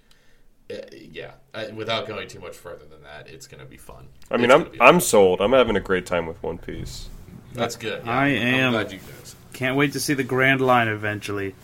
Uh, 0.71 0.75
Yeah, 0.93 1.33
I, 1.53 1.69
without 1.69 2.07
going 2.07 2.29
too 2.29 2.41
much 2.41 2.57
further 2.57 2.85
than 2.85 3.03
that, 3.03 3.29
it's 3.29 3.47
gonna 3.47 3.65
be 3.67 3.77
fun. 3.77 4.09
I 4.31 4.37
mean, 4.37 4.51
It's 4.51 4.71
I'm 4.81 4.95
I'm 4.97 5.01
sold. 5.01 5.41
I'm 5.41 5.53
having 5.53 5.77
a 5.77 5.81
great 5.81 6.07
time 6.07 6.27
with 6.27 6.43
One 6.43 6.59
Piece. 6.59 7.09
That's 7.53 7.77
good. 7.77 8.03
yeah. 8.05 8.11
I 8.13 8.27
I'm 8.27 8.37
am. 8.55 8.73
glad 8.73 8.93
you 8.93 8.99
guys. 8.99 9.37
Can't 9.53 9.77
wait 9.77 9.93
to 9.93 10.01
see 10.01 10.15
the 10.15 10.25
Grand 10.25 10.61
Line 10.61 10.89
eventually. 10.89 11.55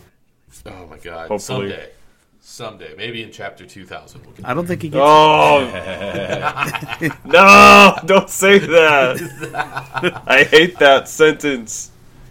Oh 0.67 0.87
my 0.87 0.99
god! 0.99 1.29
Hopefully. 1.29 1.71
Someday, 1.71 1.91
someday, 2.41 2.95
maybe 2.97 3.23
in 3.23 3.33
chapter 3.33 3.67
two 3.67 3.85
thousand, 3.85 4.23
we'll 4.25 4.35
get. 4.35 4.47
I 4.47 4.55
don't 4.55 4.67
think 4.67 4.83
he 4.83 4.89
gets. 4.89 5.01
Oh 5.03 5.67
no! 7.25 7.97
Don't 8.07 8.31
say 8.31 8.59
that. 8.59 10.23
I 10.27 10.45
hate 10.45 10.79
that 10.79 11.09
sentence. 11.09 11.91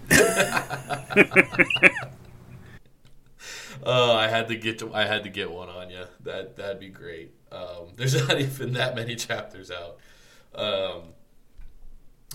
Oh, 3.83 4.13
I 4.13 4.27
had 4.27 4.47
to 4.49 4.55
get 4.55 4.79
to, 4.79 4.93
I 4.93 5.05
had 5.05 5.23
to 5.23 5.29
get 5.29 5.51
one 5.51 5.69
on 5.69 5.89
you. 5.89 6.03
That 6.21 6.55
that'd 6.57 6.79
be 6.79 6.89
great. 6.89 7.33
Um, 7.51 7.87
there's 7.95 8.27
not 8.27 8.39
even 8.39 8.73
that 8.73 8.95
many 8.95 9.15
chapters 9.15 9.71
out. 9.71 9.97
Um, 10.55 11.13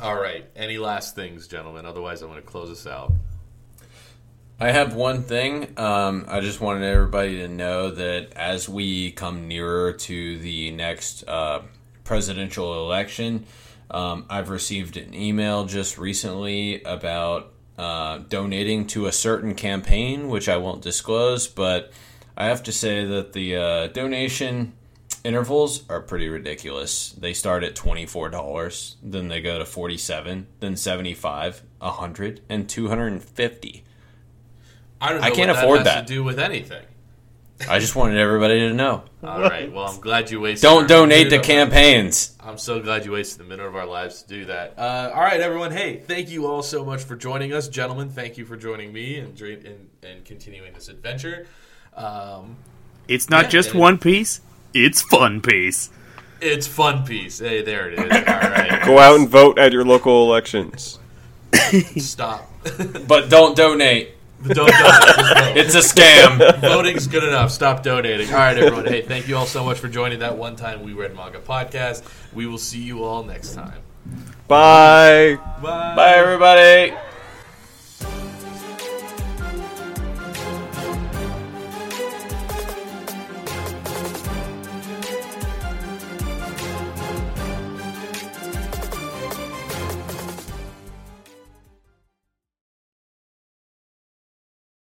all 0.03 0.19
right. 0.19 0.45
Any 0.57 0.79
last 0.79 1.15
things, 1.15 1.47
gentlemen? 1.47 1.87
Otherwise, 1.87 2.23
I'm 2.23 2.29
going 2.29 2.41
to 2.41 2.47
close 2.47 2.69
this 2.69 2.87
out. 2.87 3.13
I 4.59 4.71
have 4.71 4.95
one 4.95 5.23
thing. 5.23 5.79
Um, 5.79 6.27
I 6.29 6.41
just 6.41 6.61
wanted 6.61 6.85
everybody 6.85 7.39
to 7.39 7.49
know 7.49 7.91
that 7.91 8.33
as 8.35 8.69
we 8.69 9.11
come 9.13 9.49
nearer 9.49 9.93
to 9.93 10.39
the 10.39 10.71
next 10.71 11.25
uh, 11.27 11.63
presidential 12.05 12.85
election, 12.85 13.47
um, 13.91 14.27
I've 14.31 14.51
received 14.51 14.97
an 14.97 15.13
email 15.13 15.65
just 15.65 15.99
recently 15.99 16.83
about 16.83 17.54
uh, 17.79 18.19
donating 18.29 18.87
to 18.89 19.07
a 19.07 19.13
certain 19.13 19.55
campaign, 19.55 20.29
which 20.29 20.49
I 20.49 20.57
won't 20.57 20.83
disclose, 20.83 21.47
but 21.47 21.93
I 22.37 22.47
have 22.47 22.63
to 22.65 22.73
say 22.73 23.05
that 23.05 23.33
the 23.33 23.57
uh, 23.57 23.87
donation 23.89 24.73
intervals 25.25 25.89
are 25.89 26.01
pretty 26.01 26.29
ridiculous. 26.29 27.13
They 27.13 27.33
start 27.33 27.65
at 27.65 27.75
$24, 27.75 28.95
then 29.03 29.29
they 29.29 29.41
go 29.41 29.59
to 29.59 29.65
47, 29.65 30.47
then 30.61 30.77
75, 30.77 31.63
100, 31.79 32.41
and 32.49 32.69
250. 32.69 33.85
I 35.01 35.09
don't 35.09 35.21
know 35.21 35.27
I 35.27 35.31
can't 35.31 35.49
what 35.49 35.59
afford 35.59 35.79
that 35.81 35.85
that. 35.85 36.07
to 36.07 36.13
do 36.15 36.25
with 36.25 36.39
anything. 36.39 36.85
I 37.69 37.79
just 37.79 37.97
wanted 37.97 38.19
everybody 38.19 38.61
to 38.61 38.73
know. 38.75 39.05
All 39.23 39.41
right. 39.41 39.73
Well, 39.73 39.87
I'm 39.89 40.01
glad 40.01 40.31
you 40.31 40.41
wasted. 40.41 40.63
Don't 40.63 40.87
donate 40.89 41.31
to 41.31 41.37
minute 41.37 41.41
of- 41.41 41.47
campaigns. 41.47 42.37
I'm 42.41 42.59
so 42.59 42.81
glad 42.81 43.05
you 43.07 43.13
wasted 43.13 43.41
the 43.41 43.45
minute 43.45 43.65
of 43.67 43.75
our 43.75 43.87
lives 43.87 44.23
to 44.23 44.29
do 44.29 44.45
that. 44.47 44.75
Uh, 44.79 45.11
all 45.15 45.21
right, 45.23 45.41
everyone. 45.41 45.73
Hey, 45.73 45.97
thank 46.07 46.31
you 46.31 46.47
all 46.47 46.63
so 46.63 46.85
much 46.85 47.03
for 47.03 47.17
joining 47.17 47.53
us, 47.55 47.69
gentlemen. 47.69 48.11
Thank 48.11 48.37
you 48.37 48.45
for 48.45 48.57
joining 48.57 48.93
me 48.93 49.19
and 49.19 49.35
dra- 49.35 49.51
and, 49.53 49.89
and 50.03 50.25
continuing 50.25 50.73
this 50.75 50.89
adventure. 50.89 51.47
Um, 51.97 52.57
It's 53.09 53.31
not 53.31 53.45
Yeah, 53.45 53.51
just 53.51 53.71
and- 53.71 53.81
One 53.81 53.99
Piece. 53.99 54.41
It's 54.75 55.01
Fun 55.03 55.41
Piece. 55.41 55.91
it's 56.41 56.67
fun 56.67 57.05
piece. 57.07 57.39
Hey, 57.39 57.63
there 57.63 57.89
it 57.91 57.95
is. 57.99 58.11
All 58.13 58.41
right. 58.51 58.83
Go 58.85 58.99
out 58.99 59.19
and 59.19 59.29
vote 59.29 59.59
at 59.59 59.73
your 59.73 59.85
local 59.85 60.25
elections. 60.31 60.99
Stop. 61.97 62.51
But 63.07 63.31
don't 63.31 63.57
donate. 63.57 64.14
Don't 64.45 64.67
donate. 64.67 65.57
It's 65.57 65.75
a 65.75 65.79
scam. 65.79 66.39
Voting's 66.61 67.07
good 67.07 67.25
enough. 67.25 67.51
Stop 67.51 67.83
donating. 67.83 68.29
All 68.29 68.35
right, 68.35 68.57
everyone. 68.57 68.85
Hey, 68.85 69.03
thank 69.03 69.27
you 69.27 69.37
all 69.37 69.47
so 69.47 69.65
much 69.65 69.79
for 69.79 69.89
joining 69.89 70.19
that 70.19 70.37
one 70.37 70.55
time 70.57 70.83
we 70.83 70.93
read 70.93 71.15
manga 71.15 71.39
podcast. 71.41 72.03
We 72.35 72.47
will 72.47 72.59
see 72.59 72.83
you 72.83 73.05
all 73.05 73.23
next 73.23 73.55
time. 73.55 73.81
Bye. 74.47 75.39
Bye. 75.63 75.95
Bye, 75.97 76.15
everybody. 76.17 76.95